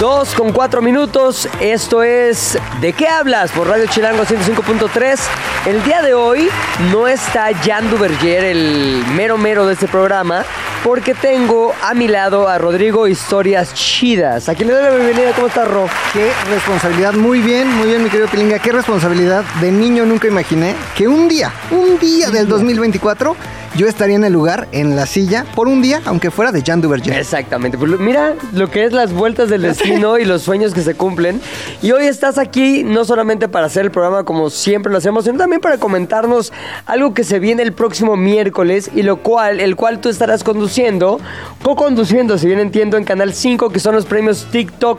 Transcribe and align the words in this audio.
Dos 0.00 0.34
con 0.34 0.52
cuatro 0.52 0.80
minutos, 0.80 1.46
esto 1.60 2.02
es 2.02 2.58
¿De 2.80 2.94
qué 2.94 3.06
hablas? 3.06 3.50
por 3.50 3.68
Radio 3.68 3.84
Chilango 3.84 4.22
105.3. 4.22 5.20
El 5.66 5.84
día 5.84 6.00
de 6.00 6.14
hoy 6.14 6.48
no 6.90 7.06
está 7.06 7.50
Jan 7.62 7.90
Duverger, 7.90 8.44
el 8.44 9.04
mero 9.14 9.36
mero 9.36 9.66
de 9.66 9.74
este 9.74 9.88
programa, 9.88 10.42
porque 10.82 11.12
tengo 11.12 11.74
a 11.82 11.92
mi 11.92 12.08
lado 12.08 12.48
a 12.48 12.56
Rodrigo 12.56 13.08
Historias 13.08 13.74
Chidas. 13.74 14.48
A 14.48 14.54
quien 14.54 14.68
le 14.68 14.74
doy 14.74 14.84
la 14.84 14.90
bienvenida, 14.90 15.32
¿cómo 15.34 15.48
estás, 15.48 15.68
Ro? 15.68 15.86
Qué 16.14 16.32
responsabilidad, 16.48 17.12
muy 17.12 17.40
bien, 17.42 17.70
muy 17.70 17.88
bien, 17.88 18.02
mi 18.02 18.08
querido 18.08 18.26
Pilinga. 18.28 18.58
Qué 18.58 18.72
responsabilidad. 18.72 19.44
De 19.60 19.70
niño 19.70 20.06
nunca 20.06 20.26
imaginé 20.28 20.76
que 20.96 21.08
un 21.08 21.28
día, 21.28 21.52
un 21.70 21.98
día 21.98 22.30
del 22.30 22.48
2024, 22.48 23.36
yo 23.76 23.86
estaría 23.86 24.16
en 24.16 24.24
el 24.24 24.32
lugar, 24.32 24.68
en 24.72 24.96
la 24.96 25.06
silla, 25.06 25.44
por 25.54 25.68
un 25.68 25.80
día, 25.82 26.00
aunque 26.04 26.30
fuera 26.30 26.52
de 26.52 26.62
Jan 26.62 26.80
Duverger. 26.80 27.16
Exactamente. 27.16 27.78
Pues 27.78 27.98
mira 27.98 28.34
lo 28.52 28.70
que 28.70 28.84
es 28.84 28.92
las 28.92 29.12
vueltas 29.12 29.48
del 29.48 29.62
destino 29.70 30.18
y 30.18 30.24
los 30.24 30.42
sueños 30.42 30.74
que 30.74 30.82
se 30.82 30.94
cumplen. 30.94 31.40
Y 31.82 31.92
hoy 31.92 32.06
estás 32.06 32.38
aquí 32.38 32.82
no 32.84 33.04
solamente 33.04 33.48
para 33.48 33.66
hacer 33.66 33.84
el 33.84 33.90
programa 33.90 34.24
como 34.24 34.50
siempre 34.50 34.90
lo 34.90 34.98
hacemos, 34.98 35.24
sino 35.24 35.38
también 35.38 35.60
para 35.60 35.78
comentarnos 35.78 36.52
algo 36.86 37.14
que 37.14 37.24
se 37.24 37.38
viene 37.38 37.62
el 37.62 37.72
próximo 37.72 38.16
miércoles 38.16 38.90
y 38.94 39.02
lo 39.02 39.18
cual, 39.18 39.60
el 39.60 39.76
cual 39.76 40.00
tú 40.00 40.08
estarás 40.08 40.44
conduciendo, 40.44 41.20
co-conduciendo, 41.62 42.38
si 42.38 42.46
bien 42.46 42.60
entiendo, 42.60 42.96
en 42.96 43.04
Canal 43.04 43.32
5, 43.34 43.70
que 43.70 43.78
son 43.78 43.94
los 43.94 44.04
premios 44.06 44.46
TikTok. 44.50 44.98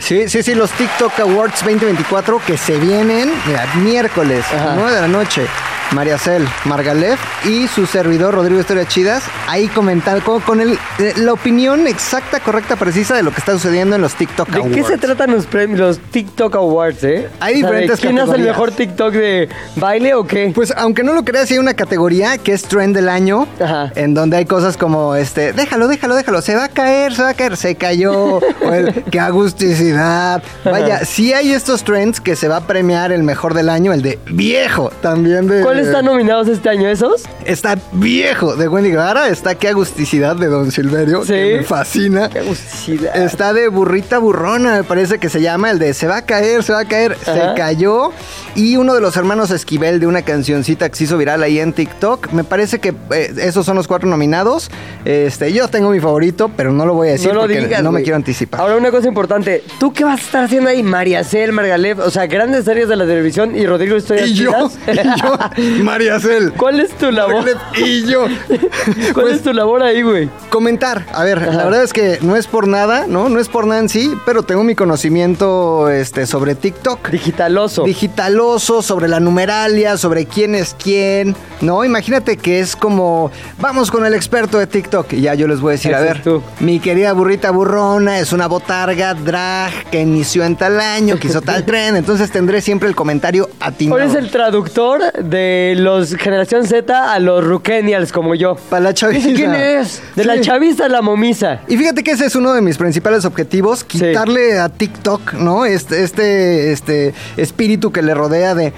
Sí, 0.00 0.28
sí, 0.28 0.42
sí, 0.42 0.54
los 0.54 0.70
TikTok 0.72 1.20
Awards 1.20 1.60
2024 1.64 2.40
que 2.46 2.58
se 2.58 2.76
vienen, 2.78 3.30
mira, 3.46 3.66
miércoles, 3.76 4.44
Ajá. 4.52 4.74
9 4.76 4.92
de 4.92 5.00
la 5.00 5.08
noche. 5.08 5.46
María 5.94 6.18
Cel, 6.18 6.46
Margalef 6.64 7.20
y 7.46 7.68
su 7.68 7.86
servidor 7.86 8.34
Rodrigo 8.34 8.60
Historia 8.60 8.86
Chidas, 8.86 9.24
ahí 9.48 9.68
comentar 9.68 10.22
con, 10.22 10.40
con 10.40 10.60
el, 10.60 10.78
eh, 10.98 11.12
la 11.16 11.32
opinión 11.32 11.86
exacta, 11.86 12.40
correcta, 12.40 12.76
precisa 12.76 13.14
de 13.14 13.22
lo 13.22 13.30
que 13.30 13.38
está 13.38 13.52
sucediendo 13.52 13.96
en 13.96 14.02
los 14.02 14.14
TikTok 14.14 14.48
¿De 14.48 14.58
Awards. 14.58 14.74
qué 14.74 14.84
se 14.84 14.98
tratan 14.98 15.32
los 15.32 15.46
premios, 15.46 15.78
los 15.78 15.98
TikTok 15.98 16.54
Awards, 16.56 17.04
eh? 17.04 17.28
Hay 17.40 17.54
¿de 17.54 17.60
diferentes 17.60 18.00
¿Quién 18.00 18.18
hace 18.18 18.36
el 18.36 18.42
mejor 18.42 18.72
TikTok 18.72 19.12
de 19.12 19.48
baile 19.76 20.14
o 20.14 20.26
qué? 20.26 20.52
Pues 20.54 20.72
aunque 20.76 21.02
no 21.02 21.12
lo 21.12 21.24
creas, 21.24 21.50
hay 21.50 21.58
una 21.58 21.74
categoría 21.74 22.38
que 22.38 22.52
es 22.52 22.62
trend 22.62 22.94
del 22.96 23.08
año, 23.08 23.46
Ajá. 23.60 23.92
en 23.94 24.14
donde 24.14 24.38
hay 24.38 24.46
cosas 24.46 24.76
como 24.76 25.14
este, 25.14 25.52
déjalo, 25.52 25.88
déjalo, 25.88 26.16
déjalo, 26.16 26.40
se 26.42 26.54
va 26.54 26.64
a 26.64 26.68
caer, 26.68 27.14
se 27.14 27.22
va 27.22 27.30
a 27.30 27.34
caer, 27.34 27.56
se 27.56 27.74
cayó, 27.74 28.38
o 28.38 28.72
el 28.72 29.04
qué 29.10 29.20
agusticidad. 29.20 30.42
Vaya, 30.64 31.04
sí 31.04 31.32
hay 31.32 31.52
estos 31.52 31.84
trends 31.84 32.20
que 32.20 32.36
se 32.36 32.48
va 32.48 32.58
a 32.58 32.66
premiar 32.66 33.12
el 33.12 33.22
mejor 33.22 33.54
del 33.54 33.68
año, 33.68 33.92
el 33.92 34.02
de 34.02 34.18
viejo, 34.26 34.90
también 35.00 35.48
de 35.48 35.62
¿Cuáles 35.82 35.96
están 35.96 36.04
nominados 36.04 36.48
este 36.48 36.68
año 36.68 36.88
esos? 36.88 37.22
Está 37.44 37.76
viejo 37.92 38.54
de 38.56 38.68
Wendy 38.68 38.90
Guevara, 38.90 39.28
está 39.28 39.54
qué 39.56 39.68
agusticidad 39.68 40.36
de 40.36 40.46
Don 40.46 40.70
Silverio, 40.70 41.22
Sí. 41.24 41.32
que 41.32 41.56
me 41.58 41.62
fascina. 41.64 42.28
Qué 42.28 42.38
agusticidad. 42.40 43.16
Está 43.16 43.52
de 43.52 43.68
burrita 43.68 44.18
burrona, 44.18 44.76
me 44.76 44.84
parece 44.84 45.18
que 45.18 45.28
se 45.28 45.40
llama, 45.40 45.70
el 45.70 45.78
de 45.78 45.94
se 45.94 46.06
va 46.06 46.18
a 46.18 46.22
caer, 46.22 46.62
se 46.62 46.72
va 46.72 46.80
a 46.80 46.84
caer, 46.84 47.16
Ajá. 47.22 47.34
se 47.34 47.54
cayó. 47.56 48.10
Y 48.54 48.76
uno 48.76 48.94
de 48.94 49.00
los 49.00 49.16
hermanos 49.16 49.50
Esquivel 49.50 49.98
de 49.98 50.06
una 50.06 50.22
cancioncita 50.22 50.88
que 50.88 50.96
se 50.96 51.04
hizo 51.04 51.16
viral 51.18 51.42
ahí 51.42 51.58
en 51.58 51.72
TikTok. 51.72 52.32
Me 52.32 52.44
parece 52.44 52.78
que 52.80 52.94
eh, 53.10 53.32
esos 53.38 53.64
son 53.66 53.76
los 53.76 53.88
cuatro 53.88 54.08
nominados. 54.08 54.70
Este, 55.04 55.52
yo 55.52 55.68
tengo 55.68 55.90
mi 55.90 56.00
favorito, 56.00 56.50
pero 56.56 56.70
no 56.72 56.86
lo 56.86 56.94
voy 56.94 57.08
a 57.08 57.12
decir 57.12 57.28
no 57.28 57.34
lo 57.34 57.40
porque 57.42 57.60
digas, 57.60 57.82
no 57.82 57.90
me 57.92 58.02
quiero 58.02 58.16
anticipar. 58.16 58.60
Ahora, 58.60 58.76
una 58.76 58.90
cosa 58.90 59.08
importante. 59.08 59.64
¿Tú 59.80 59.92
qué 59.92 60.04
vas 60.04 60.20
a 60.20 60.22
estar 60.22 60.44
haciendo 60.44 60.68
ahí? 60.68 60.82
María 60.82 61.24
Cel, 61.24 61.52
Margalef, 61.52 61.98
o 61.98 62.10
sea, 62.10 62.26
grandes 62.26 62.64
series 62.64 62.88
de 62.88 62.96
la 62.96 63.06
televisión 63.06 63.56
y 63.56 63.66
Rodrigo 63.66 63.96
Historias 63.96 64.28
y 64.28 64.34
yo, 64.34 64.70
y 64.86 64.94
yo, 65.20 65.38
María 65.82 66.18
Cel. 66.20 66.52
¿Cuál 66.52 66.80
es 66.80 66.90
tu 66.92 67.10
labor? 67.10 67.44
Y 67.76 68.04
yo. 68.06 68.26
¿Cuál 68.46 69.12
Pues, 69.14 69.36
es 69.36 69.42
tu 69.42 69.52
labor 69.52 69.82
ahí, 69.82 70.02
güey? 70.02 70.28
Comentar, 70.50 71.06
a 71.12 71.24
ver, 71.24 71.40
la 71.40 71.64
verdad 71.64 71.82
es 71.82 71.92
que 71.92 72.18
no 72.22 72.36
es 72.36 72.46
por 72.46 72.68
nada, 72.68 73.06
¿no? 73.06 73.28
No 73.28 73.40
es 73.40 73.48
por 73.48 73.66
nada 73.66 73.80
en 73.80 73.88
sí, 73.88 74.12
pero 74.26 74.42
tengo 74.42 74.64
mi 74.64 74.74
conocimiento 74.74 75.88
este, 75.88 76.26
sobre 76.26 76.54
TikTok. 76.54 77.08
Digitaloso. 77.10 77.84
Digitaloso, 77.84 78.82
sobre 78.82 79.08
la 79.08 79.20
numeralia, 79.20 79.96
sobre 79.96 80.26
quién 80.26 80.54
es 80.54 80.74
quién, 80.80 81.34
¿no? 81.60 81.84
Imagínate 81.84 82.36
que 82.36 82.60
es 82.60 82.76
como, 82.76 83.30
vamos 83.58 83.90
con 83.90 84.04
el 84.04 84.14
experto 84.14 84.58
de 84.58 84.66
TikTok. 84.66 85.12
Y 85.14 85.22
ya 85.22 85.34
yo 85.34 85.46
les 85.48 85.60
voy 85.60 85.70
a 85.70 85.72
decir, 85.72 85.94
a 85.94 86.00
ver, 86.00 86.22
tú. 86.22 86.42
mi 86.60 86.80
querida 86.80 87.12
burrita 87.12 87.50
burrona 87.50 88.18
es 88.18 88.32
una 88.32 88.46
botarga 88.46 89.14
drag 89.14 89.72
que 89.90 90.00
inició 90.00 90.44
en 90.44 90.56
tal 90.56 90.80
año, 90.80 91.18
que 91.18 91.28
hizo 91.28 91.40
tal 91.40 91.64
tren, 91.66 91.96
entonces 91.96 92.30
tendré 92.30 92.60
siempre 92.60 92.88
el 92.88 92.94
comentario 92.94 93.48
atinado. 93.60 93.98
¿Cuál 93.98 94.08
es 94.10 94.14
el 94.16 94.30
traductor 94.30 95.00
de 95.12 95.51
los 95.76 96.14
Generación 96.16 96.66
Z 96.66 97.12
a 97.12 97.18
los 97.18 97.44
Rukenials 97.44 98.12
como 98.12 98.34
yo? 98.34 98.56
Para 98.70 98.84
la 98.84 98.94
chaviza. 98.94 99.28
¿Quién 99.34 99.54
es? 99.54 100.02
De 100.16 100.24
la 100.24 100.40
chaviza 100.40 100.86
a 100.86 100.88
la 100.88 101.02
momisa. 101.02 101.60
Y 101.68 101.76
fíjate 101.76 102.02
que 102.02 102.12
ese 102.12 102.26
es 102.26 102.34
uno 102.36 102.52
de 102.52 102.60
mis 102.62 102.76
principales 102.78 103.24
objetivos, 103.24 103.80
Sí. 103.88 103.98
quitarle 103.98 104.58
a 104.58 104.68
TikTok, 104.68 105.34
¿no? 105.34 105.64
Este, 105.64 106.02
este, 106.02 106.72
este 106.72 107.14
espíritu 107.36 107.92
que 107.92 108.02
le 108.02 108.14
rodea 108.14 108.54
de 108.54 108.72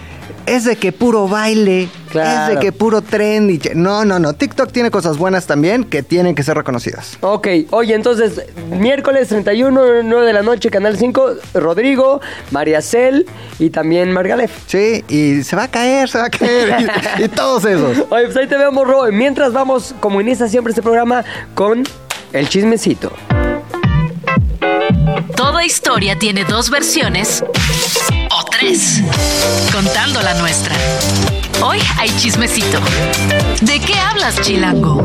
es 0.46 0.64
de 0.64 0.76
que 0.76 0.92
puro 0.92 1.26
baile, 1.28 1.88
Claro. 2.10 2.52
es 2.52 2.58
de 2.60 2.64
que 2.64 2.72
puro 2.72 3.00
trend 3.02 3.50
y 3.50 3.60
no, 3.74 4.04
no, 4.04 4.18
no. 4.18 4.34
TikTok 4.34 4.70
tiene 4.70 4.90
cosas 4.90 5.16
buenas 5.18 5.46
también 5.46 5.84
que 5.84 6.02
tienen 6.02 6.34
que 6.34 6.42
ser 6.42 6.56
reconocidas. 6.56 7.16
Ok, 7.22 7.48
oye, 7.70 7.94
entonces, 7.94 8.42
miércoles 8.70 9.28
31, 9.28 10.02
9 10.04 10.26
de 10.26 10.32
la 10.32 10.42
noche, 10.42 10.70
Canal 10.70 10.96
5, 10.96 11.30
Rodrigo, 11.54 12.20
María 12.50 12.82
Cel 12.82 13.26
y 13.58 13.70
también 13.70 14.12
Margalef. 14.12 14.52
Sí, 14.66 15.04
y 15.08 15.42
se 15.42 15.56
va 15.56 15.64
a 15.64 15.68
caer, 15.68 16.08
se 16.08 16.18
va 16.18 16.26
a 16.26 16.30
caer 16.30 16.86
y, 17.18 17.24
y 17.24 17.28
todos 17.28 17.64
esos. 17.64 17.98
Oye, 18.10 18.24
pues 18.26 18.36
ahí 18.36 18.46
te 18.46 18.56
veo, 18.56 18.70
morro. 18.70 19.04
Mientras 19.12 19.52
vamos, 19.52 19.94
como 20.00 20.20
inicia 20.20 20.46
siempre 20.48 20.70
este 20.70 20.82
programa, 20.82 21.24
con 21.54 21.84
el 22.32 22.48
chismecito. 22.48 23.12
Toda 25.36 25.64
historia 25.64 26.16
tiene 26.18 26.44
dos 26.44 26.70
versiones 26.70 27.44
tres, 28.64 29.02
contando 29.72 30.22
la 30.22 30.32
nuestra. 30.34 30.74
Hoy 31.62 31.78
hay 31.98 32.08
chismecito. 32.16 32.78
¿De 33.60 33.78
qué 33.80 33.94
hablas, 33.94 34.40
Chilango? 34.40 35.02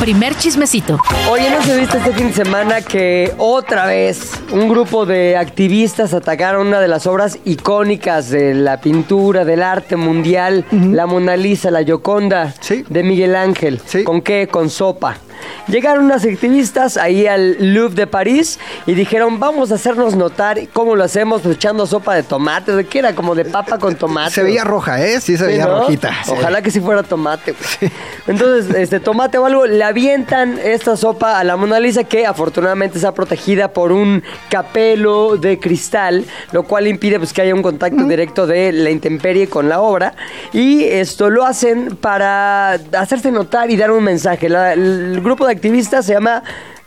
Primer 0.00 0.36
chismecito. 0.36 0.98
Oye, 1.28 1.50
¿no 1.50 1.62
se 1.62 1.78
viste 1.78 1.98
este 1.98 2.12
fin 2.12 2.28
de 2.28 2.32
semana 2.34 2.80
que 2.80 3.32
otra 3.38 3.86
vez 3.86 4.30
un 4.52 4.68
grupo 4.68 5.04
de 5.04 5.36
activistas 5.36 6.14
atacaron 6.14 6.68
una 6.68 6.80
de 6.80 6.88
las 6.88 7.06
obras 7.06 7.38
icónicas 7.44 8.30
de 8.30 8.54
la 8.54 8.80
pintura, 8.80 9.44
del 9.44 9.62
arte 9.62 9.96
mundial, 9.96 10.64
la 10.70 11.06
Mona 11.06 11.36
Lisa, 11.36 11.70
la 11.70 11.82
Gioconda 11.82 12.54
Sí. 12.60 12.84
de 12.88 13.02
Miguel 13.02 13.34
Ángel? 13.34 13.80
Sí. 13.84 14.04
¿Con 14.04 14.22
qué? 14.22 14.46
Con 14.48 14.70
sopa. 14.70 15.16
Llegaron 15.68 16.04
unas 16.04 16.24
activistas 16.24 16.96
ahí 16.96 17.26
al 17.26 17.56
Louvre 17.74 17.94
de 17.94 18.06
París 18.06 18.58
y 18.86 18.94
dijeron, 18.94 19.38
vamos 19.40 19.72
a 19.72 19.76
hacernos 19.76 20.14
notar 20.16 20.58
cómo 20.72 20.96
lo 20.96 21.04
hacemos 21.04 21.42
pues, 21.42 21.56
echando 21.56 21.86
sopa 21.86 22.14
de 22.14 22.22
tomate, 22.22 22.72
¿de 22.74 22.84
qué 22.86 22.98
era? 23.00 23.14
Como 23.14 23.34
de 23.34 23.44
papa 23.44 23.78
con 23.78 23.94
tomate. 23.94 24.30
Se 24.32 24.42
veía 24.42 24.64
roja, 24.64 25.02
¿eh? 25.04 25.20
Sí, 25.20 25.36
se 25.36 25.44
Sí, 25.44 25.50
veía 25.52 25.66
¿no? 25.66 25.80
rojita. 25.80 26.10
sí. 26.24 26.32
Ojalá 26.32 26.62
que 26.62 26.70
sí 26.70 26.80
fuera 26.80 27.02
tomate. 27.02 27.54
Entonces, 28.26 28.74
este 28.76 29.00
tomate 29.00 29.38
o 29.38 29.46
algo, 29.46 29.66
le 29.66 29.82
avientan 29.82 30.58
esta 30.62 30.96
sopa 30.96 31.38
a 31.38 31.44
la 31.44 31.56
Mona 31.56 31.80
Lisa 31.80 32.04
que 32.04 32.26
afortunadamente 32.26 32.98
está 32.98 33.12
protegida 33.14 33.72
por 33.72 33.92
un 33.92 34.22
capelo 34.50 35.36
de 35.36 35.58
cristal, 35.58 36.24
lo 36.52 36.62
cual 36.64 36.86
impide 36.86 37.18
pues, 37.18 37.32
que 37.32 37.42
haya 37.42 37.54
un 37.54 37.62
contacto 37.62 38.04
directo 38.04 38.46
de 38.46 38.72
la 38.72 38.90
intemperie 38.90 39.48
con 39.48 39.68
la 39.68 39.80
obra. 39.80 40.14
Y 40.52 40.84
esto 40.84 41.30
lo 41.30 41.44
hacen 41.44 41.96
para 41.96 42.72
hacerse 42.96 43.30
notar 43.30 43.70
y 43.70 43.76
dar 43.76 43.90
un 43.90 44.04
mensaje. 44.04 44.48
La- 44.48 44.72
el 44.74 45.20
grupo 45.22 45.31
de 45.46 45.52
activistas 45.52 46.06
se 46.06 46.12
llama... 46.12 46.42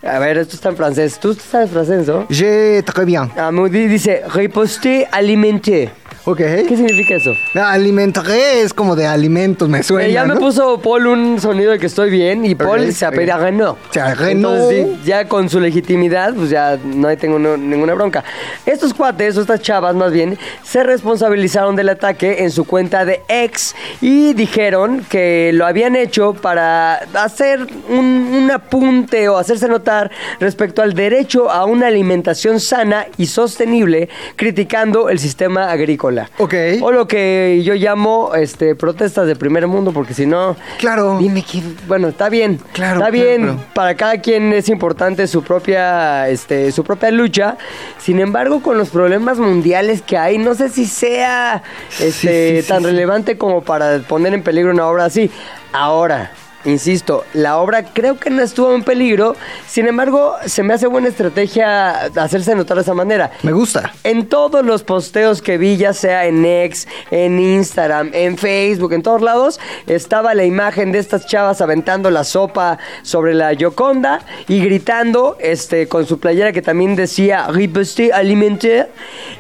A 0.06 0.20
ver, 0.20 0.38
esto 0.38 0.56
está 0.56 0.70
en 0.70 0.78
francés. 0.78 1.20
¿Tú 1.20 1.34
sabes 1.34 1.72
francés, 1.72 2.08
no? 2.08 2.28
Je 2.30 2.84
très 2.84 3.06
bien. 3.06 3.32
Ah, 3.38 3.52
muy- 3.52 3.70
di- 3.70 3.88
dice, 3.88 4.22
riposte 4.34 5.08
alimenté. 5.12 5.90
Ok. 6.28 6.38
¿Qué 6.38 6.76
significa 6.76 7.16
eso? 7.16 7.34
Alimentaré 7.54 8.62
es 8.62 8.74
como 8.74 8.96
de 8.96 9.06
alimentos, 9.06 9.70
me 9.70 9.84
suena. 9.84 10.08
Eh, 10.08 10.12
ya 10.12 10.26
me 10.26 10.34
¿no? 10.34 10.40
puso 10.40 10.80
Paul 10.82 11.06
un 11.06 11.40
sonido 11.40 11.72
de 11.72 11.78
que 11.78 11.86
estoy 11.86 12.10
bien 12.10 12.44
y 12.46 12.56
Paul 12.56 12.82
Ok, 12.86 12.92
se 12.92 13.06
ok. 13.06 13.14
apellida 13.14 13.38
Renault. 13.38 13.78
Se 13.92 14.02
Renault. 14.16 14.32
Entonces, 14.72 14.88
sí, 14.88 15.02
ya 15.06 15.28
con 15.28 15.50
su 15.50 15.60
legitimidad, 15.60 16.34
pues 16.34 16.50
ya 16.50 16.80
no 16.84 17.10
hay- 17.10 17.18
tengo 17.18 17.38
no- 17.38 17.58
ninguna 17.58 17.94
bronca. 17.94 18.24
Estos 18.66 18.92
cuates, 18.96 19.38
o 19.38 19.42
estas 19.42 19.62
chavas 19.62 19.94
más 19.94 20.12
bien, 20.12 20.36
se 20.64 20.84
responsabilizaron 20.84 21.76
del 21.76 21.90
ataque 21.90 22.44
en 22.44 22.50
su 22.50 22.66
cuenta 22.66 23.06
de 23.06 23.22
ex 23.28 23.76
y 24.02 24.34
dijeron 24.34 25.06
que 25.08 25.52
lo 25.54 25.68
habían 25.68 25.96
hecho 25.96 26.34
para 26.34 26.96
hacer 27.14 27.68
un, 27.88 28.32
un 28.34 28.50
apunte 28.52 29.30
o 29.30 29.38
hacerse 29.38 29.68
notar 29.68 29.95
respecto 30.40 30.82
al 30.82 30.94
derecho 30.94 31.50
a 31.52 31.66
una 31.66 31.88
alimentación 31.88 32.60
sana 32.60 33.08
y 33.18 33.26
sostenible, 33.28 34.10
criticando 34.36 35.10
el 35.10 35.20
sistema 35.20 35.72
agrícola. 35.72 36.30
Ok. 36.38 36.54
O 36.82 36.92
lo 36.92 37.08
que 37.08 37.62
yo 37.64 37.74
llamo 37.76 38.34
este, 38.36 38.76
protestas 38.76 39.28
de 39.28 39.36
primer 39.36 39.68
mundo, 39.68 39.92
porque 39.92 40.14
si 40.14 40.26
no. 40.26 40.56
Claro. 40.78 41.18
Dime 41.20 41.44
que. 41.44 41.62
Bueno, 41.88 42.08
está 42.10 42.30
bien. 42.30 42.60
Claro, 42.74 43.00
Está 43.00 43.10
bien. 43.12 43.42
claro. 43.44 43.60
Para 43.74 43.96
cada 43.96 44.18
quien 44.20 44.54
es 44.54 44.70
importante 44.70 45.28
su 45.28 45.44
propia, 45.44 46.28
este, 46.30 46.72
su 46.72 46.84
propia 46.84 47.12
lucha. 47.12 47.58
Sin 48.00 48.20
embargo, 48.20 48.62
con 48.62 48.78
los 48.78 48.90
problemas 48.90 49.40
mundiales 49.40 50.02
que 50.02 50.18
hay, 50.18 50.38
no 50.38 50.54
sé 50.56 50.70
si 50.70 50.86
sea 50.86 51.64
este, 52.00 52.12
Sí, 52.12 52.28
sí, 52.58 52.62
sí, 52.62 52.68
tan 52.68 52.80
sí. 52.82 52.86
relevante 52.86 53.38
como 53.38 53.62
para 53.62 54.00
poner 54.00 54.34
en 54.34 54.44
peligro 54.44 54.72
una 54.72 54.88
obra 54.88 55.06
así. 55.06 55.30
Ahora. 55.72 56.32
Insisto, 56.66 57.26
la 57.34 57.58
obra 57.58 57.84
creo 57.94 58.18
que 58.18 58.30
no 58.30 58.42
estuvo 58.42 58.74
en 58.74 58.84
peligro, 58.84 59.36
sin 59.68 59.88
embargo, 59.88 60.36
se 60.46 60.64
me 60.64 60.74
hace 60.74 60.88
buena 60.88 61.10
estrategia 61.10 62.06
hacerse 62.16 62.56
notar 62.56 62.78
de 62.78 62.82
esa 62.84 62.94
manera. 62.94 63.32
Me 63.44 63.52
gusta. 63.52 63.94
En 64.04 64.28
todos 64.28 64.66
los 64.66 64.84
posteos 64.84 65.42
que 65.42 65.58
vi, 65.58 65.78
ya 65.78 65.94
sea 65.94 66.26
en 66.26 66.44
X, 66.44 66.88
en 67.12 67.40
Instagram, 67.40 68.10
en 68.14 68.38
Facebook, 68.38 68.94
en 68.94 69.04
todos 69.04 69.22
lados, 69.22 69.60
estaba 69.86 70.34
la 70.34 70.44
imagen 70.44 70.92
de 70.92 71.00
estas 71.00 71.28
chavas 71.28 71.62
aventando 71.62 72.10
la 72.10 72.24
sopa 72.24 72.80
sobre 73.04 73.34
la 73.34 73.54
Yoconda 73.54 74.22
y 74.48 74.60
gritando 74.60 75.38
este, 75.40 75.88
con 75.88 76.06
su 76.06 76.20
playera 76.20 76.52
que 76.52 76.62
también 76.62 76.96
decía 76.96 77.48
Riposte 77.48 78.12
Alimentaire. 78.12 78.90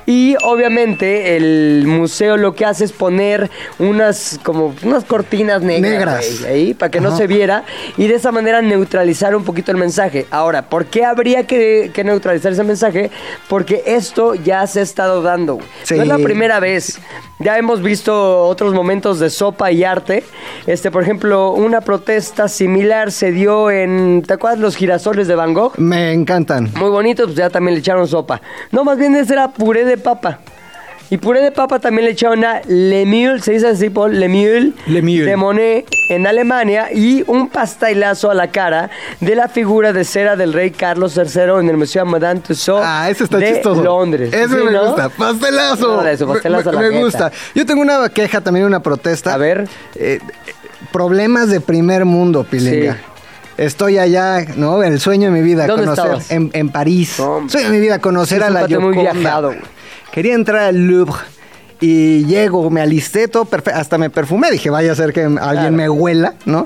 Y 0.06 0.36
obviamente 0.44 1.36
el 1.36 1.86
museo 1.88 2.38
lo 2.38 2.54
que 2.54 2.66
hace 2.66 2.86
es 2.86 2.92
poner 2.92 3.50
unas 3.80 4.39
como 4.44 4.75
unas 4.83 5.04
cortinas 5.06 5.62
negras, 5.62 5.92
Negras. 5.92 6.39
güey, 6.42 6.51
ahí 6.51 6.74
para 6.74 6.92
que 6.92 7.01
no 7.01 7.15
Se 7.16 7.28
viera 7.28 7.64
y 7.98 8.08
de 8.08 8.16
esa 8.16 8.32
manera 8.32 8.62
neutralizar 8.62 9.36
un 9.36 9.44
poquito 9.44 9.72
el 9.72 9.78
mensaje. 9.78 10.26
Ahora, 10.32 10.70
¿por 10.70 10.86
qué 10.86 11.06
habría 11.06 11.46
que, 11.48 11.92
que 11.94 12.04
neutralizar 12.04 12.52
ese 12.52 12.64
mensaje? 12.64 13.12
Porque 13.48 13.84
esto 13.86 14.36
ya 14.36 14.66
se 14.68 14.80
ha 14.80 14.84
estado 14.84 15.22
dando. 15.22 15.60
Sí. 15.84 15.96
No 15.96 16.04
es 16.04 16.08
la 16.08 16.18
primera 16.18 16.60
vez. 16.60 17.00
Ya 17.40 17.58
hemos 17.58 17.82
visto 17.82 18.44
otros 18.48 18.74
momentos 18.74 19.20
de 19.20 19.30
sopa 19.30 19.72
y 19.72 19.84
arte. 19.84 20.24
Este, 20.68 20.90
por 20.90 21.04
ejemplo, 21.04 21.52
una 21.52 21.82
protesta 21.82 22.48
similar 22.48 23.12
se 23.12 23.32
dio 23.32 23.70
en, 23.70 24.24
¿te 24.26 24.34
acuerdas 24.34 24.60
los 24.60 24.76
girasoles 24.76 25.28
de 25.28 25.36
Van 25.36 25.54
Gogh? 25.54 25.78
Me 25.78 26.14
encantan. 26.14 26.72
Muy 26.78 26.90
bonitos, 26.90 27.26
pues 27.28 27.38
ya 27.38 27.50
también 27.50 27.76
le 27.76 27.80
echaron 27.82 28.08
sopa. 28.08 28.42
No, 28.72 28.84
más 28.84 28.98
bien 28.98 29.16
ese 29.16 29.34
era 29.34 29.50
puré 29.50 29.84
de 29.84 29.98
papa. 29.98 30.40
Y 31.12 31.18
puré 31.18 31.42
de 31.42 31.52
papa 31.52 31.80
también 31.80 32.06
le 32.06 32.12
echaron 32.12 32.44
a 32.44 32.62
Le 32.68 33.06
Mule, 33.06 33.40
se 33.40 33.52
dice 33.54 33.68
así, 33.68 33.90
Paul, 33.92 34.19
Le 34.19 34.28
Mule, 34.28 34.74
Le 34.88 35.02
Mule. 35.04 35.25
de 35.25 35.36
Monet 35.36 35.86
en 36.10 36.25
Alemania 36.25 36.88
y 36.92 37.24
un 37.28 37.48
pastelazo 37.50 38.31
a 38.31 38.34
la 38.34 38.50
cara 38.50 38.90
de 39.19 39.36
la 39.36 39.48
figura 39.48 39.94
de 39.94 40.04
cera 40.04 40.36
del 40.36 40.52
rey 40.52 40.72
Carlos 40.72 41.16
III 41.16 41.60
en 41.60 41.69
el 41.69 41.78
Museo 41.78 42.06
Madame 42.06 42.40
Tussauds 42.40 42.84
Ah, 42.84 43.07
ese 43.10 43.25
está 43.25 43.38
de 43.38 43.54
chistoso. 43.54 43.84
Londres. 43.84 44.31
Sí, 44.34 44.56
me 44.56 44.72
¿no? 44.72 44.88
gusta. 44.88 45.10
Pastelazo. 45.10 46.00
Órale, 46.00 46.18
su 46.18 46.28
pastelazo 46.28 46.72
me, 46.72 46.78
a 46.78 46.81
la 46.81 46.90
me 46.90 47.00
gusta. 47.04 47.31
Yo 47.54 47.66
tengo 47.68 47.81
una 47.81 48.10
queja 48.10 48.42
también, 48.42 48.66
una 48.66 48.80
protesta. 48.81 49.34
A 49.34 49.38
ver. 49.38 49.68
Eh, 49.96 50.19
problemas 50.92 51.50
de 51.50 51.62
primer 51.62 52.06
mundo, 52.06 52.44
Pilinga. 52.44 52.94
Sí. 52.94 53.00
Estoy 53.58 53.98
allá, 54.00 54.44
¿no? 54.58 54.84
El 54.84 55.00
sueño 55.00 55.31
de 55.31 55.38
mi 55.40 55.42
vida, 55.42 55.66
¿Dónde 55.66 55.84
conocer 55.86 56.06
estabas? 56.06 56.31
en, 56.31 56.50
en 56.54 56.69
París. 56.69 57.16
No, 57.19 57.48
sueño 57.48 57.68
de 57.69 57.74
mi 57.74 57.80
vida, 57.80 58.00
conocer 58.00 58.44
a 58.44 58.50
la 58.50 58.62
cuate 58.62 58.80
muy 58.80 58.98
viajado, 58.98 59.50
güey. 59.50 59.62
Quería 60.16 60.34
entrar 60.34 60.62
al 60.62 60.88
Louvre 60.88 61.20
y 61.82 62.24
llego, 62.26 62.70
me 62.70 62.80
alisté 62.80 63.28
todo 63.28 63.44
perfecto, 63.44 63.78
hasta 63.78 63.98
me 63.98 64.10
perfumé, 64.10 64.50
dije, 64.50 64.70
vaya 64.70 64.94
a 64.94 64.96
ser 64.96 65.12
que 65.12 65.24
alguien 65.24 65.38
Claro. 65.38 65.72
me 65.74 65.90
huela, 65.90 66.36
¿no? 66.46 66.66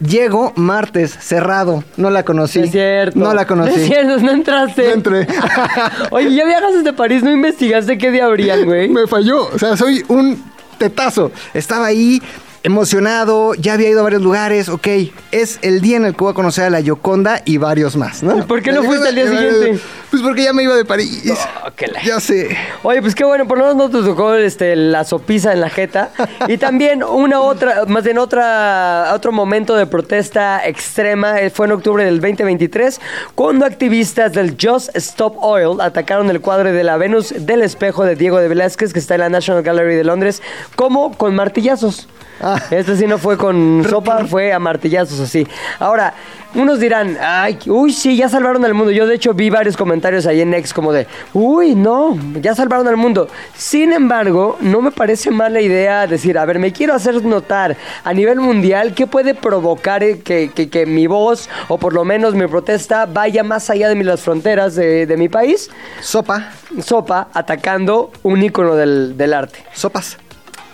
Llego 0.00 0.52
martes, 0.56 1.16
cerrado, 1.20 1.84
no 1.96 2.10
la 2.10 2.24
conocí. 2.24 2.58
No 2.58 2.64
es 2.64 2.70
cierto. 2.72 3.18
No 3.20 3.34
la 3.34 3.46
conocí. 3.46 3.70
No 3.70 3.76
es 3.76 3.86
cierto, 3.86 4.18
no 4.18 4.32
entraste. 4.32 4.82
No 4.88 4.94
entré. 4.94 5.28
Oye, 6.10 6.34
ya 6.34 6.44
viajas 6.44 6.74
desde 6.74 6.92
París, 6.92 7.22
¿no 7.22 7.30
investigaste 7.30 7.98
qué 7.98 8.10
día 8.10 8.26
abrían, 8.26 8.64
güey? 8.64 8.88
Me 8.88 9.06
falló. 9.06 9.46
O 9.46 9.58
sea, 9.58 9.76
soy 9.76 10.04
un 10.08 10.42
tetazo. 10.78 11.30
Estaba 11.54 11.86
ahí 11.86 12.20
emocionado, 12.64 13.54
ya 13.54 13.74
había 13.74 13.88
ido 13.88 14.00
a 14.00 14.02
varios 14.04 14.22
lugares, 14.22 14.68
ok. 14.68 14.86
Es 15.32 15.58
el 15.62 15.80
día 15.80 15.96
en 15.96 16.04
el 16.04 16.12
que 16.14 16.24
voy 16.24 16.30
a 16.32 16.34
conocer 16.34 16.64
a 16.64 16.70
la 16.70 16.80
Yoconda 16.80 17.42
y 17.44 17.56
varios 17.56 17.96
más, 17.96 18.22
¿no? 18.22 18.38
¿Y 18.38 18.42
por 18.42 18.62
qué 18.62 18.72
no 18.72 18.82
fuiste 18.82 19.08
al 19.08 19.14
día 19.14 19.28
siguiente? 19.28 19.80
Pues 20.10 20.22
porque 20.22 20.42
ya 20.44 20.52
me 20.54 20.62
iba 20.62 20.74
de 20.74 20.84
París. 20.86 21.22
La- 21.24 22.02
Ya 22.02 22.18
sé. 22.18 22.56
Oye, 22.82 23.02
pues 23.02 23.14
qué 23.14 23.24
bueno, 23.24 23.46
por 23.46 23.58
lo 23.58 23.64
menos 23.66 23.76
no 23.76 23.90
te 24.00 24.06
tocó 24.06 24.34
este, 24.34 24.74
la 24.74 25.04
sopiza 25.04 25.52
en 25.52 25.60
la 25.60 25.68
jeta. 25.68 26.10
Y 26.48 26.56
también 26.56 27.04
una 27.04 27.40
otra, 27.40 27.84
más 27.86 28.04
bien 28.04 28.16
otra, 28.18 29.10
otro 29.14 29.32
momento 29.32 29.76
de 29.76 29.86
protesta 29.86 30.66
extrema 30.66 31.40
eh, 31.40 31.50
fue 31.50 31.66
en 31.66 31.72
octubre 31.72 32.04
del 32.04 32.20
2023, 32.20 33.00
cuando 33.34 33.66
activistas 33.66 34.32
del 34.32 34.56
Just 34.60 34.96
Stop 34.96 35.36
Oil 35.42 35.80
atacaron 35.80 36.30
el 36.30 36.40
cuadro 36.40 36.72
de 36.72 36.84
la 36.84 36.96
Venus 36.96 37.34
del 37.36 37.62
espejo 37.62 38.04
de 38.04 38.16
Diego 38.16 38.38
de 38.38 38.48
Velázquez, 38.48 38.92
que 38.94 38.98
está 38.98 39.14
en 39.16 39.20
la 39.20 39.28
National 39.28 39.62
Gallery 39.62 39.94
de 39.94 40.04
Londres, 40.04 40.42
como 40.74 41.12
con 41.18 41.34
martillazos. 41.34 42.08
Ah. 42.40 42.60
Este 42.70 42.96
sí 42.96 43.06
no 43.06 43.18
fue 43.18 43.36
con 43.36 43.84
sopa, 43.88 44.24
fue 44.24 44.52
a 44.52 44.58
martillazos 44.60 45.18
así. 45.20 45.46
Ahora, 45.80 46.14
unos 46.54 46.80
dirán, 46.80 47.16
ay, 47.20 47.58
uy, 47.66 47.92
sí, 47.92 48.16
ya 48.16 48.28
salvaron 48.28 48.64
al 48.64 48.74
mundo. 48.74 48.90
Yo 48.90 49.06
de 49.06 49.14
hecho 49.14 49.34
vi 49.34 49.50
varios 49.50 49.76
comentarios 49.76 50.26
ahí 50.26 50.40
en 50.40 50.54
X 50.54 50.72
como 50.72 50.92
de, 50.92 51.06
uy, 51.34 51.74
no, 51.74 52.18
ya 52.40 52.54
salvaron 52.54 52.88
al 52.88 52.96
mundo. 52.96 53.28
Sin 53.56 53.92
embargo, 53.92 54.56
no 54.60 54.80
me 54.80 54.90
parece 54.90 55.30
mala 55.30 55.60
idea 55.60 56.06
decir, 56.06 56.38
a 56.38 56.44
ver, 56.44 56.58
me 56.58 56.72
quiero 56.72 56.94
hacer 56.94 57.22
notar 57.24 57.76
a 58.02 58.12
nivel 58.14 58.40
mundial 58.40 58.94
qué 58.94 59.06
puede 59.06 59.34
provocar 59.34 60.02
eh, 60.02 60.20
que, 60.20 60.50
que- 60.54 60.68
que 60.68 60.86
mi 60.86 61.06
voz 61.06 61.48
o 61.68 61.78
por 61.78 61.92
lo 61.92 62.04
menos 62.04 62.34
mi 62.34 62.46
protesta 62.46 63.06
vaya 63.06 63.42
más 63.44 63.70
allá 63.70 63.88
de 63.88 64.04
las 64.04 64.20
fronteras 64.20 64.74
de, 64.74 65.06
de 65.06 65.16
mi 65.16 65.28
país. 65.28 65.70
Sopa, 66.00 66.52
Sopa 66.82 67.28
atacando 67.34 68.10
un 68.22 68.42
ícono 68.42 68.74
del, 68.74 69.16
del 69.16 69.34
arte. 69.34 69.64
sopas. 69.74 70.18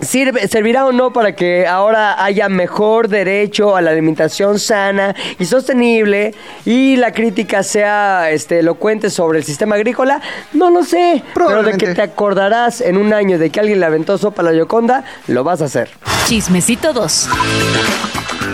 Sirve, 0.00 0.48
¿Servirá 0.48 0.86
o 0.86 0.92
no 0.92 1.12
para 1.12 1.34
que 1.34 1.66
ahora 1.66 2.22
haya 2.22 2.48
mejor 2.48 3.08
derecho 3.08 3.76
a 3.76 3.80
la 3.80 3.90
alimentación 3.92 4.58
sana 4.58 5.14
y 5.38 5.44
sostenible 5.44 6.34
y 6.64 6.96
la 6.96 7.12
crítica 7.12 7.62
sea 7.62 8.30
este, 8.30 8.58
elocuente 8.58 9.08
sobre 9.08 9.38
el 9.38 9.44
sistema 9.44 9.76
agrícola? 9.76 10.20
No 10.52 10.70
lo 10.70 10.82
sé. 10.82 11.22
Pero 11.34 11.62
de 11.62 11.76
que 11.78 11.94
te 11.94 12.02
acordarás 12.02 12.80
en 12.80 12.96
un 12.96 13.12
año 13.12 13.38
de 13.38 13.50
que 13.50 13.60
alguien 13.60 13.80
le 13.80 13.86
aventó 13.86 14.18
sopa 14.18 14.42
a 14.42 14.46
la 14.46 14.52
Yoconda, 14.52 15.04
lo 15.28 15.44
vas 15.44 15.62
a 15.62 15.66
hacer. 15.66 15.90
Chismecito 16.26 16.92
2. 16.92 17.28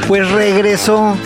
Pues 0.08 0.31
regresó. 0.31 1.16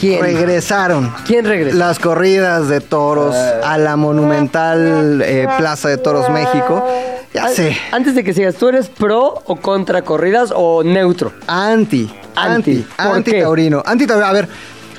¿Quién? 0.00 0.22
Regresaron. 0.22 1.14
¿Quién 1.26 1.44
regresa? 1.44 1.76
Las 1.76 1.98
corridas 1.98 2.68
de 2.68 2.80
toros 2.80 3.36
a 3.36 3.76
la 3.76 3.96
monumental 3.96 5.22
eh, 5.22 5.46
Plaza 5.58 5.90
de 5.90 5.98
Toros 5.98 6.30
México. 6.30 6.82
Ya 7.32 7.48
sé. 7.48 7.76
Antes 7.92 8.14
de 8.14 8.24
que 8.24 8.34
sigas, 8.34 8.56
¿tú 8.56 8.68
eres 8.68 8.88
pro 8.88 9.42
o 9.44 9.56
contra 9.56 10.02
corridas 10.02 10.52
o 10.54 10.82
neutro? 10.82 11.32
Anti, 11.46 12.10
Anti. 12.34 12.70
anti, 12.72 12.86
¿Por 12.96 13.16
anti 13.16 13.40
taurino. 13.40 13.82
Anti 13.86 14.06
taurino. 14.06 14.26
A 14.28 14.32
ver, 14.32 14.48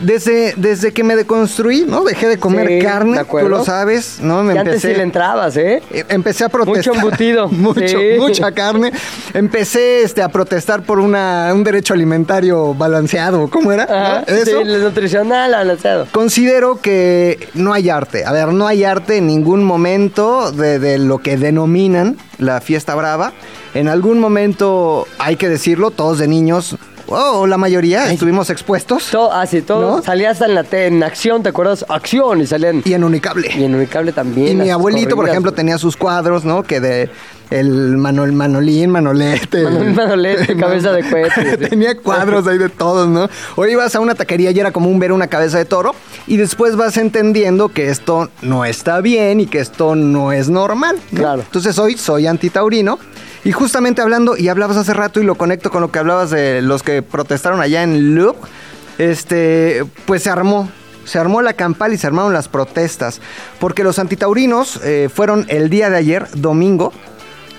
desde, 0.02 0.54
desde 0.58 0.92
que 0.92 1.04
me 1.04 1.16
deconstruí, 1.16 1.86
¿no? 1.88 2.04
Dejé 2.04 2.28
de 2.28 2.38
comer 2.38 2.68
Sí, 2.68 2.74
de 2.76 2.80
carne, 2.84 3.20
acuerdo. 3.20 3.50
tú 3.50 3.56
lo 3.58 3.66
sabes, 3.66 4.20
¿no? 4.22 4.44
Me 4.44 4.54
Que 4.54 4.60
antes 4.60 4.82
sí 4.82 4.88
le 4.90 5.04
entrabas, 5.04 5.56
¿eh? 5.58 5.82
eh, 5.92 6.04
empecé 6.10 6.44
a 6.44 6.50
protestar. 6.50 6.94
Mucho 6.94 6.94
embutido. 6.94 7.48
mucho, 7.50 7.88
Sí. 7.88 7.98
mucha 8.18 8.52
carne. 8.52 8.92
Empecé 9.34 10.04
este, 10.04 10.22
a 10.22 10.30
protestar 10.30 10.84
por 10.84 11.00
una, 11.00 11.52
un 11.54 11.64
derecho 11.64 11.94
alimentario 11.94 12.74
balanceado. 12.74 13.50
¿Cómo 13.50 13.72
era? 13.72 13.84
Ajá, 13.84 14.24
¿No? 14.28 14.34
Eso. 14.36 14.46
Sí, 14.46 14.52
el 14.70 14.82
nutricional 14.84 15.52
balanceado. 15.52 16.08
Considero 16.12 16.80
que 16.82 17.48
no 17.54 17.74
hay 17.74 17.90
arte. 17.90 18.26
A 18.26 18.32
ver, 18.32 18.50
no 18.50 18.68
hay 18.68 18.84
arte 18.84 19.18
en 19.18 19.28
ningún 19.28 19.64
momento 19.64 20.52
de, 20.52 20.80
de 20.80 20.98
lo 20.98 21.20
que 21.20 21.38
denominan 21.38 22.18
la 22.38 22.60
fiesta 22.62 22.96
brava. 22.96 23.34
En 23.74 23.88
algún 23.88 24.20
momento, 24.20 25.08
hay 25.18 25.38
que 25.38 25.48
decirlo, 25.48 25.92
todos 25.92 26.18
de 26.20 26.28
niños, 26.28 26.76
o 27.12 27.48
la 27.48 27.58
mayoría, 27.58 28.12
estuvimos 28.12 28.50
expuestos. 28.50 29.08
Todo, 29.12 29.32
así, 29.32 29.62
todo. 29.62 29.98
¿No? 29.98 30.02
Salías 30.04 30.42
en 30.42 30.56
la 30.56 30.64
te- 30.64 30.88
en 30.88 31.04
acción, 31.04 31.44
¿te 31.44 31.50
acuerdas? 31.50 31.86
Acción 31.90 32.42
y 32.42 32.48
salían. 32.48 32.82
Y 32.86 32.94
en 32.94 33.04
Unicable. 33.04 33.50
Y 33.56 33.64
en 33.64 33.76
Unicable 33.76 34.12
también. 34.12 34.48
Y 34.50 34.56
mi 34.64 34.70
abuelito, 34.70 35.16
por 35.16 35.28
ejemplo, 35.28 35.52
tenía 35.52 35.78
sus 35.78 35.96
cuadros, 35.98 36.46
¿no? 36.46 36.64
Que 36.64 36.80
de 36.80 37.10
el 37.50 37.98
Manol, 37.98 38.32
Manolín, 38.32 38.90
Manolete. 38.92 39.64
Manolín, 39.66 39.94
Manolete, 39.96 40.56
cabeza 40.58 40.94
de 40.94 41.04
cohete, 41.04 41.58
tenía 41.70 41.98
cuadros 41.98 42.48
ahí 42.48 42.58
de 42.58 42.70
todos, 42.70 43.10
¿no? 43.10 43.30
O 43.58 43.66
ibas 43.66 43.94
a 43.94 44.00
una 44.00 44.16
taquería 44.16 44.52
y 44.52 44.60
era 44.60 44.72
común 44.72 45.00
ver 45.00 45.12
una 45.12 45.28
cabeza 45.28 45.58
de 45.58 45.66
toro 45.66 45.94
y 46.28 46.38
después 46.38 46.78
vas 46.78 46.96
entendiendo 46.96 47.68
que 47.68 47.90
esto 47.90 48.30
no 48.42 48.64
está 48.64 49.02
bien 49.02 49.42
y 49.42 49.48
que 49.48 49.60
esto 49.60 49.96
no 49.96 50.32
es 50.32 50.50
normal. 50.50 50.96
¿no? 51.12 51.20
Claro. 51.20 51.42
Entonces 51.42 51.78
hoy 51.78 51.98
soy 51.98 52.26
antitaurino 52.28 52.98
Y 53.44 53.52
justamente 53.52 54.02
hablando, 54.02 54.38
y 54.38 54.50
hablabas 54.50 54.78
hace 54.78 54.94
rato 54.94 55.20
y 55.20 55.24
lo 55.24 55.36
conecto 55.36 55.72
con 55.72 55.82
lo 55.82 55.92
que 55.92 56.00
hablabas 56.00 56.30
de 56.30 56.62
los 56.62 56.84
que 56.84 57.02
protestaron 57.02 57.60
allá 57.60 57.82
en 57.82 58.16
Loop, 58.16 58.36
este, 58.98 59.84
pues 60.06 60.24
se 60.24 60.30
armó. 60.30 60.70
Se 61.04 61.18
armó 61.18 61.42
la 61.42 61.54
campal 61.54 61.94
y 61.94 61.98
se 61.98 62.06
armaron 62.06 62.32
las 62.32 62.48
protestas. 62.48 63.22
Porque 63.60 63.84
los 63.84 63.98
antitaurinos 63.98 64.80
eh, 64.84 65.10
fueron 65.12 65.46
el 65.50 65.72
día 65.72 65.90
de 65.90 65.98
ayer, 65.98 66.28
domingo, 66.36 66.94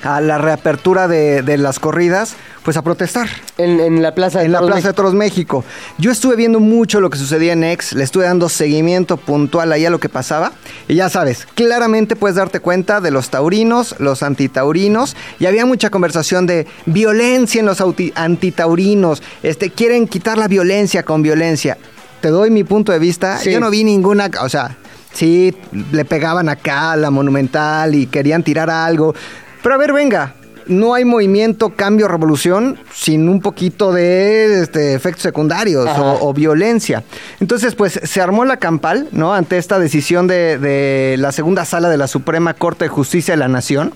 a 0.02 0.20
la 0.20 0.38
reapertura 0.38 1.08
de, 1.08 1.42
de 1.42 1.56
las 1.58 1.78
corridas, 1.78 2.34
pues 2.64 2.76
a 2.76 2.82
protestar. 2.82 3.28
En, 3.58 3.80
en 3.80 4.02
la 4.02 4.14
plaza 4.14 4.40
de 4.40 4.46
En 4.46 4.52
la 4.52 4.60
Plaza 4.60 4.88
de. 4.88 4.94
Toros 4.94 5.14
México. 5.14 5.64
Yo 5.98 6.10
estuve 6.10 6.36
viendo 6.36 6.60
mucho 6.60 7.00
lo 7.00 7.10
que 7.10 7.18
sucedía 7.18 7.52
en 7.52 7.64
Ex, 7.64 7.92
le 7.92 8.04
estuve 8.04 8.24
dando 8.24 8.48
seguimiento 8.48 9.16
puntual 9.16 9.72
ahí 9.72 9.84
a 9.84 9.90
lo 9.90 10.00
que 10.00 10.08
pasaba. 10.08 10.52
Y 10.88 10.96
ya 10.96 11.08
sabes, 11.08 11.46
claramente 11.54 12.16
puedes 12.16 12.36
darte 12.36 12.60
cuenta 12.60 13.00
de 13.00 13.10
los 13.10 13.30
taurinos, 13.30 13.94
los 13.98 14.22
antitaurinos. 14.22 15.16
Y 15.38 15.46
había 15.46 15.66
mucha 15.66 15.90
conversación 15.90 16.46
de 16.46 16.66
violencia 16.86 17.60
en 17.60 17.66
los 17.66 17.82
antitaurinos. 18.14 19.22
Este, 19.42 19.70
quieren 19.70 20.08
quitar 20.08 20.38
la 20.38 20.48
violencia 20.48 21.02
con 21.04 21.22
violencia. 21.22 21.78
Te 22.20 22.28
doy 22.28 22.50
mi 22.50 22.64
punto 22.64 22.92
de 22.92 22.98
vista. 22.98 23.38
Sí. 23.38 23.52
Yo 23.52 23.60
no 23.60 23.70
vi 23.70 23.82
ninguna, 23.82 24.30
o 24.42 24.48
sea, 24.48 24.76
sí, 25.12 25.54
le 25.90 26.04
pegaban 26.04 26.48
acá 26.48 26.92
a 26.92 26.96
la 26.96 27.10
monumental 27.10 27.94
y 27.94 28.06
querían 28.06 28.42
tirar 28.42 28.70
algo. 28.70 29.14
Pero 29.62 29.74
a 29.74 29.78
ver, 29.78 29.92
venga, 29.92 30.34
no 30.66 30.94
hay 30.94 31.04
movimiento, 31.04 31.70
cambio, 31.70 32.08
revolución 32.08 32.78
sin 32.92 33.28
un 33.28 33.40
poquito 33.40 33.92
de 33.92 34.62
este, 34.62 34.94
efectos 34.94 35.22
secundarios 35.22 35.88
o 35.96 36.32
violencia. 36.32 37.04
Entonces, 37.40 37.74
pues 37.74 38.00
se 38.02 38.20
armó 38.20 38.44
la 38.44 38.56
campal, 38.58 39.08
¿no? 39.12 39.34
Ante 39.34 39.58
esta 39.58 39.78
decisión 39.78 40.26
de, 40.26 40.58
de 40.58 41.16
la 41.18 41.32
segunda 41.32 41.64
sala 41.64 41.88
de 41.88 41.96
la 41.96 42.08
Suprema 42.08 42.54
Corte 42.54 42.84
de 42.84 42.88
Justicia 42.88 43.34
de 43.34 43.38
la 43.38 43.48
Nación 43.48 43.92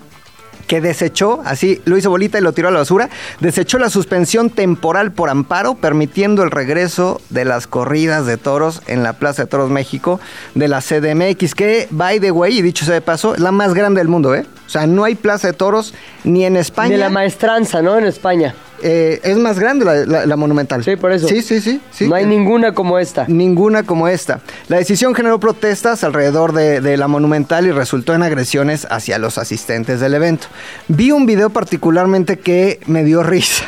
que 0.67 0.81
desechó, 0.81 1.41
así 1.45 1.81
lo 1.85 1.97
hizo 1.97 2.09
bolita 2.09 2.37
y 2.37 2.41
lo 2.41 2.51
tiró 2.51 2.67
a 2.67 2.71
la 2.71 2.79
basura, 2.79 3.09
desechó 3.39 3.79
la 3.79 3.89
suspensión 3.89 4.49
temporal 4.49 5.13
por 5.13 5.29
amparo, 5.29 5.75
permitiendo 5.75 6.43
el 6.43 6.51
regreso 6.51 7.21
de 7.29 7.45
las 7.45 7.67
corridas 7.67 8.25
de 8.25 8.35
toros 8.35 8.81
en 8.87 9.01
la 9.01 9.13
Plaza 9.13 9.43
de 9.43 9.47
Toros 9.47 9.69
México 9.69 10.19
de 10.55 10.67
la 10.67 10.81
CDMX, 10.81 11.55
que, 11.55 11.87
by 11.89 12.19
the 12.19 12.31
way, 12.31 12.57
y 12.57 12.61
dicho 12.61 12.85
sea 12.85 12.95
de 12.95 13.01
paso, 13.01 13.33
es 13.33 13.39
la 13.39 13.53
más 13.53 13.73
grande 13.73 14.01
del 14.01 14.09
mundo, 14.09 14.35
¿eh? 14.35 14.45
O 14.67 14.69
sea, 14.69 14.85
no 14.85 15.03
hay 15.05 15.15
Plaza 15.15 15.47
de 15.47 15.53
Toros 15.53 15.93
ni 16.25 16.45
en 16.45 16.57
España. 16.57 16.91
De 16.91 16.97
la 16.97 17.09
maestranza, 17.09 17.81
¿no? 17.81 17.97
En 17.97 18.05
España. 18.05 18.53
Eh, 18.83 19.19
es 19.23 19.37
más 19.37 19.57
grande 19.57 19.85
la, 19.85 19.95
la- 20.05 20.25
la 20.27 20.35
monumental. 20.35 20.83
Sí, 20.83 20.95
por 20.97 21.11
eso. 21.11 21.27
Sí, 21.27 21.41
sí, 21.41 21.61
sí. 21.61 21.81
sí. 21.91 22.07
no 22.07 22.13
hay 22.15 22.25
Eh, 22.25 22.27
ninguna 22.27 22.73
como 22.73 22.99
esta. 22.99 23.25
Ninguna 23.27 23.81
como 23.83 24.07
esta. 24.07 24.41
La 24.67 24.77
decisión 24.77 25.15
generó 25.15 25.39
protestas 25.39 26.03
alrededor 26.03 26.53
de, 26.53 26.79
de 26.81 26.95
la 26.97 27.07
monumental 27.07 27.65
y 27.65 27.71
resultó 27.71 28.13
en 28.13 28.21
agresiones 28.21 28.85
hacia 28.91 29.17
los 29.17 29.39
asistentes 29.39 29.99
del 29.99 30.13
evento. 30.13 30.45
Vi 30.89 31.11
un 31.11 31.25
video 31.25 31.49
particularmente 31.49 32.37
que 32.37 32.79
me 32.85 33.03
dio 33.03 33.23
risa. 33.23 33.63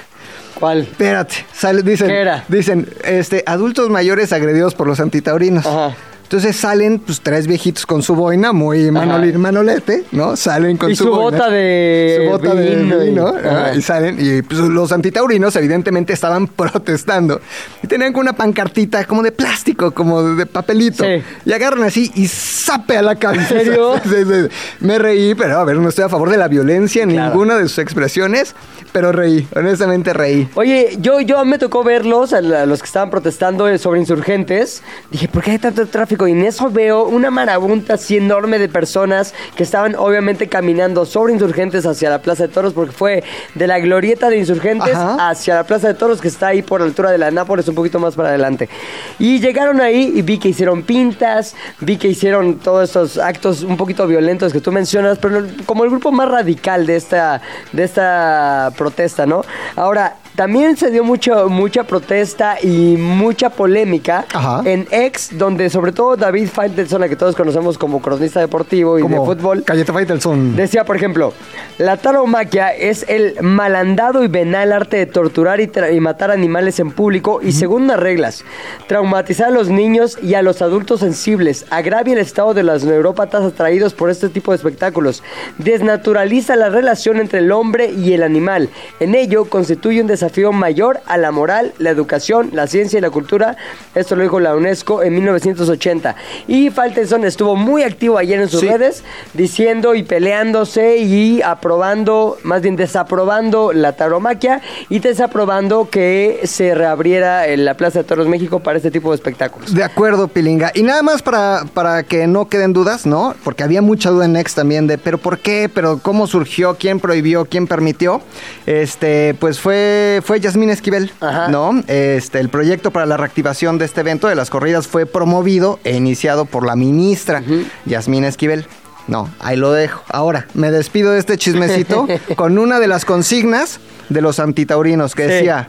¿Cuál? 0.59 0.81
Espérate, 0.81 1.35
sale- 1.53 1.81
dicen, 1.81 2.07
¿Qué 2.09 2.19
era? 2.19 2.43
dicen, 2.49 2.87
este, 3.05 3.43
adultos 3.47 3.89
mayores 3.89 4.33
agredidos 4.33 4.75
por 4.75 4.85
los 4.87 4.99
antitaurinos. 4.99 5.65
Ajá. 5.65 5.95
Entonces 6.29 6.57
salen 6.57 6.99
pues 6.99 7.21
tres 7.21 7.47
viejitos 7.47 7.87
con 7.87 8.03
su 8.03 8.13
boina, 8.13 8.53
muy 8.53 8.91
manoli- 8.91 9.33
manolete, 9.33 10.03
¿no? 10.11 10.35
Salen 10.35 10.77
con 10.77 10.91
Y 10.91 10.95
su, 10.95 11.05
su 11.05 11.09
boina. 11.09 11.23
bota 11.39 11.49
de 11.49 12.21
su 12.23 12.29
bota 12.29 12.53
de 12.53 12.75
vino 13.05 13.33
y- 13.75 13.81
salen 13.81 14.15
y 14.19 14.43
pues, 14.43 14.59
los 14.61 14.91
antitaurinos 14.91 15.55
evidentemente 15.55 16.13
estaban 16.13 16.45
protestando 16.55 17.41
y 17.81 17.87
tenían 17.87 18.15
una 18.15 18.33
pancartita 18.33 19.05
como 19.05 19.23
de 19.23 19.31
plástico, 19.31 19.89
como 19.91 20.21
de 20.35 20.45
papelito 20.45 21.03
Sí. 21.03 21.23
y 21.45 21.51
agarran 21.51 21.81
así 21.81 22.11
y 22.13 22.27
zape 22.27 22.95
a 22.97 23.01
la 23.01 23.15
cabeza. 23.15 23.55
¿En 23.55 23.65
serio? 23.65 23.93
Sí, 24.03 24.23
sí. 24.23 24.47
Me 24.81 24.99
reí, 24.99 25.33
pero 25.33 25.57
a 25.57 25.63
ver, 25.63 25.77
no 25.77 25.89
estoy 25.89 26.05
a 26.05 26.09
favor 26.09 26.29
de 26.29 26.37
la 26.37 26.47
violencia 26.47 27.01
en 27.01 27.09
Claro. 27.09 27.31
ninguna 27.31 27.57
de 27.57 27.63
sus 27.67 27.79
expresiones, 27.79 28.53
pero 28.91 29.11
reí, 29.11 29.47
honestamente 29.55 30.13
reí. 30.13 30.47
Oye, 30.53 30.95
yo, 31.01 31.21
yo 31.21 31.43
me 31.45 31.57
tocó 31.57 31.83
verlos, 31.83 32.33
a 32.33 32.41
los 32.41 32.81
que 32.81 32.85
estaban 32.85 33.09
protestando 33.09 33.67
eh, 33.67 33.79
sobre 33.79 33.99
insurgentes. 33.99 34.83
Dije, 35.11 35.27
¿por 35.27 35.41
qué 35.43 35.51
hay 35.51 35.59
tanto 35.59 35.85
tráfico? 35.87 36.18
Y 36.27 36.31
en 36.31 36.43
eso 36.43 36.69
veo 36.69 37.05
una 37.05 37.29
marabunta 37.31 37.95
así 37.95 38.17
enorme 38.17 38.59
de 38.59 38.69
personas 38.69 39.33
que 39.55 39.63
estaban 39.63 39.95
obviamente 39.95 40.47
caminando 40.47 41.05
sobre 41.05 41.33
insurgentes 41.33 41.85
hacia 41.85 42.09
la 42.09 42.21
Plaza 42.21 42.47
de 42.47 42.53
Toros, 42.53 42.73
porque 42.73 42.91
fue 42.91 43.23
de 43.55 43.67
la 43.67 43.79
glorieta 43.79 44.29
de 44.29 44.37
insurgentes 44.37 44.95
Ajá. 44.95 45.29
hacia 45.29 45.55
la 45.55 45.63
Plaza 45.63 45.87
de 45.87 45.93
Toros, 45.93 46.21
que 46.21 46.27
está 46.27 46.47
ahí 46.47 46.61
por 46.61 46.81
la 46.81 46.87
altura 46.87 47.11
de 47.11 47.17
la 47.17 47.31
Nápoles, 47.31 47.67
un 47.67 47.75
poquito 47.75 47.99
más 47.99 48.15
para 48.15 48.29
adelante. 48.29 48.69
Y 49.17 49.39
llegaron 49.39 49.81
ahí 49.81 50.13
y 50.15 50.21
vi 50.21 50.37
que 50.37 50.49
hicieron 50.49 50.83
pintas, 50.83 51.55
vi 51.79 51.97
que 51.97 52.07
hicieron 52.07 52.59
todos 52.59 52.89
estos 52.89 53.17
actos 53.17 53.63
un 53.63 53.77
poquito 53.77 54.07
violentos 54.07 54.53
que 54.53 54.61
tú 54.61 54.71
mencionas, 54.71 55.17
pero 55.19 55.45
como 55.65 55.83
el 55.83 55.89
grupo 55.89 56.11
más 56.11 56.29
radical 56.29 56.85
de 56.85 56.95
esta, 56.95 57.41
de 57.71 57.83
esta 57.83 58.71
protesta, 58.77 59.25
¿no? 59.25 59.41
Ahora, 59.75 60.15
también 60.39 60.77
se 60.77 60.89
dio 60.89 61.03
mucho, 61.03 61.49
mucha 61.49 61.83
protesta 61.83 62.55
y 62.63 62.95
mucha 62.95 63.49
polémica 63.49 64.25
Ajá. 64.33 64.61
en 64.63 64.87
ex, 64.89 65.37
donde 65.37 65.69
sobre 65.69 65.91
todo 65.91 66.15
David 66.15 66.47
Faitelson, 66.47 67.03
a 67.03 67.09
que 67.09 67.17
todos 67.17 67.35
conocemos 67.35 67.77
como 67.77 68.01
cronista 68.01 68.39
deportivo 68.39 68.97
y 68.97 69.01
de 69.01 69.09
Como 69.09 69.25
fútbol, 69.25 69.65
Cayeta 69.65 69.91
Faitelson. 69.91 70.55
Decía, 70.55 70.85
por 70.85 70.95
ejemplo, 70.95 71.33
la 71.77 71.97
taromaquia 71.97 72.73
es 72.73 73.03
el 73.09 73.35
malandado 73.41 74.23
y 74.23 74.29
venal 74.29 74.71
arte 74.71 74.95
de 74.95 75.07
torturar 75.07 75.59
y, 75.59 75.69
y 75.91 75.99
matar 75.99 76.31
animales 76.31 76.79
en 76.79 76.91
público 76.91 77.41
y 77.43 77.51
según 77.51 77.87
las 77.87 77.99
reglas, 77.99 78.45
traumatizar 78.87 79.47
a 79.49 79.51
los 79.51 79.67
niños 79.67 80.17
y 80.23 80.35
a 80.35 80.41
los 80.41 80.61
adultos 80.61 81.01
sensibles, 81.01 81.65
agravia 81.69 82.13
el 82.13 82.19
estado 82.19 82.53
de 82.53 82.63
los 82.63 82.85
neurópatas 82.85 83.43
atraídos 83.43 83.93
por 83.93 84.09
este 84.09 84.29
tipo 84.29 84.53
de 84.53 84.55
espectáculos, 84.55 85.21
desnaturaliza 85.57 86.55
la 86.55 86.69
relación 86.69 87.17
entre 87.17 87.39
el 87.39 87.51
hombre 87.51 87.91
y 87.91 88.13
el 88.13 88.23
animal. 88.23 88.69
En 89.01 89.15
ello 89.15 89.43
constituye 89.43 89.99
un 89.99 90.07
desafío 90.07 90.28
mayor 90.51 91.01
a 91.05 91.17
la 91.17 91.31
moral, 91.31 91.73
la 91.79 91.89
educación, 91.89 92.49
la 92.53 92.67
ciencia 92.67 92.97
y 92.97 93.01
la 93.01 93.09
cultura. 93.09 93.57
Esto 93.95 94.15
lo 94.15 94.23
dijo 94.23 94.39
la 94.39 94.55
UNESCO 94.55 95.03
en 95.03 95.13
1980. 95.15 96.15
Y 96.47 96.69
Faltenson 96.69 97.25
estuvo 97.25 97.55
muy 97.55 97.83
activo 97.83 98.17
ayer 98.17 98.39
en 98.39 98.47
sus 98.49 98.61
Sí. 98.61 98.67
redes 98.67 99.03
diciendo 99.33 99.95
y 99.95 100.03
peleándose 100.03 100.97
y 100.97 101.41
aprobando, 101.41 102.37
más 102.43 102.61
bien 102.61 102.75
desaprobando 102.75 103.73
la 103.73 103.93
taromaquia 103.93 104.61
y 104.89 104.99
desaprobando 104.99 105.89
que 105.89 106.41
se 106.43 106.75
reabriera 106.75 107.47
en 107.47 107.65
la 107.65 107.75
Plaza 107.75 107.99
de 107.99 108.05
Toros 108.05 108.27
México 108.27 108.59
para 108.59 108.77
este 108.77 108.91
tipo 108.91 109.09
de 109.11 109.15
espectáculos. 109.15 109.73
De 109.73 109.83
acuerdo, 109.83 110.27
Pilinga. 110.27 110.71
Y 110.73 110.83
nada 110.83 111.01
más 111.03 111.21
para, 111.21 111.63
para 111.73 112.03
que 112.03 112.27
no 112.27 112.47
queden 112.49 112.73
dudas, 112.73 113.05
¿no? 113.05 113.35
Porque 113.43 113.63
había 113.63 113.81
mucha 113.81 114.09
duda 114.09 114.25
en 114.25 114.33
Next 114.33 114.55
también 114.55 114.87
de, 114.87 114.97
pero 114.97 115.17
¿por 115.17 115.39
qué? 115.39 115.69
¿Pero 115.73 115.99
cómo 116.01 116.27
surgió? 116.27 116.75
¿Quién 116.75 116.99
prohibió? 116.99 117.45
¿Quién 117.45 117.67
permitió? 117.67 118.21
Este, 118.65 119.33
pues 119.39 119.59
fue, 119.59 120.08
fue 120.23 120.39
Yasmín 120.39 120.69
Esquivel, 120.69 121.11
Ajá. 121.21 121.47
¿no? 121.49 121.83
Este, 121.87 122.39
el 122.39 122.49
proyecto 122.49 122.91
para 122.91 123.05
la 123.05 123.17
reactivación 123.17 123.77
de 123.77 123.85
este 123.85 124.01
evento 124.01 124.27
de 124.27 124.35
las 124.35 124.49
corridas 124.49 124.87
fue 124.87 125.05
promovido 125.05 125.79
e 125.83 125.95
iniciado 125.95 126.45
por 126.45 126.65
la 126.65 126.75
ministra 126.75 127.41
Yasmín 127.85 128.23
Esquivel. 128.23 128.65
No, 129.07 129.29
ahí 129.39 129.57
lo 129.57 129.71
dejo. 129.71 130.03
Ahora, 130.09 130.45
me 130.53 130.69
despido 130.71 131.11
de 131.11 131.19
este 131.19 131.37
chismecito 131.37 132.07
con 132.35 132.57
una 132.59 132.79
de 132.79 132.87
las 132.87 133.05
consignas 133.05 133.79
de 134.09 134.21
los 134.21 134.39
antitaurinos 134.39 135.15
que 135.15 135.23
Sí. 135.23 135.29
decía, 135.29 135.67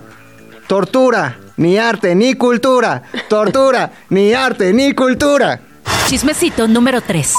tortura, 0.67 1.39
ni 1.57 1.79
arte, 1.79 2.15
ni 2.15 2.35
cultura. 2.35 3.03
Tortura, 3.29 3.91
ni 4.11 4.33
arte, 4.35 4.73
ni 4.73 4.93
cultura. 4.93 5.61
Chismecito 6.07 6.67
número 6.69 7.01
3. 7.01 7.35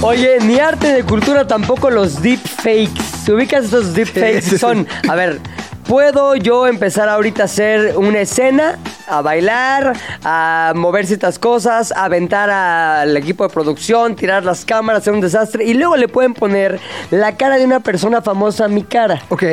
Oye, 0.00 0.38
ni 0.42 0.58
arte 0.58 0.92
de 0.92 1.02
cultura 1.04 1.46
tampoco 1.46 1.90
los 1.90 2.20
deepfakes. 2.22 3.24
¿Te 3.24 3.32
ubicas 3.32 3.66
esos 3.66 3.94
deepfakes? 3.94 4.42
Sí, 4.42 4.50
sí, 4.50 4.50
sí. 4.50 4.58
Son, 4.58 4.86
a 5.08 5.14
ver, 5.14 5.40
¿puedo 5.86 6.34
yo 6.34 6.66
empezar 6.66 7.08
ahorita 7.08 7.42
a 7.42 7.44
hacer 7.44 7.96
una 7.96 8.20
escena, 8.20 8.78
a 9.06 9.22
bailar, 9.22 9.94
a 10.24 10.72
mover 10.74 11.06
ciertas 11.06 11.38
cosas, 11.38 11.92
a 11.92 12.04
aventar 12.04 12.50
al 12.50 13.16
equipo 13.16 13.46
de 13.46 13.52
producción, 13.52 14.16
tirar 14.16 14.44
las 14.44 14.64
cámaras, 14.64 15.02
hacer 15.02 15.12
un 15.12 15.20
desastre 15.20 15.64
y 15.64 15.74
luego 15.74 15.96
le 15.96 16.08
pueden 16.08 16.34
poner 16.34 16.80
la 17.10 17.36
cara 17.36 17.56
de 17.56 17.64
una 17.64 17.80
persona 17.80 18.22
famosa 18.22 18.64
a 18.66 18.68
mi 18.68 18.82
cara? 18.82 19.22
Ok. 19.28 19.44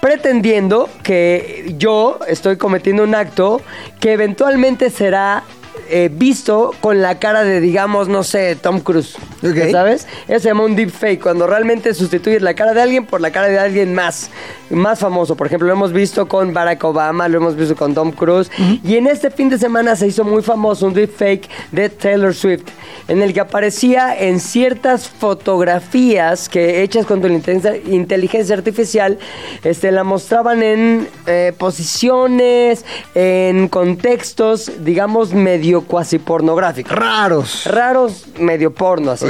pretendiendo 0.00 0.88
que 1.02 1.74
yo 1.78 2.18
estoy 2.28 2.56
cometiendo 2.58 3.04
un 3.04 3.14
acto 3.14 3.62
que 4.00 4.12
eventualmente 4.12 4.90
será 4.90 5.44
eh, 5.88 6.10
visto 6.12 6.72
con 6.80 7.02
la 7.02 7.18
cara 7.18 7.44
de, 7.44 7.60
digamos, 7.60 8.08
no 8.08 8.22
sé, 8.22 8.56
Tom 8.56 8.80
Cruise. 8.80 9.16
Ok. 9.42 9.54
¿Ya 9.54 9.70
¿Sabes? 9.70 10.06
Eso 10.28 10.40
se 10.40 10.48
llama 10.48 10.64
un 10.64 10.76
deepfake, 10.76 11.20
cuando 11.20 11.46
realmente 11.46 11.92
sustituyes 11.94 12.42
la 12.42 12.54
cara 12.54 12.74
de 12.74 12.82
alguien 12.82 13.06
por 13.06 13.20
la 13.20 13.30
cara 13.30 13.48
de 13.48 13.58
alguien 13.58 13.94
más, 13.94 14.30
más 14.70 14.98
famoso. 14.98 15.36
Por 15.36 15.46
ejemplo, 15.46 15.66
lo 15.68 15.74
hemos 15.74 15.92
visto 15.92 16.26
con 16.26 16.52
Barack 16.52 16.82
Obama, 16.84 17.28
lo 17.28 17.38
hemos 17.38 17.56
visto 17.56 17.76
con 17.76 17.94
Tom 17.94 18.12
Cruise. 18.12 18.50
Y 18.82 18.96
en 18.96 19.06
este 19.06 19.30
fin 19.30 19.48
de 19.48 19.58
semana 19.58 19.96
se 19.96 20.06
hizo 20.06 20.24
muy 20.24 20.42
famoso 20.42 20.86
un 20.86 20.94
deepfake 20.94 21.48
de 21.72 21.88
Taylor 21.88 22.34
Swift, 22.34 22.64
en 23.08 23.22
el 23.22 23.32
que 23.32 23.40
aparecía 23.40 24.16
en 24.18 24.40
ciertas 24.40 25.08
fotografías 25.08 26.48
que 26.48 26.82
hechas 26.82 27.06
con 27.06 27.20
tu 27.20 27.28
inteligencia, 27.28 27.76
inteligencia 27.76 28.54
artificial, 28.54 29.18
este, 29.62 29.90
la 29.90 30.04
mostraban 30.04 30.62
en 30.62 31.08
eh, 31.26 31.52
posiciones, 31.56 32.84
en 33.14 33.68
contextos, 33.68 34.70
digamos, 34.84 35.32
medio 35.32 35.73
medio 35.74 35.88
cuasi 35.88 36.18
pornográficos. 36.18 36.92
Raros. 36.92 37.66
Raros, 37.66 38.26
medio 38.38 38.72
porno 38.72 39.10
así. 39.12 39.26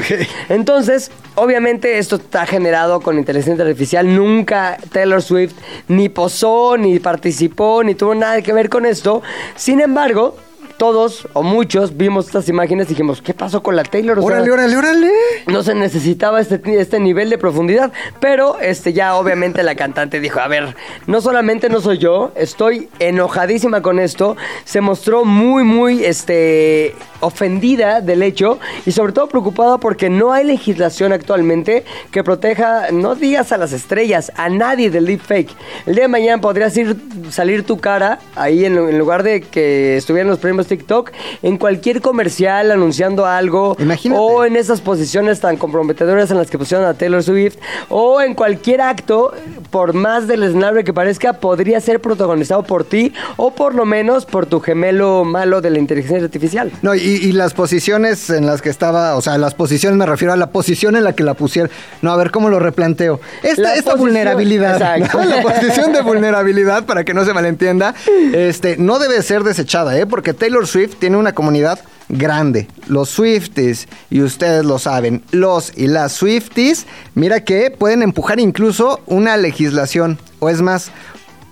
Entonces, 0.48 1.10
obviamente 1.36 1.98
esto 1.98 2.16
está 2.16 2.44
generado 2.44 3.00
con 3.00 3.18
inteligencia 3.18 3.64
artificial. 3.64 4.14
Nunca 4.14 4.76
Taylor 4.92 5.22
Swift 5.22 5.54
ni 5.88 6.08
posó, 6.10 6.76
ni 6.76 6.98
participó, 6.98 7.82
ni 7.82 7.94
tuvo 7.94 8.14
nada 8.14 8.42
que 8.42 8.52
ver 8.52 8.68
con 8.68 8.84
esto. 8.84 9.22
Sin 9.56 9.80
embargo, 9.80 10.36
todos 10.76 11.28
o 11.32 11.42
muchos 11.42 11.96
vimos 11.96 12.26
estas 12.26 12.48
imágenes 12.48 12.86
y 12.86 12.90
dijimos, 12.90 13.22
¿qué 13.22 13.34
pasó 13.34 13.62
con 13.62 13.76
la 13.76 13.82
Taylor? 13.84 14.18
O 14.18 14.22
sea, 14.22 14.26
Órale, 14.26 14.50
órale, 14.50 14.76
órale. 14.76 15.10
no 15.46 15.62
se 15.62 15.74
necesitaba 15.74 16.40
este, 16.40 16.60
este 16.80 17.00
nivel 17.00 17.30
de 17.30 17.38
profundidad, 17.38 17.92
pero 18.20 18.58
este 18.60 18.92
ya 18.92 19.14
obviamente 19.16 19.62
la 19.62 19.74
cantante 19.74 20.20
dijo, 20.20 20.40
a 20.40 20.48
ver, 20.48 20.76
no 21.06 21.20
solamente 21.20 21.68
no 21.68 21.80
soy 21.80 21.98
yo, 21.98 22.32
estoy 22.34 22.88
enojadísima 22.98 23.82
con 23.82 23.98
esto, 23.98 24.36
se 24.64 24.80
mostró 24.80 25.24
muy, 25.24 25.64
muy 25.64 26.04
este, 26.04 26.94
ofendida 27.20 28.00
del 28.00 28.22
hecho 28.22 28.58
y 28.86 28.92
sobre 28.92 29.12
todo 29.12 29.28
preocupada 29.28 29.78
porque 29.78 30.10
no 30.10 30.32
hay 30.32 30.44
legislación 30.44 31.12
actualmente 31.12 31.84
que 32.10 32.22
proteja, 32.22 32.90
no 32.92 33.14
digas 33.14 33.52
a 33.52 33.58
las 33.58 33.72
estrellas, 33.72 34.32
a 34.36 34.48
nadie 34.48 34.90
del 34.90 35.06
deepfake. 35.06 35.50
El 35.86 35.94
día 35.94 36.04
de 36.04 36.08
mañana 36.08 36.40
podrías 36.40 36.76
ir, 36.76 36.96
salir 37.30 37.64
tu 37.64 37.78
cara 37.78 38.18
ahí 38.36 38.64
en, 38.64 38.76
en 38.76 38.98
lugar 38.98 39.22
de 39.22 39.40
que 39.40 39.96
estuvieran 39.96 40.28
los 40.28 40.38
premios 40.38 40.63
TikTok, 40.66 41.10
en 41.42 41.58
cualquier 41.58 42.00
comercial 42.00 42.70
anunciando 42.70 43.26
algo 43.26 43.76
Imagínate. 43.78 44.20
o 44.20 44.44
en 44.44 44.56
esas 44.56 44.80
posiciones 44.80 45.40
tan 45.40 45.56
comprometedoras 45.56 46.30
en 46.30 46.38
las 46.38 46.50
que 46.50 46.58
pusieron 46.58 46.86
a 46.86 46.94
Taylor 46.94 47.22
Swift 47.22 47.56
o 47.88 48.20
en 48.20 48.34
cualquier 48.34 48.80
acto, 48.80 49.32
por 49.70 49.92
más 49.94 50.26
deleznable 50.28 50.84
que 50.84 50.92
parezca, 50.92 51.34
podría 51.34 51.80
ser 51.80 52.00
protagonizado 52.00 52.62
por 52.62 52.84
ti 52.84 53.12
o 53.36 53.52
por 53.54 53.74
lo 53.74 53.84
menos 53.84 54.26
por 54.26 54.46
tu 54.46 54.60
gemelo 54.60 55.24
malo 55.24 55.60
de 55.60 55.70
la 55.70 55.78
inteligencia 55.78 56.24
artificial. 56.24 56.70
No, 56.82 56.94
y, 56.94 57.00
y 57.00 57.32
las 57.32 57.54
posiciones 57.54 58.30
en 58.30 58.46
las 58.46 58.62
que 58.62 58.68
estaba, 58.70 59.16
o 59.16 59.20
sea, 59.22 59.38
las 59.38 59.54
posiciones 59.54 59.98
me 59.98 60.06
refiero 60.06 60.32
a 60.32 60.36
la 60.36 60.50
posición 60.50 60.96
en 60.96 61.04
la 61.04 61.14
que 61.14 61.22
la 61.24 61.34
pusieron. 61.34 61.70
No, 62.02 62.12
a 62.12 62.16
ver 62.16 62.30
cómo 62.30 62.48
lo 62.50 62.58
replanteo. 62.60 63.20
Esta, 63.42 63.62
La 63.62 63.74
esta 63.74 63.92
posición- 63.92 63.98
vulnerabilidad, 63.98 64.78
la 65.00 65.42
posición 65.42 65.92
de 65.92 66.02
vulnerabilidad, 66.02 66.84
para 66.84 67.04
que 67.04 67.14
no 67.14 67.24
se 67.24 67.32
malentienda, 67.32 67.94
este, 68.32 68.76
no 68.76 68.98
debe 68.98 69.22
ser 69.22 69.42
desechada, 69.44 69.98
¿eh? 69.98 70.06
Porque 70.06 70.34
Taylor 70.34 70.53
Swift 70.66 70.96
tiene 70.98 71.16
una 71.16 71.32
comunidad 71.34 71.80
grande. 72.08 72.68
Los 72.86 73.08
Swifties, 73.10 73.88
y 74.10 74.20
ustedes 74.22 74.64
lo 74.64 74.78
saben, 74.78 75.22
los 75.30 75.72
y 75.76 75.86
las 75.86 76.12
Swifties, 76.12 76.86
mira 77.14 77.44
que 77.44 77.70
pueden 77.70 78.02
empujar 78.02 78.38
incluso 78.40 79.00
una 79.06 79.36
legislación, 79.36 80.18
o 80.38 80.48
es 80.50 80.60
más, 80.60 80.90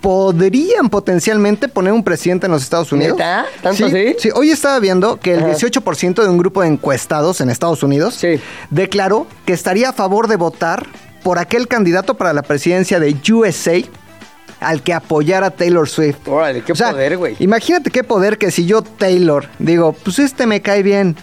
podrían 0.03 0.91
potencialmente 0.91 1.69
poner 1.69 1.93
un 1.93 2.03
presidente 2.03 2.47
en 2.47 2.53
los 2.53 2.63
Estados 2.63 2.93
Unidos. 2.93 3.17
¿Neta? 3.17 3.47
¿Tanto 3.63 3.77
sí, 3.77 3.85
así? 3.85 4.17
sí, 4.19 4.29
hoy 4.35 4.51
estaba 4.51 4.79
viendo 4.81 5.19
que 5.21 5.35
el 5.35 5.41
Ajá. 5.45 5.55
18% 5.55 6.23
de 6.23 6.29
un 6.29 6.39
grupo 6.39 6.63
de 6.63 6.69
encuestados 6.69 7.41
en 7.41 7.49
Estados 7.51 7.83
Unidos 7.83 8.15
Sí. 8.15 8.41
declaró 8.71 9.27
que 9.47 9.53
estaría 9.53 9.91
a 9.91 9.93
favor 9.93 10.27
de 10.29 10.37
votar 10.37 10.87
por 11.23 11.39
aquel 11.39 11.69
candidato 11.69 12.15
para 12.17 12.33
la 12.33 12.43
presidencia 12.43 12.99
de 12.99 13.17
USA 13.33 13.81
al 14.63 14.83
que 14.83 14.93
apoyara 14.95 15.49
a 15.49 15.51
Taylor 15.51 15.89
Swift. 15.89 16.27
Órale, 16.27 16.63
qué 16.63 16.73
O 16.73 16.77
sea, 16.77 16.91
poder, 16.91 17.17
güey. 17.17 17.37
Imagínate 17.39 17.91
qué 17.91 18.05
poder 18.05 18.39
que 18.39 18.51
si 18.51 18.67
yo, 18.67 18.83
Taylor, 18.83 19.47
digo, 19.59 19.93
pues 19.93 20.19
este 20.19 20.47
me 20.47 20.63
cae 20.63 20.83
bien, 20.83 21.17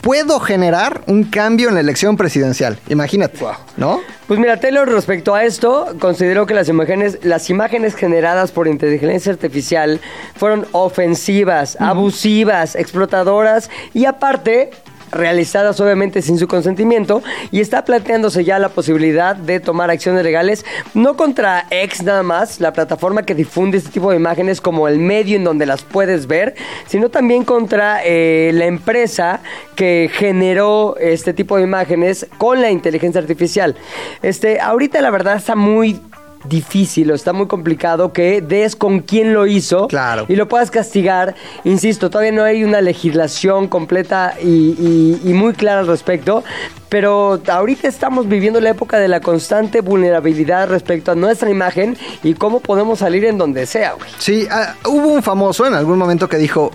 puedo 0.00 0.40
generar 0.40 1.02
un 1.06 1.24
cambio 1.24 1.68
en 1.68 1.74
la 1.74 1.80
elección 1.80 2.16
presidencial. 2.16 2.78
Imagínate, 2.88 3.38
Guau. 3.38 3.54
¿no? 3.76 4.00
Pues 4.26 4.38
mira, 4.38 4.58
Taylor 4.58 4.88
respecto 4.88 5.34
a 5.34 5.44
esto, 5.44 5.94
consideró 5.98 6.46
que 6.46 6.54
las 6.54 6.68
imágenes, 6.68 7.18
las 7.22 7.50
imágenes 7.50 7.94
generadas 7.94 8.52
por 8.52 8.68
inteligencia 8.68 9.32
artificial 9.32 10.00
fueron 10.36 10.66
ofensivas, 10.72 11.76
abusivas, 11.80 12.76
explotadoras 12.76 13.70
y 13.92 14.04
aparte 14.04 14.70
realizadas 15.12 15.80
obviamente 15.80 16.22
sin 16.22 16.38
su 16.38 16.48
consentimiento 16.48 17.22
y 17.50 17.60
está 17.60 17.84
planteándose 17.84 18.44
ya 18.44 18.58
la 18.58 18.68
posibilidad 18.68 19.36
de 19.36 19.60
tomar 19.60 19.90
acciones 19.90 20.22
legales 20.24 20.64
no 20.94 21.16
contra 21.16 21.66
X 21.70 22.02
nada 22.02 22.22
más, 22.22 22.60
la 22.60 22.72
plataforma 22.72 23.22
que 23.22 23.34
difunde 23.34 23.78
este 23.78 23.90
tipo 23.90 24.10
de 24.10 24.16
imágenes 24.16 24.60
como 24.60 24.88
el 24.88 24.98
medio 24.98 25.36
en 25.36 25.44
donde 25.44 25.66
las 25.66 25.82
puedes 25.82 26.26
ver, 26.26 26.54
sino 26.86 27.08
también 27.08 27.44
contra 27.44 28.00
eh, 28.04 28.50
la 28.54 28.66
empresa 28.66 29.40
que 29.76 30.10
generó 30.12 30.96
este 30.98 31.32
tipo 31.32 31.56
de 31.56 31.62
imágenes 31.62 32.26
con 32.38 32.60
la 32.60 32.70
inteligencia 32.70 33.20
artificial. 33.20 33.76
Este, 34.22 34.60
ahorita 34.60 35.00
la 35.00 35.10
verdad 35.10 35.36
está 35.36 35.56
muy 35.56 36.00
difícil 36.44 37.10
o 37.10 37.14
está 37.14 37.32
muy 37.32 37.46
complicado 37.46 38.12
que 38.12 38.40
des 38.40 38.76
con 38.76 39.00
quién 39.00 39.32
lo 39.34 39.46
hizo 39.46 39.88
Claro. 39.88 40.24
y 40.28 40.36
lo 40.36 40.48
puedas 40.48 40.70
castigar. 40.70 41.34
Insisto, 41.64 42.10
todavía 42.10 42.32
no 42.32 42.42
hay 42.44 42.64
una 42.64 42.80
legislación 42.80 43.68
completa 43.68 44.34
y, 44.42 44.48
y- 44.48 45.20
y 45.24 45.32
muy 45.34 45.52
clara 45.52 45.80
al 45.80 45.86
respecto, 45.86 46.42
pero 46.88 47.40
ahorita 47.46 47.86
estamos 47.88 48.28
viviendo 48.28 48.60
la 48.60 48.70
época 48.70 48.98
de 48.98 49.08
la 49.08 49.20
constante 49.20 49.80
vulnerabilidad 49.80 50.68
respecto 50.68 51.12
a 51.12 51.14
nuestra 51.14 51.50
imagen 51.50 51.96
y 52.22 52.34
cómo 52.34 52.60
podemos 52.60 52.98
salir 53.00 53.24
en 53.24 53.38
donde 53.38 53.66
sea, 53.66 53.92
güey. 53.92 54.10
Sí, 54.18 54.46
ah, 54.50 54.74
hubo 54.86 55.08
un 55.08 55.22
famoso 55.22 55.66
en 55.66 55.74
algún 55.74 55.98
momento 55.98 56.28
que 56.28 56.36
dijo, 56.38 56.70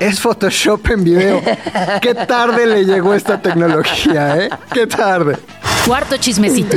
es 0.00 0.20
Photoshop 0.20 0.86
en 0.90 1.04
video. 1.04 1.42
Qué 2.02 2.14
tarde 2.14 2.66
le 2.66 2.84
llegó 2.84 3.14
esta 3.14 3.40
tecnología, 3.40 4.36
¿eh? 4.38 4.50
Qué 4.72 4.86
tarde. 4.86 5.36
Cuarto 5.86 6.16
chismecito. 6.16 6.76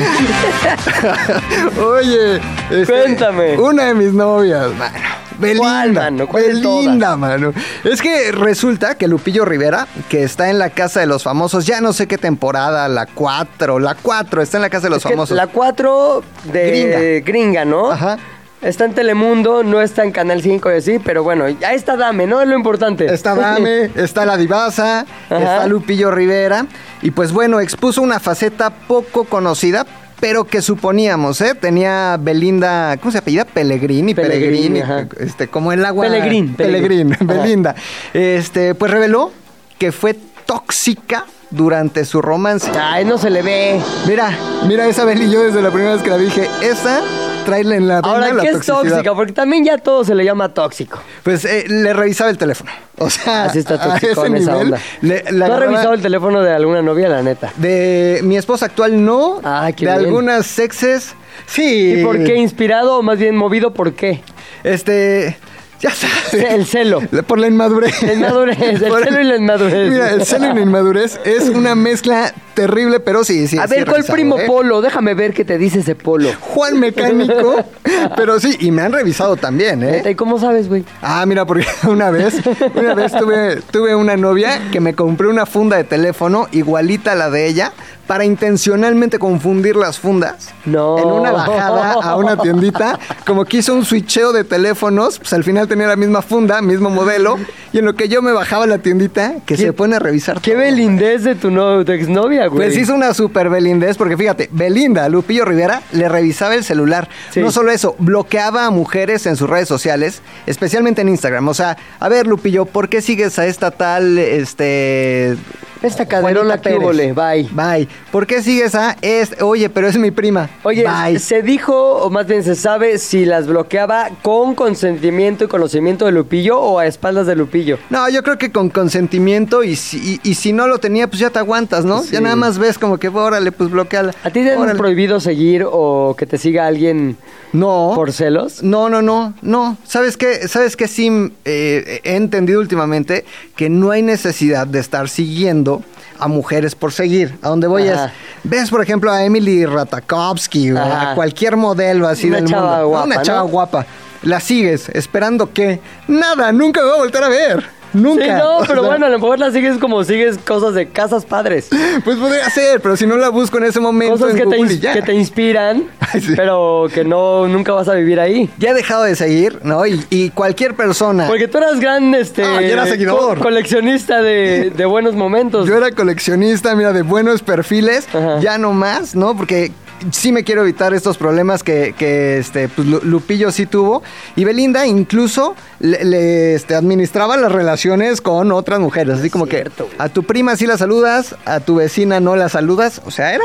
Oye, 1.83 2.37
este, 2.69 2.85
Cuéntame. 2.85 3.57
Una 3.57 3.85
de 3.85 3.93
mis 3.93 4.13
novias, 4.13 4.71
mano. 4.75 4.93
Belinda, 5.39 5.61
¿Cuál, 5.63 5.93
mano? 5.93 6.27
¿Cuál 6.27 6.43
de 6.43 6.53
Belinda, 6.53 7.15
mano. 7.15 7.53
Es 7.85 8.01
que 8.01 8.31
resulta 8.33 8.95
que 8.95 9.07
Lupillo 9.07 9.45
Rivera, 9.45 9.87
que 10.09 10.23
está 10.23 10.49
en 10.49 10.59
la 10.59 10.69
casa 10.69 10.99
de 10.99 11.05
los 11.05 11.23
famosos, 11.23 11.65
ya 11.65 11.79
no 11.79 11.93
sé 11.93 12.07
qué 12.07 12.17
temporada, 12.17 12.89
la 12.89 13.05
4, 13.05 13.79
la 13.79 13.95
4, 13.95 14.41
está 14.41 14.57
en 14.57 14.63
la 14.63 14.69
casa 14.69 14.87
de 14.87 14.89
los 14.91 15.05
Es 15.05 15.09
famosos. 15.09 15.37
la 15.37 15.47
4 15.47 16.23
de 16.51 17.21
Gringa. 17.23 17.25
gringa, 17.25 17.65
¿no? 17.65 17.89
Ajá. 17.91 18.17
Está 18.61 18.83
en 18.83 18.93
Telemundo, 18.93 19.63
no 19.63 19.81
está 19.81 20.03
en 20.03 20.11
Canal 20.11 20.41
5 20.41 20.69
y 20.71 20.75
así, 20.75 20.99
pero 20.99 21.23
bueno, 21.23 21.45
ahí 21.45 21.57
está 21.75 21.95
Dame, 21.95 22.27
¿no? 22.27 22.41
Es 22.41 22.47
lo 22.47 22.55
importante. 22.55 23.05
Está 23.05 23.33
Dame, 23.33 23.83
está 23.95 24.25
la 24.25 24.35
Divasa, 24.35 25.05
Ajá. 25.29 25.37
está 25.39 25.67
Lupillo 25.67 26.11
Rivera. 26.11 26.65
Y 27.01 27.11
pues 27.11 27.31
bueno, 27.31 27.61
expuso 27.61 28.01
una 28.01 28.19
faceta 28.19 28.69
poco 28.69 29.23
conocida, 29.23 29.85
pero 30.19 30.43
que 30.43 30.61
suponíamos, 30.61 31.39
¿eh? 31.39 31.55
Tenía 31.55 32.17
Belinda, 32.19 32.97
¿cómo 32.97 33.13
se 33.13 33.19
apellida? 33.19 33.45
Pellegrini, 33.45 34.13
Pellegrini, 34.13 34.81
Pellegrini, 34.81 35.09
este, 35.25 35.47
como 35.47 35.71
el 35.71 35.85
agua. 35.85 36.07
Pellegrín, 36.07 36.55
Pellegrín. 36.55 37.15
Belinda. 37.21 37.75
Este, 38.13 38.75
pues 38.75 38.91
reveló 38.91 39.31
que 39.77 39.93
fue 39.93 40.17
tóxica 40.45 41.25
durante 41.49 42.03
su 42.03 42.21
romance. 42.21 42.69
Ay, 42.77 43.05
no 43.05 43.17
se 43.17 43.29
le 43.29 43.41
ve. 43.41 43.79
Mira, 44.05 44.37
mira 44.67 44.85
esa 44.85 45.05
Beli, 45.05 45.31
yo 45.31 45.43
desde 45.43 45.61
la 45.61 45.71
primera 45.71 45.93
vez 45.93 46.03
que 46.03 46.09
la 46.09 46.17
dije, 46.17 46.49
esa 46.61 46.99
traerle 47.45 47.75
en 47.77 47.87
la 47.87 47.99
Ahora, 47.99 48.33
la 48.33 48.41
¿qué 48.41 48.49
es 48.49 48.65
tóxica? 48.65 49.13
Porque 49.13 49.33
también 49.33 49.63
ya 49.65 49.77
todo 49.77 50.03
se 50.03 50.15
le 50.15 50.23
llama 50.23 50.53
tóxico. 50.53 50.99
Pues 51.23 51.45
eh, 51.45 51.65
le 51.67 51.93
revisaba 51.93 52.29
el 52.29 52.37
teléfono. 52.37 52.71
O 52.97 53.09
sea, 53.09 53.45
Así 53.45 53.59
está 53.59 53.79
tóxico 53.81 54.25
en 54.25 54.35
esa 54.35 54.57
onda. 54.57 54.77
le- 55.01 55.21
¿Tú 55.21 55.43
has 55.43 55.59
revisado 55.59 55.93
el 55.93 56.01
teléfono 56.01 56.41
de 56.41 56.53
alguna 56.53 56.81
novia, 56.81 57.09
la 57.09 57.21
neta? 57.23 57.51
De 57.57 58.19
mi 58.23 58.37
esposa 58.37 58.65
actual 58.67 59.03
no. 59.03 59.39
Ay, 59.43 59.73
qué 59.73 59.85
de 59.85 59.91
bien. 59.93 60.05
algunas 60.05 60.59
exes, 60.59 61.13
sí. 61.47 61.95
¿Y 61.99 62.03
por 62.03 62.23
qué? 62.23 62.35
¿Inspirado 62.37 62.97
o 62.97 63.01
más 63.01 63.17
bien 63.17 63.35
movido 63.35 63.73
por 63.73 63.93
qué? 63.93 64.21
Este. 64.63 65.37
Ya 65.81 65.91
sabes. 65.91 66.33
El 66.51 66.65
celo. 66.65 66.99
Por 67.27 67.39
la 67.39 67.47
inmadurez. 67.47 68.03
La 68.03 68.11
inmadurez, 68.11 68.59
el 68.59 68.81
Por- 68.81 69.01
celo 69.01 69.21
y 69.21 69.23
la 69.23 69.37
inmadurez. 69.37 69.89
Mira, 69.89 70.09
el 70.11 70.25
celo 70.25 70.51
y 70.51 70.53
la 70.55 70.59
inmadurez 70.59 71.17
es 71.23 71.47
una 71.47 71.73
mezcla 71.73 72.33
terrible, 72.59 72.99
pero 72.99 73.23
sí, 73.23 73.47
sí. 73.47 73.57
A 73.57 73.67
sí 73.67 73.75
ver, 73.75 73.85
¿cuál 73.85 73.97
revisado, 73.97 74.13
primo 74.15 74.39
¿eh? 74.39 74.43
Polo? 74.47 74.81
Déjame 74.81 75.13
ver 75.13 75.33
qué 75.33 75.45
te 75.45 75.57
dice 75.57 75.79
ese 75.79 75.95
Polo. 75.95 76.29
Juan 76.39 76.79
Mecánico. 76.79 77.63
pero 78.15 78.39
sí, 78.39 78.57
y 78.59 78.71
me 78.71 78.81
han 78.81 78.91
revisado 78.91 79.35
también, 79.37 79.81
¿eh? 79.83 80.03
¿Y 80.09 80.15
cómo 80.15 80.39
sabes, 80.39 80.67
güey? 80.67 80.83
Ah, 81.01 81.25
mira, 81.25 81.45
porque 81.45 81.65
una 81.87 82.11
vez, 82.11 82.35
una 82.75 82.93
vez 82.95 83.11
tuve, 83.13 83.61
tuve 83.71 83.95
una 83.95 84.17
novia 84.17 84.59
que 84.71 84.79
me 84.79 84.93
compró 84.93 85.29
una 85.29 85.45
funda 85.45 85.77
de 85.77 85.83
teléfono 85.85 86.47
igualita 86.51 87.13
a 87.13 87.15
la 87.15 87.29
de 87.29 87.47
ella 87.47 87.71
para 88.07 88.25
intencionalmente 88.25 89.19
confundir 89.19 89.75
las 89.75 89.99
fundas. 89.99 90.49
No. 90.65 90.97
En 90.97 91.05
una 91.05 91.31
bajada 91.31 91.93
a 91.93 92.15
una 92.17 92.35
tiendita, 92.37 92.97
como 93.23 93.45
que 93.45 93.57
hizo 93.57 93.73
un 93.75 93.85
switcheo 93.85 94.33
de 94.33 94.43
teléfonos, 94.43 95.19
pues 95.19 95.31
al 95.33 95.43
final 95.43 95.67
tenía 95.67 95.85
la 95.85 95.95
misma 95.95 96.23
funda, 96.23 96.59
mismo 96.63 96.89
modelo, 96.89 97.37
y 97.71 97.77
en 97.77 97.85
lo 97.85 97.93
que 97.93 98.09
yo 98.09 98.23
me 98.23 98.31
bajaba 98.31 98.63
a 98.63 98.67
la 98.67 98.79
tiendita, 98.79 99.35
que 99.45 99.55
¿Qué- 99.55 99.57
se 99.57 99.73
pone 99.73 99.95
a 99.95 99.99
revisar 99.99 100.41
Qué 100.41 100.53
todo. 100.53 100.61
belindez 100.61 101.23
de 101.23 101.35
tu, 101.35 101.51
no, 101.51 101.85
tu 101.85 101.91
exnovia, 101.91 102.48
güey. 102.49 102.67
Pues 102.67 102.77
hizo 102.77 102.93
una 102.93 103.13
super 103.13 103.49
belindez, 103.49 103.97
porque 103.97 104.15
fíjate, 104.15 104.49
Belinda, 104.51 105.07
Lupillo 105.09 105.45
Rivera, 105.45 105.81
le 105.91 106.07
revisaba 106.07 106.55
el 106.55 106.63
celular. 106.63 107.09
Sí. 107.31 107.39
No 107.41 107.51
solo 107.51 107.71
eso, 107.71 107.95
bloqueaba 107.99 108.65
a 108.65 108.69
mujeres 108.69 109.25
en 109.25 109.35
sus 109.35 109.49
redes 109.49 109.67
sociales, 109.67 110.21
especialmente 110.45 111.01
en 111.01 111.09
Instagram. 111.09 111.47
O 111.47 111.53
sea, 111.53 111.77
a 111.99 112.09
ver, 112.09 112.27
Lupillo, 112.27 112.65
¿por 112.65 112.89
qué 112.89 113.01
sigues 113.01 113.39
a 113.39 113.45
esta 113.45 113.71
tal, 113.71 114.17
este... 114.17 115.37
Esta 115.81 116.05
caderola 116.05 116.59
que 116.59 116.77
bye. 116.77 117.47
Bye. 117.53 117.87
¿Por 118.11 118.27
qué 118.27 118.41
sigues 118.41 118.75
a 118.75 118.97
este? 119.01 119.41
Oye, 119.41 119.69
pero 119.69 119.87
es 119.87 119.97
mi 119.97 120.11
prima. 120.11 120.49
Oye, 120.63 120.85
Bye. 120.85 121.19
se 121.19 121.41
dijo, 121.41 121.73
o 121.73 122.09
más 122.09 122.27
bien 122.27 122.43
se 122.43 122.55
sabe, 122.55 122.97
si 122.97 123.23
las 123.23 123.47
bloqueaba 123.47 124.09
con 124.21 124.55
consentimiento 124.55 125.45
y 125.45 125.47
conocimiento 125.47 126.05
de 126.05 126.11
Lupillo 126.11 126.59
o 126.59 126.79
a 126.79 126.85
espaldas 126.85 127.27
de 127.27 127.35
Lupillo. 127.35 127.39
Lupillo. 127.39 127.79
No, 127.89 128.07
yo 128.09 128.21
creo 128.21 128.37
que 128.37 128.51
con 128.51 128.69
consentimiento 128.69 129.63
y 129.63 129.75
si, 129.75 130.19
y, 130.23 130.29
y 130.29 130.35
si 130.35 130.51
no 130.51 130.67
lo 130.67 130.77
tenía, 130.77 131.07
pues 131.07 131.19
ya 131.19 131.29
te 131.29 131.39
aguantas, 131.39 131.85
¿no? 131.85 132.03
Sí. 132.03 132.09
Ya 132.11 132.21
nada 132.21 132.35
más 132.39 132.57
ves 132.57 132.77
como 132.79 132.97
que, 132.97 133.09
órale, 133.09 133.51
pues 133.51 133.69
bloqueala. 133.69 134.13
¿A 134.23 134.29
ti 134.29 134.43
te 134.43 134.53
han 134.53 134.77
prohibido 134.77 135.19
seguir 135.19 135.65
o 135.69 136.15
que 136.17 136.25
te 136.25 136.37
siga 136.37 136.65
alguien 136.67 137.17
No. 137.53 137.91
por 137.95 138.11
celos? 138.13 138.63
No, 138.63 138.89
no, 138.89 139.01
no, 139.01 139.33
no. 139.41 139.77
¿Sabes 139.85 140.17
qué? 140.17 140.47
¿Sabes 140.47 140.75
qué? 140.75 140.87
Sí, 140.87 141.31
eh, 141.45 142.01
he 142.03 142.15
entendido 142.15 142.59
últimamente 142.59 143.25
que 143.55 143.69
no 143.69 143.91
hay 143.91 144.01
necesidad 144.01 144.65
de 144.65 144.79
estar 144.79 145.09
siguiendo 145.09 145.83
a 146.17 146.27
mujeres 146.27 146.75
por 146.75 146.91
seguir. 146.91 147.37
A 147.41 147.49
donde 147.49 147.67
voy 147.67 147.87
Ajá. 147.87 148.05
es, 148.07 148.11
ves 148.43 148.69
por 148.69 148.81
ejemplo 148.81 149.11
a 149.11 149.23
Emily 149.23 149.65
Ratajkowski 149.65 150.71
o 150.71 150.77
a 150.79 151.13
cualquier 151.15 151.55
modelo 151.57 152.07
así 152.07 152.27
Una 152.27 152.37
del 152.37 152.45
chava 152.47 152.71
mundo. 152.71 152.87
guapa, 152.89 153.05
Una 153.05 153.15
¿no? 153.15 153.21
chava 153.21 153.41
guapa. 153.43 153.85
La 154.23 154.39
sigues 154.41 154.89
esperando 154.89 155.53
que 155.53 155.79
nada, 156.09 156.51
nunca 156.51 156.81
me 156.81 156.87
voy 156.87 156.95
a 156.97 157.01
volver 157.03 157.23
a 157.23 157.29
ver. 157.29 157.78
Nunca. 157.93 158.23
Sí, 158.23 158.29
no, 158.31 158.57
O 158.57 158.61
pero 158.65 158.81
sea, 158.81 158.89
bueno, 158.89 159.05
a 159.05 159.09
lo 159.09 159.17
mejor 159.19 159.39
la 159.39 159.51
sigues 159.51 159.77
como 159.77 160.03
sigues 160.03 160.37
cosas 160.37 160.73
de 160.73 160.87
casas 160.89 161.25
padres. 161.25 161.69
Pues 162.03 162.17
podría 162.17 162.49
ser, 162.49 162.79
pero 162.81 162.95
si 162.95 163.05
no 163.05 163.17
la 163.17 163.29
busco 163.29 163.57
en 163.57 163.65
ese 163.65 163.79
momento 163.79 164.13
Cosas 164.13 164.31
en 164.31 164.37
que 164.37 164.45
te, 164.45 164.55
Google 164.57 164.71
ins- 164.71 164.77
y 164.77 164.79
ya. 164.79 164.93
que 164.93 165.01
te 165.01 165.13
inspiran, 165.13 165.83
Ay, 165.99 166.21
sí. 166.21 166.33
pero 166.35 166.87
que 166.93 167.03
no 167.03 167.47
nunca 167.47 167.73
vas 167.73 167.87
a 167.89 167.93
vivir 167.95 168.19
ahí. 168.19 168.49
Ya 168.57 168.71
he 168.71 168.73
dejado 168.73 169.03
de 169.03 169.15
seguir, 169.15 169.59
¿no? 169.63 169.85
Y, 169.85 170.03
y 170.09 170.29
cualquier 170.29 170.75
persona. 170.75 171.27
Porque 171.27 171.47
tú 171.47 171.57
eras 171.57 171.79
gran 171.79 172.13
este, 172.15 172.43
Ah, 172.43 172.61
yo 172.61 172.67
era 172.67 172.85
seguidor. 172.85 173.37
co- 173.37 173.43
coleccionista 173.43 174.21
de, 174.21 174.69
de 174.75 174.85
buenos 174.85 175.15
momentos. 175.15 175.67
Yo 175.67 175.75
era 175.77 175.91
coleccionista, 175.91 176.75
mira, 176.75 176.93
de 176.93 177.01
buenos 177.01 177.41
perfiles, 177.41 178.07
Ajá. 178.13 178.39
ya 178.39 178.57
no 178.57 178.71
más, 178.73 179.15
¿no? 179.15 179.35
Porque 179.35 179.71
sí 180.11 180.31
me 180.31 180.43
quiero 180.43 180.61
evitar 180.61 180.93
estos 180.93 181.17
problemas 181.17 181.63
que, 181.63 181.93
que, 181.97 182.37
este, 182.37 182.67
pues, 182.69 182.87
Lu- 182.87 183.01
Lupillo 183.03 183.51
sí 183.51 183.65
tuvo. 183.65 184.01
Y 184.35 184.43
Belinda 184.45 184.85
incluso 184.87 185.55
le, 185.79 186.03
le, 186.05 186.55
este, 186.55 186.75
administraba 186.75 187.37
las 187.37 187.51
relaciones 187.51 188.21
con 188.21 188.51
otras 188.51 188.79
mujeres. 188.79 189.19
Así 189.19 189.29
como 189.29 189.45
Cierto, 189.45 189.87
que 189.89 189.95
a 189.97 190.09
tu 190.09 190.23
prima 190.23 190.55
sí 190.55 190.65
la 190.67 190.77
saludas, 190.77 191.35
a 191.45 191.59
tu 191.59 191.75
vecina 191.75 192.19
no 192.19 192.35
la 192.35 192.49
saludas. 192.49 193.01
O 193.05 193.11
sea, 193.11 193.33
era 193.33 193.43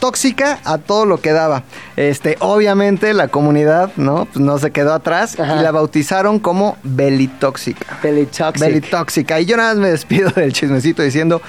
tóxica 0.00 0.60
a 0.64 0.78
todo 0.78 1.06
lo 1.06 1.20
que 1.20 1.32
daba. 1.32 1.64
Este, 1.96 2.36
obviamente 2.38 3.12
la 3.14 3.26
comunidad, 3.28 3.90
¿no? 3.96 4.26
Pues 4.26 4.38
no 4.38 4.56
se 4.58 4.70
quedó 4.70 4.92
atrás 4.94 5.38
Ajá. 5.40 5.56
y 5.56 5.62
la 5.62 5.72
bautizaron 5.72 6.38
como 6.38 6.76
Belitóxica. 6.84 7.98
Belly 8.02 8.26
toxic. 8.26 8.60
Belly 8.60 8.80
tóxica. 8.80 9.40
Y 9.40 9.46
yo 9.46 9.56
nada 9.56 9.70
más 9.74 9.78
me 9.82 9.90
despido 9.90 10.30
del 10.36 10.52
chismecito 10.52 11.02
diciendo 11.02 11.42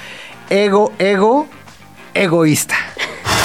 ego, 0.49 0.91
ego, 0.97 1.45
egoísta. 2.15 2.75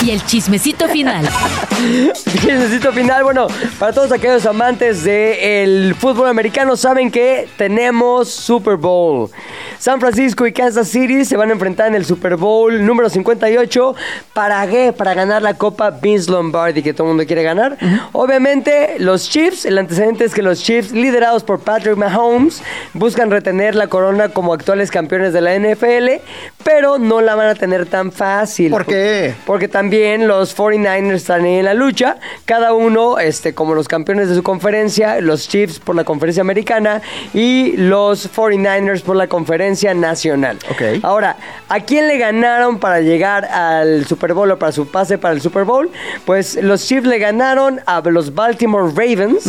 Y 0.03 0.11
el 0.11 0.25
chismecito 0.27 0.87
final. 0.89 1.25
Necesito 2.47 2.93
final. 2.93 3.25
Bueno, 3.25 3.47
para 3.79 3.93
todos 3.93 4.13
aquellos 4.13 4.45
amantes 4.45 5.03
del 5.05 5.95
fútbol 5.95 6.29
americano, 6.29 6.77
saben 6.77 7.11
que 7.11 7.49
tenemos 7.57 8.29
Super 8.29 8.77
Bowl. 8.77 9.31
San 9.79 10.01
Francisco 10.01 10.47
y 10.47 10.53
Kansas 10.53 10.89
City 10.89 11.25
se 11.25 11.37
van 11.37 11.51
a 11.51 11.53
enfrentar 11.53 11.89
en 11.89 11.95
el 11.95 12.05
Super 12.05 12.37
Bowl 12.37 12.85
número 12.85 13.09
58. 13.09 13.95
¿Para 14.35 14.67
qué? 14.67 14.93
Para 14.93 15.15
ganar 15.15 15.43
la 15.43 15.55
Copa 15.55 15.91
Vince 15.91 16.31
Lombardi, 16.31 16.83
que 16.83 16.93
todo 16.93 17.05
el 17.07 17.09
mundo 17.15 17.27
quiere 17.27 17.43
ganar. 17.43 17.79
Obviamente, 18.13 18.97
los 18.99 19.29
Chiefs, 19.31 19.65
el 19.65 19.79
antecedente 19.79 20.25
es 20.25 20.35
que 20.35 20.43
los 20.43 20.63
Chiefs, 20.63 20.93
liderados 20.93 21.45
por 21.45 21.61
Patrick 21.61 21.97
Mahomes, 21.97 22.63
buscan 22.93 23.31
retener 23.31 23.75
la 23.75 23.87
corona 23.87 24.29
como 24.29 24.53
actuales 24.53 24.91
campeones 24.91 25.33
de 25.33 25.41
la 25.41 25.59
NFL, 25.59 26.23
pero 26.63 26.99
no 26.99 27.21
la 27.21 27.35
van 27.35 27.49
a 27.49 27.55
tener 27.55 27.87
tan 27.87 28.13
fácil. 28.13 28.71
¿Por 28.71 28.87
qué? 28.87 29.35
Porque 29.47 29.69
también 29.69 29.84
los 29.91 30.57
49ers 30.57 31.13
están 31.13 31.47
en 31.47 31.65
la 31.65 31.75
lucha. 31.75 32.17
Cada 32.45 32.73
uno, 32.73 33.19
este, 33.19 33.55
como 33.55 33.75
los 33.75 33.89
campeones 33.89 34.29
de 34.29 34.35
su 34.35 34.43
conferencia, 34.43 35.21
los 35.21 35.49
Chiefs 35.49 35.79
por 35.79 35.97
la 35.97 36.05
conferencia 36.05 36.41
americana 36.41 37.03
y 37.33 37.77
los 37.77 38.31
49ers 38.35 39.03
por 39.03 39.17
la 39.17 39.27
conferencia 39.27 39.95
nacional. 39.95 40.59
Ok. 40.71 41.03
Ahora, 41.03 41.37
¿a 41.69 41.81
quién 41.81 42.09
le 42.09 42.19
ganaron 42.19 42.79
para 42.79 43.01
llegar 43.01 43.45
al 43.47 44.07
Super 44.07 44.35
Bowl 44.35 44.51
o 44.51 44.59
para 44.59 44.73
su 44.73 44.87
pase 44.89 45.19
para 45.19 45.35
el 45.35 45.41
Super 45.41 45.65
Bowl? 45.65 45.91
Pues 46.25 46.57
los 46.63 46.87
Chiefs 46.87 47.07
le 47.07 47.19
ganaron 47.19 47.81
a 47.87 48.01
los 48.01 48.35
Baltimore 48.35 48.93
Ravens. 48.95 49.47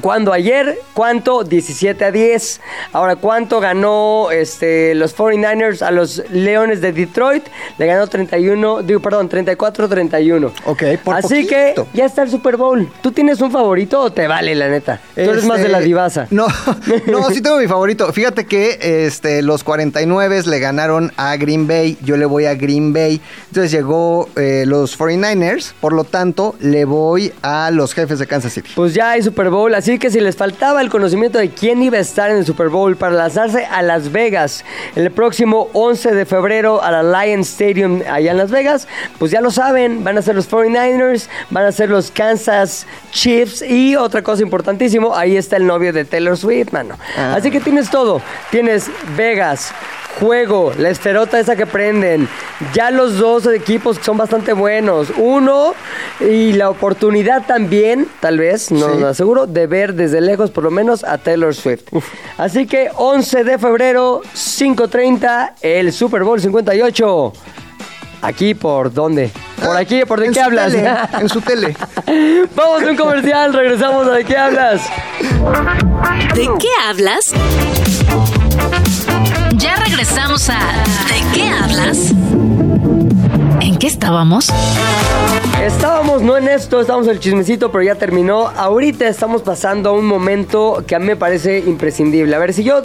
Cuando 0.00 0.32
ayer, 0.32 0.78
¿cuánto? 0.94 1.42
17 1.44 2.04
a 2.04 2.12
10. 2.12 2.60
Ahora, 2.92 3.16
¿cuánto 3.16 3.60
ganó 3.60 4.30
este, 4.30 4.94
los 4.94 5.16
49ers 5.16 5.82
a 5.82 5.90
los 5.90 6.22
Leones 6.30 6.80
de 6.80 6.92
Detroit? 6.92 7.44
Le 7.78 7.86
ganó 7.86 8.06
31, 8.06 8.82
digo, 8.82 9.00
perdón, 9.00 9.28
34-31. 9.28 10.52
Ok, 10.66 10.82
por 11.02 11.16
Así 11.16 11.44
poquito. 11.44 11.48
que 11.48 11.98
ya 11.98 12.04
está 12.06 12.22
el 12.22 12.30
Super 12.30 12.56
Bowl. 12.56 12.88
¿Tú 13.02 13.12
tienes 13.12 13.40
un 13.40 13.50
favorito 13.50 14.00
o 14.00 14.12
te 14.12 14.26
vale, 14.26 14.54
la 14.54 14.68
neta? 14.68 15.00
Tú 15.14 15.20
eres 15.22 15.44
más 15.44 15.58
de 15.58 15.64
Este, 15.64 15.72
la 15.72 15.80
divasa. 15.80 16.26
No, 16.30 16.46
no, 17.06 17.30
sí 17.30 17.42
tengo 17.42 17.58
mi 17.58 17.66
favorito. 17.66 18.12
Fíjate 18.12 18.46
que 18.46 19.06
este, 19.06 19.42
los 19.42 19.64
49 19.64 20.42
le 20.46 20.58
ganaron 20.58 21.12
a 21.16 21.36
Green 21.36 21.66
Bay. 21.66 21.98
Yo 22.02 22.16
le 22.16 22.26
voy 22.26 22.46
a 22.46 22.54
Green 22.54 22.92
Bay. 22.92 23.20
Entonces 23.48 23.72
llegó 23.72 24.28
eh, 24.36 24.64
los 24.66 24.98
49ers. 24.98 25.72
Por 25.80 25.92
lo 25.92 26.04
tanto, 26.04 26.54
le 26.60 26.84
voy 26.84 27.32
a 27.42 27.70
los 27.72 27.94
jefes 27.94 28.18
de 28.18 28.26
Kansas 28.26 28.52
City. 28.52 28.70
Pues 28.74 28.94
ya 28.94 29.10
hay 29.12 29.22
Super 29.22 29.50
Bowl, 29.50 29.74
así 29.80 29.98
que 29.98 30.10
si 30.10 30.20
les 30.20 30.36
faltaba 30.36 30.82
el 30.82 30.90
conocimiento 30.90 31.38
de 31.38 31.48
quién 31.48 31.82
iba 31.82 31.96
a 31.96 32.00
estar 32.00 32.30
en 32.30 32.36
el 32.36 32.44
Super 32.44 32.68
Bowl 32.68 32.96
para 32.96 33.14
lanzarse 33.14 33.64
a 33.64 33.80
Las 33.80 34.12
Vegas 34.12 34.62
el 34.94 35.10
próximo 35.10 35.68
11 35.72 36.14
de 36.14 36.26
febrero 36.26 36.82
a 36.82 36.90
la 36.90 37.24
Lion 37.24 37.40
Stadium 37.40 38.02
allá 38.06 38.32
en 38.32 38.36
Las 38.36 38.50
Vegas, 38.50 38.86
pues 39.18 39.30
ya 39.30 39.40
lo 39.40 39.50
saben, 39.50 40.04
van 40.04 40.18
a 40.18 40.22
ser 40.22 40.34
los 40.34 40.50
49ers, 40.50 41.28
van 41.48 41.64
a 41.64 41.72
ser 41.72 41.88
los 41.88 42.10
Kansas 42.10 42.86
Chiefs 43.10 43.62
y 43.62 43.96
otra 43.96 44.20
cosa 44.22 44.42
importantísimo, 44.42 45.16
ahí 45.16 45.38
está 45.38 45.56
el 45.56 45.66
novio 45.66 45.94
de 45.94 46.04
Taylor 46.04 46.36
Swift, 46.36 46.72
mano. 46.72 46.96
Ah. 47.16 47.34
Así 47.38 47.50
que 47.50 47.60
tienes 47.60 47.88
todo, 47.90 48.20
tienes 48.50 48.90
Vegas, 49.16 49.72
juego, 50.18 50.72
la 50.76 50.90
esferota 50.90 51.40
esa 51.40 51.56
que 51.56 51.64
prenden, 51.66 52.28
ya 52.74 52.90
los 52.90 53.16
dos 53.16 53.46
equipos 53.46 53.98
son 54.02 54.18
bastante 54.18 54.52
buenos, 54.52 55.08
uno 55.16 55.72
y 56.20 56.52
la 56.52 56.68
oportunidad 56.68 57.46
también, 57.46 58.06
tal 58.20 58.38
vez, 58.38 58.70
no 58.70 58.92
Sí. 58.94 59.00
lo 59.00 59.06
aseguro, 59.08 59.46
de 59.46 59.66
ver 59.70 59.94
desde 59.94 60.20
lejos 60.20 60.50
por 60.50 60.64
lo 60.64 60.70
menos 60.70 61.02
a 61.04 61.16
Taylor 61.16 61.54
Swift. 61.54 61.84
Así 62.36 62.66
que 62.66 62.90
11 62.94 63.44
de 63.44 63.58
febrero, 63.58 64.20
5.30, 64.34 65.52
el 65.62 65.92
Super 65.94 66.24
Bowl 66.24 66.38
58. 66.38 67.32
Aquí 68.22 68.54
por 68.54 68.92
dónde? 68.92 69.30
Por 69.64 69.76
aquí, 69.76 70.04
¿por 70.04 70.20
de 70.20 70.26
En 70.26 70.32
qué 70.34 70.40
hablas? 70.42 70.72
tele, 70.72 71.08
en 71.20 71.28
su 71.30 71.40
tele. 71.40 71.74
Vamos 72.54 72.82
a 72.82 72.90
un 72.90 72.96
comercial, 72.96 73.54
regresamos 73.54 74.06
a 74.06 74.10
de 74.10 74.24
qué 74.24 74.36
hablas. 74.36 74.82
¿De 76.34 76.48
qué 76.58 76.68
hablas? 76.86 77.24
Ya 79.54 79.76
regresamos 79.76 80.50
a 80.50 80.58
¿De 80.58 81.34
qué 81.34 81.48
hablas? 81.48 82.12
¿En 83.80 83.88
qué 83.88 83.94
estábamos? 83.94 84.52
Estábamos 85.62 86.20
no 86.20 86.36
en 86.36 86.48
esto, 86.48 86.80
estábamos 86.80 87.06
en 87.06 87.14
el 87.14 87.20
chismecito, 87.20 87.72
pero 87.72 87.82
ya 87.82 87.94
terminó. 87.94 88.48
Ahorita 88.48 89.08
estamos 89.08 89.40
pasando 89.40 89.88
a 89.88 89.92
un 89.92 90.04
momento 90.04 90.84
que 90.86 90.94
a 90.94 90.98
mí 90.98 91.06
me 91.06 91.16
parece 91.16 91.60
imprescindible. 91.60 92.36
A 92.36 92.38
ver, 92.38 92.52
si 92.52 92.62
yo 92.62 92.82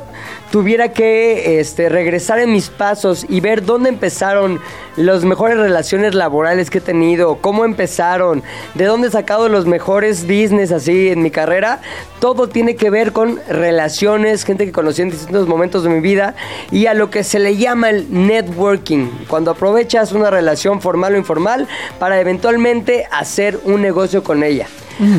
tuviera 0.51 0.93
que 0.93 1.59
este, 1.59 1.89
regresar 1.89 2.39
en 2.39 2.51
mis 2.53 2.69
pasos 2.69 3.25
y 3.27 3.41
ver 3.41 3.65
dónde 3.65 3.89
empezaron 3.89 4.61
las 4.95 5.25
mejores 5.25 5.57
relaciones 5.57 6.15
laborales 6.15 6.69
que 6.69 6.77
he 6.77 6.81
tenido, 6.81 7.39
cómo 7.41 7.65
empezaron, 7.65 8.43
de 8.75 8.85
dónde 8.85 9.09
he 9.09 9.11
sacado 9.11 9.49
los 9.49 9.65
mejores 9.65 10.23
business 10.23 10.71
así 10.71 11.09
en 11.09 11.21
mi 11.21 11.31
carrera, 11.31 11.81
todo 12.21 12.47
tiene 12.47 12.75
que 12.75 12.89
ver 12.89 13.11
con 13.11 13.39
relaciones, 13.49 14.45
gente 14.45 14.65
que 14.65 14.71
conocí 14.71 15.01
en 15.01 15.09
distintos 15.09 15.47
momentos 15.47 15.83
de 15.83 15.89
mi 15.89 15.99
vida 15.99 16.35
y 16.71 16.85
a 16.85 16.93
lo 16.93 17.09
que 17.09 17.23
se 17.23 17.39
le 17.39 17.57
llama 17.57 17.89
el 17.89 18.07
networking, 18.09 19.07
cuando 19.27 19.51
aprovechas 19.51 20.13
una 20.13 20.29
relación 20.29 20.79
formal 20.85 21.15
o 21.15 21.17
informal 21.17 21.67
para 21.97 22.19
eventualmente 22.19 23.07
hacer 23.11 23.59
un 23.63 23.81
negocio 23.81 24.23
con 24.23 24.43
ella. 24.43 24.67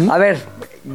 A 0.09 0.17
ver, 0.17 0.39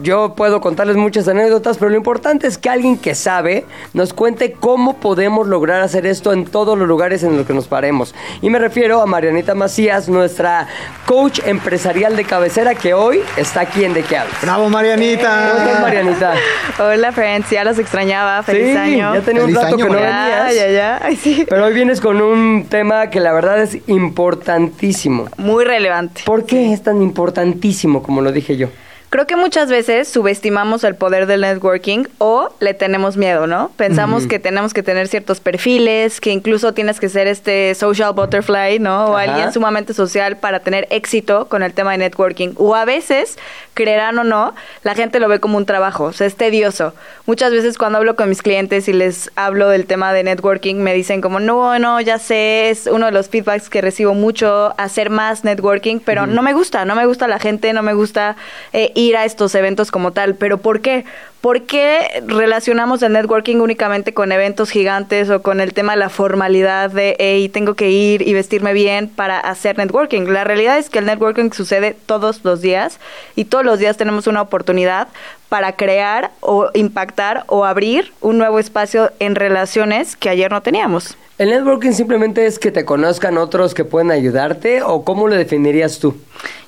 yo 0.01 0.36
puedo 0.36 0.62
contarles 0.62 0.95
muchas 0.95 1.27
anécdotas, 1.27 1.77
pero 1.77 1.89
lo 1.89 1.97
importante 1.97 2.47
es 2.47 2.58
que 2.58 2.69
alguien 2.69 2.97
que 2.97 3.15
sabe 3.15 3.65
nos 3.93 4.13
cuente 4.13 4.54
cómo 4.54 4.97
podemos 4.97 5.47
lograr 5.47 5.82
hacer 5.82 6.06
esto 6.06 6.32
en 6.34 6.45
todos 6.45 6.77
los 6.77 6.88
lugares 6.88 7.23
en 7.23 7.38
los 7.38 7.45
que 7.45 7.54
nos 7.54 7.67
paremos. 7.67 8.15
Y 8.41 8.49
me 8.49 8.60
refiero 8.60 9.01
a 9.01 9.06
Marianita 9.06 9.54
Macías, 9.54 10.08
nuestra 10.08 10.67
coach 11.06 11.39
empresarial 11.45 12.15
de 12.15 12.23
cabecera 12.23 12.75
que 12.75 12.93
hoy 12.93 13.19
está 13.38 13.62
aquí 13.62 13.84
en 13.84 13.93
De 13.93 14.04
qué 14.04 14.17
hablas. 14.17 14.41
¡Bravo, 14.41 14.63
¿Cómo 14.63 14.80
estás, 14.80 14.97
Marianita! 14.97 15.80
Marianita? 15.82 16.34
Hola, 16.80 17.12
friends. 17.12 17.49
Ya 17.49 17.63
los 17.63 17.77
extrañaba. 17.77 18.41
Feliz 18.43 18.71
sí, 18.71 18.77
año. 18.77 19.13
ya 19.13 19.21
tenía 19.21 19.43
un 19.43 19.54
rato 19.54 19.67
año, 19.67 19.77
que 19.77 19.84
no 19.84 19.95
venías. 19.95 20.15
Ya, 20.15 20.54
ya, 20.54 20.71
ya. 20.71 20.99
Ay, 21.01 21.15
sí. 21.17 21.45
Pero 21.49 21.65
hoy 21.65 21.73
vienes 21.73 21.99
con 21.99 22.21
un 22.21 22.67
tema 22.69 23.10
que 23.10 23.19
la 23.19 23.34
verdad 23.34 23.62
es 23.62 23.77
importantísimo. 23.88 25.27
Muy 25.38 25.65
relevante. 25.65 26.21
¿Por 26.25 26.45
qué 26.45 26.71
es 26.71 26.82
tan 26.82 27.01
importantísimo 27.01 28.01
como 28.01 28.21
lo 28.21 28.32
dije 28.32 28.56
yo? 28.56 28.69
Creo 29.12 29.28
que 29.28 29.36
muchas 29.36 29.69
veces 29.69 30.08
subestimamos 30.08 30.86
el 30.86 30.95
poder 30.95 31.26
del 31.26 31.41
networking 31.41 32.06
o 32.17 32.47
le 32.62 32.74
tenemos 32.74 33.17
miedo, 33.17 33.45
¿no? 33.45 33.69
Pensamos 33.76 34.26
que 34.26 34.39
tenemos 34.39 34.74
que 34.74 34.84
tener 34.84 35.10
ciertos 35.10 35.41
perfiles, 35.41 36.21
que 36.21 36.30
incluso 36.32 36.74
tienes 36.74 36.97
que 37.02 37.10
ser 37.10 37.28
este 37.28 37.76
social 37.76 38.13
butterfly, 38.13 38.80
¿no? 38.80 39.08
O 39.08 39.17
Ajá. 39.17 39.30
alguien 39.30 39.52
sumamente 39.52 39.93
social 39.93 40.38
para 40.38 40.62
tener 40.62 40.88
éxito 40.91 41.50
con 41.50 41.62
el 41.62 41.74
tema 41.74 41.91
de 41.91 41.97
networking. 41.97 42.54
O 42.56 42.74
a 42.74 42.86
veces, 42.86 43.38
creerán 43.74 44.17
o 44.17 44.24
no, 44.24 44.54
la 44.84 44.95
gente 44.95 45.19
lo 45.19 45.28
ve 45.28 45.41
como 45.41 45.58
un 45.58 45.65
trabajo, 45.65 46.06
o 46.06 46.13
sea, 46.13 46.26
es 46.26 46.38
tedioso. 46.38 46.93
Muchas 47.26 47.52
veces 47.52 47.78
cuando 47.78 47.97
hablo 47.97 48.15
con 48.15 48.30
mis 48.30 48.41
clientes 48.41 48.88
y 48.88 48.93
les 48.93 49.30
hablo 49.36 49.67
del 49.67 49.88
tema 49.88 50.13
de 50.13 50.24
networking, 50.24 50.76
me 50.76 50.93
dicen 50.93 51.19
como, 51.19 51.41
no, 51.41 51.78
no, 51.80 52.00
ya 52.00 52.17
sé, 52.17 52.69
es 52.69 52.88
uno 52.88 53.08
de 53.08 53.12
los 53.12 53.28
feedbacks 53.28 53.69
que 53.69 53.82
recibo 53.82 54.13
mucho, 54.13 54.74
hacer 54.78 55.10
más 55.10 55.43
networking, 55.43 56.00
pero 56.00 56.28
no 56.28 56.41
me 56.41 56.54
gusta, 56.54 56.86
no 56.86 56.95
me 56.95 57.06
gusta 57.06 57.28
la 57.28 57.39
gente, 57.39 57.74
no 57.74 57.84
me 57.84 57.93
gusta 57.93 58.38
eh, 58.71 58.91
ir 59.08 59.18
a 59.18 59.26
estos 59.26 59.56
eventos 59.56 59.92
como 59.92 60.12
tal. 60.12 60.36
¿Pero 60.36 60.58
por 60.58 60.82
qué? 60.82 61.06
¿Por 61.42 61.64
qué 61.64 62.22
relacionamos 62.28 63.02
el 63.02 63.14
networking 63.14 63.58
únicamente 63.58 64.14
con 64.14 64.32
eventos 64.32 64.70
gigantes 64.70 65.30
o 65.32 65.42
con 65.42 65.60
el 65.60 65.74
tema 65.74 65.94
de 65.94 66.00
la 66.00 66.10
formalidad 66.10 66.92
de, 66.92 67.16
hey, 67.18 67.50
tengo 67.50 67.74
que 67.74 67.90
ir 67.90 68.22
y 68.28 68.34
vestirme 68.34 68.74
bien 68.74 69.10
para 69.10 69.40
hacer 69.40 69.78
networking? 69.78 70.28
La 70.28 70.44
realidad 70.44 70.78
es 70.78 70.90
que 70.90 71.00
el 71.00 71.08
networking 71.08 71.52
sucede 71.52 71.96
todos 72.06 72.44
los 72.44 72.62
días 72.62 73.00
y 73.36 73.46
todos 73.46 73.66
los 73.66 73.80
días 73.80 73.98
tenemos 73.98 74.28
una 74.28 74.42
oportunidad 74.42 75.08
para 75.50 75.76
crear 75.76 76.32
o 76.42 76.70
impactar 76.76 77.44
o 77.48 77.66
abrir 77.66 78.14
un 78.22 78.38
nuevo 78.38 78.60
espacio 78.60 79.12
en 79.20 79.34
relaciones 79.34 80.16
que 80.16 80.30
ayer 80.30 80.52
no 80.52 80.62
teníamos. 80.62 81.18
¿El 81.40 81.50
networking 81.50 81.94
simplemente 81.94 82.46
es 82.46 82.60
que 82.60 82.72
te 82.72 82.86
conozcan 82.86 83.40
otros 83.40 83.74
que 83.74 83.84
pueden 83.84 84.12
ayudarte 84.12 84.84
o 84.84 85.04
cómo 85.04 85.28
lo 85.28 85.36
definirías 85.36 85.98
tú? 85.98 86.16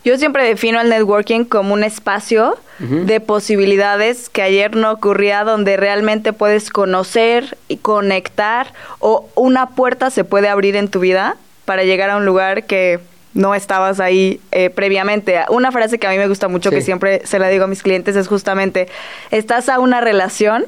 Yo 0.03 0.17
siempre 0.17 0.43
defino 0.43 0.81
el 0.81 0.89
networking 0.89 1.45
como 1.45 1.73
un 1.73 1.83
espacio 1.83 2.57
de 2.79 3.21
posibilidades 3.21 4.27
que 4.29 4.41
ayer 4.41 4.75
no 4.75 4.91
ocurría, 4.91 5.43
donde 5.45 5.77
realmente 5.77 6.33
puedes 6.33 6.69
conocer 6.69 7.57
y 7.69 7.77
conectar 7.77 8.67
o 8.99 9.29
una 9.35 9.69
puerta 9.69 10.09
se 10.09 10.23
puede 10.25 10.49
abrir 10.49 10.75
en 10.75 10.89
tu 10.89 10.99
vida 10.99 11.37
para 11.65 11.83
llegar 11.83 12.09
a 12.09 12.17
un 12.17 12.25
lugar 12.25 12.65
que 12.65 12.99
no 13.33 13.55
estabas 13.55 13.99
ahí 14.01 14.41
eh, 14.51 14.69
previamente. 14.69 15.39
Una 15.49 15.71
frase 15.71 15.97
que 15.97 16.07
a 16.07 16.09
mí 16.11 16.17
me 16.17 16.27
gusta 16.27 16.47
mucho, 16.49 16.69
Sí. 16.71 16.75
que 16.75 16.81
siempre 16.81 17.21
se 17.25 17.39
la 17.39 17.47
digo 17.47 17.63
a 17.63 17.67
mis 17.67 17.81
clientes, 17.83 18.15
es 18.17 18.27
justamente, 18.27 18.89
estás 19.31 19.69
a 19.69 19.79
una 19.79 20.01
relación 20.01 20.65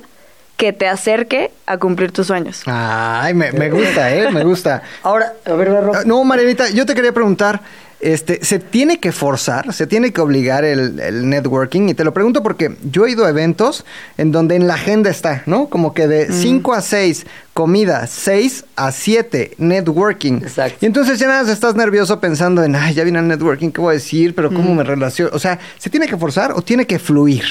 que 0.57 0.71
te 0.71 0.87
acerque 0.87 1.51
a 1.65 1.77
cumplir 1.77 2.13
tus 2.13 2.27
sueños. 2.27 2.61
Ay, 2.65 3.33
me, 3.33 3.51
me 3.51 3.69
gusta, 3.69 4.15
¿eh? 4.15 4.31
Me 4.31 4.43
gusta. 4.45 4.83
Ahora, 5.03 5.33
a 5.45 5.53
ver, 5.53 5.69
No, 6.05 6.23
Marianita, 6.23 6.69
yo 6.69 6.85
te 6.85 6.95
quería 6.95 7.11
preguntar, 7.11 7.59
este, 7.99 8.43
¿se 8.43 8.59
tiene 8.59 8.99
que 8.99 9.11
forzar, 9.11 9.73
se 9.73 9.87
tiene 9.87 10.11
que 10.11 10.21
obligar 10.21 10.65
el, 10.65 10.99
el 10.99 11.29
networking? 11.29 11.89
Y 11.89 11.93
te 11.93 12.03
lo 12.03 12.13
pregunto 12.13 12.43
porque 12.43 12.75
yo 12.91 13.05
he 13.05 13.11
ido 13.11 13.25
a 13.25 13.29
eventos 13.29 13.85
en 14.17 14.31
donde 14.31 14.55
en 14.55 14.67
la 14.67 14.75
agenda 14.75 15.09
está, 15.09 15.43
¿no? 15.45 15.67
Como 15.67 15.93
que 15.93 16.07
de 16.07 16.31
5 16.31 16.73
a 16.73 16.81
6, 16.81 17.25
comida, 17.53 18.05
6 18.07 18.65
a 18.75 18.91
7, 18.91 19.55
networking. 19.57 20.41
Exacto. 20.43 20.77
Y 20.81 20.85
entonces 20.85 21.19
ya 21.19 21.27
nada 21.27 21.51
estás 21.51 21.75
nervioso 21.75 22.19
pensando 22.19 22.63
en, 22.63 22.75
ay, 22.75 22.93
ya 22.93 23.03
viene 23.03 23.19
el 23.19 23.27
networking, 23.27 23.71
¿qué 23.71 23.81
voy 23.81 23.91
a 23.91 23.93
decir? 23.93 24.35
Pero 24.35 24.53
¿cómo 24.53 24.75
me 24.75 24.83
relaciono? 24.83 25.31
O 25.33 25.39
sea, 25.39 25.59
¿se 25.77 25.89
tiene 25.89 26.07
que 26.07 26.17
forzar 26.17 26.51
o 26.51 26.61
tiene 26.61 26.85
que 26.85 26.99
fluir? 26.99 27.45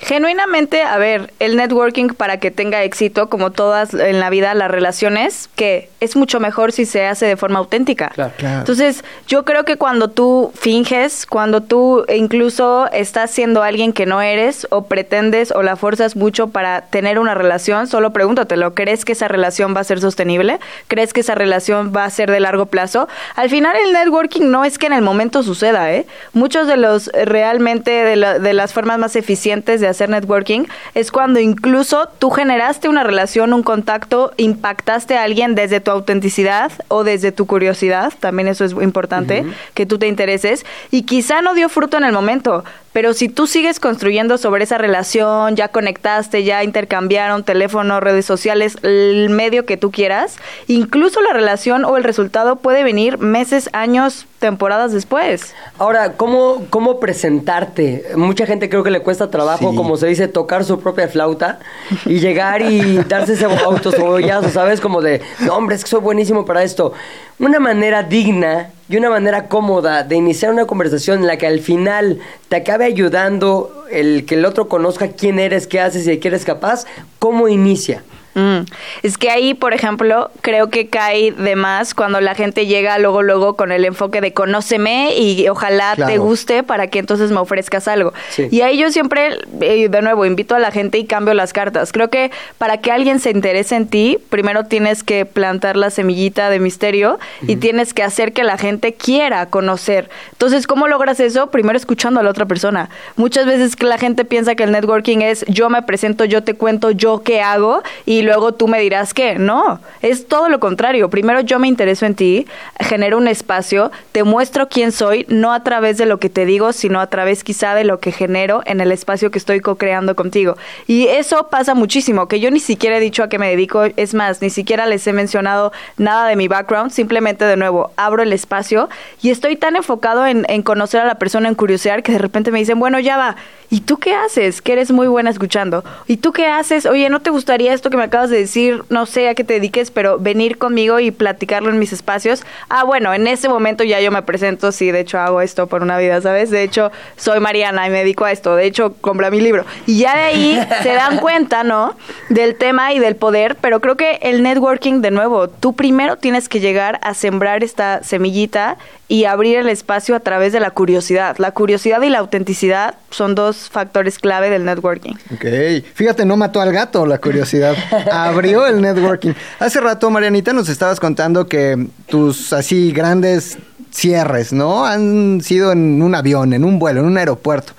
Genuinamente, 0.00 0.82
a 0.82 0.96
ver, 0.96 1.32
el 1.40 1.56
networking 1.56 2.08
para 2.08 2.38
que 2.38 2.50
tenga 2.50 2.82
éxito, 2.84 3.28
como 3.28 3.50
todas 3.50 3.92
en 3.94 4.20
la 4.20 4.30
vida, 4.30 4.54
las 4.54 4.70
relaciones, 4.70 5.48
que 5.56 5.90
es 6.00 6.14
mucho 6.16 6.38
mejor 6.40 6.70
si 6.72 6.86
se 6.86 7.04
hace 7.06 7.26
de 7.26 7.36
forma 7.36 7.58
auténtica. 7.58 8.08
Claro. 8.14 8.32
Claro. 8.36 8.58
Entonces, 8.60 9.04
yo 9.26 9.44
creo 9.44 9.64
que 9.64 9.76
cuando 9.76 10.08
tú 10.08 10.52
finges, 10.54 11.26
cuando 11.26 11.62
tú 11.62 12.04
incluso 12.14 12.88
estás 12.92 13.30
siendo 13.32 13.62
alguien 13.62 13.92
que 13.92 14.06
no 14.06 14.22
eres 14.22 14.66
o 14.70 14.84
pretendes 14.84 15.50
o 15.50 15.62
la 15.62 15.74
fuerzas 15.76 16.14
mucho 16.14 16.48
para 16.48 16.82
tener 16.82 17.18
una 17.18 17.34
relación, 17.34 17.86
solo 17.88 18.12
pregúntatelo, 18.12 18.74
¿crees 18.74 19.04
que 19.04 19.12
esa 19.12 19.26
relación 19.28 19.74
va 19.74 19.80
a 19.80 19.84
ser 19.84 20.00
sostenible? 20.00 20.60
¿Crees 20.86 21.12
que 21.12 21.20
esa 21.20 21.34
relación 21.34 21.92
va 21.94 22.04
a 22.04 22.10
ser 22.10 22.30
de 22.30 22.38
largo 22.40 22.66
plazo? 22.66 23.08
Al 23.34 23.50
final 23.50 23.76
el 23.84 23.92
networking 23.92 24.50
no 24.50 24.64
es 24.64 24.78
que 24.78 24.86
en 24.86 24.92
el 24.92 25.02
momento 25.02 25.42
suceda, 25.42 25.92
¿eh? 25.92 26.06
Muchos 26.32 26.68
de 26.68 26.76
los 26.76 27.08
eh, 27.08 27.24
realmente 27.24 27.90
de, 27.90 28.16
la- 28.16 28.38
de 28.38 28.52
las 28.52 28.72
formas 28.72 28.98
más 28.98 29.16
eficientes 29.16 29.80
de 29.80 29.87
hacer 29.88 30.08
networking 30.08 30.64
es 30.94 31.10
cuando 31.10 31.40
incluso 31.40 32.08
tú 32.18 32.30
generaste 32.30 32.88
una 32.88 33.04
relación, 33.04 33.52
un 33.52 33.62
contacto, 33.62 34.32
impactaste 34.36 35.16
a 35.16 35.24
alguien 35.24 35.54
desde 35.54 35.80
tu 35.80 35.90
autenticidad 35.90 36.72
o 36.88 37.04
desde 37.04 37.32
tu 37.32 37.46
curiosidad, 37.46 38.12
también 38.20 38.48
eso 38.48 38.64
es 38.64 38.72
importante, 38.72 39.44
que 39.74 39.86
tú 39.86 39.98
te 39.98 40.06
intereses, 40.06 40.64
y 40.90 41.02
quizá 41.02 41.42
no 41.42 41.54
dio 41.54 41.68
fruto 41.68 41.96
en 41.96 42.04
el 42.04 42.12
momento, 42.12 42.64
pero 42.92 43.12
si 43.12 43.28
tú 43.28 43.46
sigues 43.46 43.80
construyendo 43.80 44.38
sobre 44.38 44.64
esa 44.64 44.78
relación, 44.78 45.56
ya 45.56 45.68
conectaste, 45.68 46.44
ya 46.44 46.64
intercambiaron 46.64 47.44
teléfono, 47.44 48.00
redes 48.00 48.24
sociales, 48.24 48.76
el 48.82 49.30
medio 49.30 49.66
que 49.66 49.76
tú 49.76 49.90
quieras, 49.90 50.36
incluso 50.66 51.20
la 51.20 51.32
relación 51.32 51.84
o 51.84 51.96
el 51.96 52.04
resultado 52.04 52.56
puede 52.56 52.82
venir 52.82 53.18
meses, 53.18 53.70
años, 53.72 54.26
temporadas 54.38 54.92
después. 54.92 55.54
Ahora, 55.78 56.12
¿cómo, 56.12 56.66
¿cómo 56.70 57.00
presentarte? 57.00 58.04
Mucha 58.16 58.46
gente 58.46 58.68
creo 58.68 58.82
que 58.82 58.90
le 58.90 59.00
cuesta 59.00 59.30
trabajo, 59.30 59.70
Sí. 59.70 59.76
como 59.76 59.96
se 59.96 60.06
dice, 60.06 60.28
tocar 60.28 60.64
su 60.64 60.80
propia 60.80 61.08
flauta 61.08 61.58
y 62.06 62.20
llegar 62.20 62.62
y 62.62 62.98
darse 63.08 63.34
ese 63.34 63.44
autosobollazo, 63.46 64.50
¿sabes? 64.50 64.80
Como 64.80 65.02
de, 65.02 65.20
no, 65.40 65.54
hombre, 65.54 65.76
es 65.76 65.84
que 65.84 65.90
soy 65.90 66.00
buenísimo 66.00 66.44
para 66.44 66.62
esto. 66.62 66.92
Una 67.38 67.60
manera 67.60 68.02
digna 68.02 68.70
y 68.88 68.96
una 68.96 69.10
manera 69.10 69.48
cómoda 69.48 70.02
de 70.02 70.16
iniciar 70.16 70.52
una 70.52 70.66
conversación 70.66 71.20
en 71.20 71.26
la 71.26 71.36
que 71.36 71.46
al 71.46 71.60
final 71.60 72.20
te 72.48 72.56
acabe 72.56 72.86
ayudando 72.86 73.84
el 73.90 74.24
que 74.24 74.34
el 74.34 74.44
otro 74.44 74.68
conozca 74.68 75.08
quién 75.08 75.38
eres, 75.38 75.66
qué 75.66 75.80
haces 75.80 76.06
y 76.06 76.10
de 76.10 76.20
qué 76.20 76.28
eres 76.28 76.44
capaz, 76.44 76.86
¿cómo 77.18 77.48
inicia? 77.48 78.02
Mm. 78.38 78.66
Es 79.02 79.18
que 79.18 79.30
ahí, 79.30 79.54
por 79.54 79.74
ejemplo, 79.74 80.30
creo 80.42 80.70
que 80.70 80.86
cae 80.86 81.32
de 81.32 81.56
más 81.56 81.92
cuando 81.92 82.20
la 82.20 82.36
gente 82.36 82.66
llega 82.66 82.98
luego, 82.98 83.22
luego 83.22 83.56
con 83.56 83.72
el 83.72 83.84
enfoque 83.84 84.20
de 84.20 84.32
conóceme 84.32 85.16
y 85.16 85.48
ojalá 85.48 85.96
te 85.96 86.18
guste 86.18 86.62
para 86.62 86.86
que 86.86 87.00
entonces 87.00 87.32
me 87.32 87.38
ofrezcas 87.38 87.88
algo. 87.88 88.12
Sí. 88.30 88.46
Y 88.50 88.60
ahí 88.60 88.78
yo 88.78 88.90
siempre, 88.92 89.38
eh, 89.60 89.88
de 89.88 90.02
nuevo, 90.02 90.24
invito 90.24 90.54
a 90.54 90.60
la 90.60 90.70
gente 90.70 90.98
y 90.98 91.04
cambio 91.04 91.34
las 91.34 91.52
cartas. 91.52 91.90
Creo 91.92 92.10
que 92.10 92.30
para 92.58 92.80
que 92.80 92.92
alguien 92.92 93.18
se 93.18 93.30
interese 93.30 93.74
en 93.74 93.88
ti, 93.88 94.18
primero 94.30 94.64
tienes 94.64 95.02
que 95.02 95.26
plantar 95.26 95.76
la 95.76 95.90
semillita 95.90 96.48
de 96.48 96.60
misterio 96.60 97.18
y 97.42 97.56
tienes 97.56 97.92
que 97.92 98.04
hacer 98.04 98.32
que 98.32 98.44
la 98.44 98.56
gente 98.56 98.94
quiera 98.94 99.46
conocer. 99.46 100.08
Entonces, 100.32 100.66
¿cómo 100.68 100.86
logras 100.86 101.18
eso? 101.18 101.50
Primero 101.50 101.76
escuchando 101.76 102.20
a 102.20 102.22
la 102.22 102.30
otra 102.30 102.46
persona. 102.46 102.88
Muchas 103.16 103.46
veces 103.46 103.74
que 103.74 103.86
la 103.86 103.98
gente 103.98 104.24
piensa 104.24 104.54
que 104.54 104.62
el 104.62 104.70
networking 104.70 105.18
es 105.22 105.44
yo 105.48 105.70
me 105.70 105.82
presento, 105.82 106.24
yo 106.24 106.44
te 106.44 106.54
cuento, 106.54 106.92
yo 106.92 107.22
qué 107.22 107.40
hago 107.40 107.82
y 108.06 108.27
luego 108.28 108.52
tú 108.52 108.68
me 108.68 108.78
dirás 108.78 109.14
qué. 109.14 109.38
No, 109.38 109.80
es 110.02 110.28
todo 110.28 110.50
lo 110.50 110.60
contrario. 110.60 111.08
Primero 111.08 111.40
yo 111.40 111.58
me 111.58 111.66
intereso 111.66 112.04
en 112.04 112.14
ti, 112.14 112.46
genero 112.78 113.16
un 113.16 113.26
espacio, 113.26 113.90
te 114.12 114.22
muestro 114.22 114.68
quién 114.68 114.92
soy, 114.92 115.24
no 115.30 115.54
a 115.54 115.64
través 115.64 115.96
de 115.96 116.04
lo 116.04 116.18
que 116.18 116.28
te 116.28 116.44
digo, 116.44 116.74
sino 116.74 117.00
a 117.00 117.06
través 117.06 117.42
quizá 117.42 117.74
de 117.74 117.84
lo 117.84 118.00
que 118.00 118.12
genero 118.12 118.60
en 118.66 118.82
el 118.82 118.92
espacio 118.92 119.30
que 119.30 119.38
estoy 119.38 119.60
co-creando 119.60 120.14
contigo. 120.14 120.58
Y 120.86 121.06
eso 121.06 121.48
pasa 121.48 121.74
muchísimo, 121.74 122.28
que 122.28 122.38
yo 122.38 122.50
ni 122.50 122.60
siquiera 122.60 122.98
he 122.98 123.00
dicho 123.00 123.22
a 123.22 123.30
qué 123.30 123.38
me 123.38 123.48
dedico, 123.48 123.84
es 123.96 124.12
más, 124.12 124.42
ni 124.42 124.50
siquiera 124.50 124.84
les 124.84 125.06
he 125.06 125.14
mencionado 125.14 125.72
nada 125.96 126.28
de 126.28 126.36
mi 126.36 126.48
background, 126.48 126.90
simplemente 126.90 127.46
de 127.46 127.56
nuevo, 127.56 127.92
abro 127.96 128.22
el 128.22 128.34
espacio 128.34 128.90
y 129.22 129.30
estoy 129.30 129.56
tan 129.56 129.74
enfocado 129.74 130.26
en, 130.26 130.44
en 130.50 130.62
conocer 130.62 131.00
a 131.00 131.06
la 131.06 131.14
persona, 131.14 131.48
en 131.48 131.54
curiosear, 131.54 132.02
que 132.02 132.12
de 132.12 132.18
repente 132.18 132.50
me 132.50 132.58
dicen, 132.58 132.78
bueno, 132.78 133.00
ya 133.00 133.16
va, 133.16 133.36
¿y 133.70 133.80
tú 133.80 133.96
qué 133.96 134.14
haces? 134.14 134.60
Que 134.60 134.74
eres 134.74 134.90
muy 134.90 135.06
buena 135.06 135.30
escuchando. 135.30 135.82
¿Y 136.06 136.18
tú 136.18 136.32
qué 136.32 136.46
haces? 136.46 136.84
Oye, 136.84 137.08
¿no 137.08 137.20
te 137.20 137.30
gustaría 137.30 137.72
esto 137.72 137.90
que 137.90 137.96
me 137.96 138.04
acabas 138.04 138.17
de 138.26 138.38
decir? 138.38 138.84
No 138.88 139.06
sé 139.06 139.28
a 139.28 139.34
qué 139.34 139.44
te 139.44 139.54
dediques, 139.54 139.90
pero 139.90 140.18
venir 140.18 140.58
conmigo 140.58 140.98
y 141.00 141.10
platicarlo 141.10 141.70
en 141.70 141.78
mis 141.78 141.92
espacios. 141.92 142.44
Ah, 142.68 142.84
bueno, 142.84 143.14
en 143.14 143.26
ese 143.26 143.48
momento 143.48 143.84
ya 143.84 144.00
yo 144.00 144.10
me 144.10 144.22
presento, 144.22 144.72
sí, 144.72 144.90
de 144.90 145.00
hecho 145.00 145.18
hago 145.18 145.40
esto 145.40 145.66
por 145.66 145.82
una 145.82 145.98
vida, 145.98 146.20
¿sabes? 146.20 146.50
De 146.50 146.62
hecho, 146.62 146.90
soy 147.16 147.40
Mariana 147.40 147.86
y 147.86 147.90
me 147.90 147.98
dedico 147.98 148.24
a 148.24 148.32
esto. 148.32 148.56
De 148.56 148.66
hecho, 148.66 148.94
compra 149.00 149.30
mi 149.30 149.40
libro. 149.40 149.64
Y 149.86 149.98
ya 149.98 150.16
de 150.16 150.22
ahí 150.22 150.66
se 150.82 150.94
dan 150.94 151.18
cuenta, 151.18 151.64
¿no? 151.64 151.96
Del 152.28 152.56
tema 152.56 152.92
y 152.92 152.98
del 152.98 153.16
poder, 153.16 153.56
pero 153.60 153.80
creo 153.80 153.96
que 153.96 154.18
el 154.22 154.42
networking, 154.42 155.00
de 155.00 155.10
nuevo, 155.10 155.48
tú 155.48 155.74
primero 155.74 156.16
tienes 156.16 156.48
que 156.48 156.60
llegar 156.60 156.98
a 157.02 157.14
sembrar 157.14 157.62
esta 157.62 158.02
semillita 158.02 158.76
y 159.08 159.24
abrir 159.24 159.56
el 159.56 159.68
espacio 159.70 160.14
a 160.14 160.20
través 160.20 160.52
de 160.52 160.60
la 160.60 160.70
curiosidad. 160.70 161.36
La 161.38 161.52
curiosidad 161.52 162.02
y 162.02 162.10
la 162.10 162.18
autenticidad 162.18 162.96
son 163.10 163.34
dos 163.34 163.70
factores 163.70 164.18
clave 164.18 164.50
del 164.50 164.66
networking. 164.66 165.14
Ok, 165.32 165.46
fíjate, 165.94 166.26
no 166.26 166.36
mató 166.36 166.60
al 166.60 166.72
gato 166.72 167.06
la 167.06 167.18
curiosidad, 167.18 167.74
abrió 168.12 168.66
el 168.66 168.82
networking. 168.82 169.32
Hace 169.58 169.80
rato, 169.80 170.10
Marianita, 170.10 170.52
nos 170.52 170.68
estabas 170.68 171.00
contando 171.00 171.48
que 171.48 171.88
tus 172.06 172.52
así 172.52 172.92
grandes 172.92 173.58
cierres, 173.90 174.52
¿no? 174.52 174.84
Han 174.84 175.40
sido 175.40 175.72
en 175.72 176.02
un 176.02 176.14
avión, 176.14 176.52
en 176.52 176.64
un 176.64 176.78
vuelo, 176.78 177.00
en 177.00 177.06
un 177.06 177.16
aeropuerto. 177.16 177.72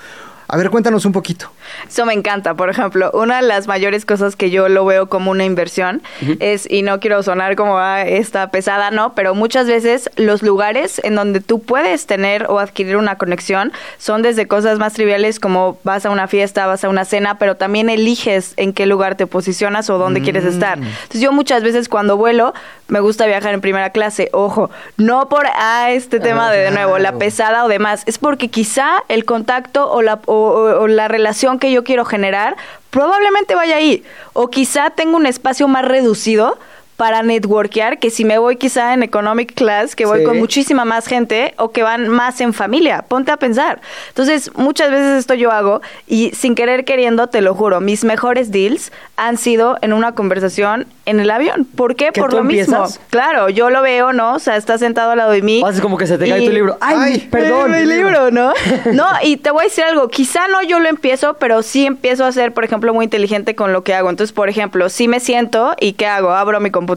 A 0.48 0.58
ver, 0.58 0.72
cuéntanos 0.72 1.06
un 1.06 1.12
poquito. 1.12 1.52
Eso 1.88 2.06
me 2.06 2.14
encanta. 2.14 2.54
Por 2.54 2.70
ejemplo, 2.70 3.12
una 3.14 3.38
de 3.38 3.42
las 3.48 3.68
mayores 3.68 4.06
cosas 4.06 4.36
que 4.36 4.50
yo 4.50 4.70
lo 4.70 4.86
veo 4.86 5.08
como 5.10 5.32
una 5.32 5.46
inversión 5.46 6.02
es, 6.40 6.70
y 6.70 6.82
no 6.82 7.00
quiero 7.00 7.22
sonar 7.24 7.56
como 7.56 7.78
ah, 7.78 8.02
esta 8.04 8.50
pesada, 8.52 8.92
no, 8.92 9.14
pero 9.14 9.36
muchas 9.36 9.68
veces 9.68 10.10
los 10.16 10.42
lugares 10.44 11.02
en 11.04 11.16
donde 11.16 11.42
tú 11.42 11.62
puedes 11.62 12.06
tener 12.06 12.46
o 12.50 12.60
adquirir 12.60 12.98
una 12.98 13.18
conexión 13.18 13.72
son 13.98 14.22
desde 14.22 14.48
cosas 14.48 14.80
más 14.80 14.94
triviales 14.94 15.40
como 15.40 15.78
vas 15.84 16.06
a 16.06 16.10
una 16.10 16.28
fiesta, 16.28 16.66
vas 16.68 16.84
a 16.84 16.90
una 16.90 17.06
cena, 17.06 17.38
pero 17.38 17.56
también 17.56 17.90
eliges 17.90 18.54
en 18.58 18.74
qué 18.74 18.86
lugar 18.86 19.16
te 19.16 19.28
posicionas 19.28 19.90
o 19.90 19.98
dónde 19.98 20.22
quieres 20.22 20.46
estar. 20.46 20.78
Entonces 20.78 21.22
yo 21.22 21.32
muchas 21.32 21.64
veces 21.64 21.90
cuando 21.90 22.18
vuelo 22.18 22.54
me 22.88 23.00
gusta 23.02 23.26
viajar 23.28 23.54
en 23.54 23.62
primera 23.62 23.92
clase, 23.92 24.30
ojo, 24.34 24.72
no 24.98 25.30
por 25.30 25.46
ah, 25.54 25.92
este 25.92 26.20
tema 26.20 26.52
de 26.52 26.60
de 26.60 26.72
nuevo 26.72 26.98
la 26.98 27.14
pesada 27.14 27.64
o 27.66 27.68
demás, 27.68 28.04
es 28.06 28.18
porque 28.18 28.48
quizá 28.50 29.04
el 29.08 29.24
contacto 29.26 29.90
o 29.92 30.02
la, 30.02 30.20
o- 30.26 30.34
o- 30.34 30.82
o 30.82 30.88
la 30.88 31.08
relación 31.08 31.59
que 31.60 31.72
yo 31.72 31.84
quiero 31.84 32.06
generar 32.06 32.58
probablemente 32.90 33.56
vaya 33.56 33.76
ahí. 33.76 34.04
O 34.34 34.50
quizá 34.50 34.90
tengo 34.90 35.18
un 35.18 35.26
espacio 35.26 35.68
más 35.68 35.86
reducido 35.86 36.58
para 37.00 37.24
networkear 37.24 37.98
que 37.98 38.10
si 38.10 38.26
me 38.26 38.38
voy 38.40 38.58
quizá 38.58 38.94
en 38.94 39.04
economic 39.04 39.54
class, 39.54 39.96
que 39.96 40.06
voy 40.06 40.20
Sí. 40.20 40.26
con 40.26 40.38
muchísima 40.38 40.84
más 40.84 41.08
gente 41.08 41.54
o 41.58 41.72
que 41.72 41.82
van 41.82 42.10
más 42.10 42.42
en 42.42 42.54
familia. 42.54 43.06
Ponte 43.08 43.32
a 43.32 43.38
pensar. 43.38 43.80
Entonces, 44.10 44.52
muchas 44.56 44.92
veces 44.92 45.18
esto 45.18 45.34
yo 45.34 45.50
hago 45.50 45.82
y 46.08 46.32
sin 46.32 46.56
querer 46.56 46.84
queriendo, 46.84 47.28
te 47.28 47.40
lo 47.40 47.56
juro, 47.56 47.80
mis 47.80 48.04
mejores 48.04 48.52
deals 48.52 48.92
han 49.16 49.38
sido 49.38 49.78
en 49.82 49.94
una 49.94 50.12
conversación 50.14 50.88
en 51.06 51.22
el 51.22 51.32
avión. 51.32 51.64
¿Por 51.74 51.96
qué? 51.96 52.10
¿Que 52.14 52.20
Por 52.20 52.32
tú 52.32 52.36
lo 52.38 52.44
mismo. 52.44 52.76
empiezas? 52.76 53.00
Claro, 53.10 53.48
yo 53.48 53.70
lo 53.70 53.82
veo, 53.82 54.12
¿no? 54.12 54.34
O 54.34 54.40
sea, 54.40 54.58
está 54.58 54.78
sentado 54.78 55.12
al 55.12 55.20
lado 55.20 55.32
de 55.32 55.42
mí. 55.42 55.64
Haces 55.66 55.80
como 55.80 55.98
que 55.98 56.06
se 56.06 56.18
te 56.18 56.28
cae 56.28 56.42
y- 56.44 56.48
tu 56.48 56.52
libro. 56.52 56.78
¡Ay, 56.82 56.98
Ay, 57.00 57.28
perdón! 57.32 57.72
mi 57.72 57.86
libro, 57.86 58.30
¿no? 58.30 58.52
No, 58.94 59.08
y 59.24 59.38
te 59.38 59.52
voy 59.52 59.62
a 59.62 59.64
decir 59.64 59.86
algo, 59.86 60.10
quizá 60.10 60.50
no 60.50 60.62
yo 60.64 60.80
lo 60.82 60.90
empiezo, 60.90 61.36
pero 61.36 61.64
sí 61.64 61.86
empiezo 61.86 62.26
a 62.26 62.32
ser, 62.34 62.54
por 62.54 62.66
ejemplo, 62.66 62.94
muy 62.94 63.06
inteligente 63.06 63.56
con 63.56 63.72
lo 63.72 63.84
que 63.86 63.94
hago. 63.94 64.10
Entonces, 64.10 64.34
por 64.34 64.50
ejemplo, 64.50 64.90
si 64.90 65.08
me 65.08 65.22
siento 65.22 65.76
y 65.80 65.94
¿qué 65.94 66.06
hago? 66.06 66.32
Abro 66.32 66.60
mi 66.60 66.70
computadora 66.72 66.89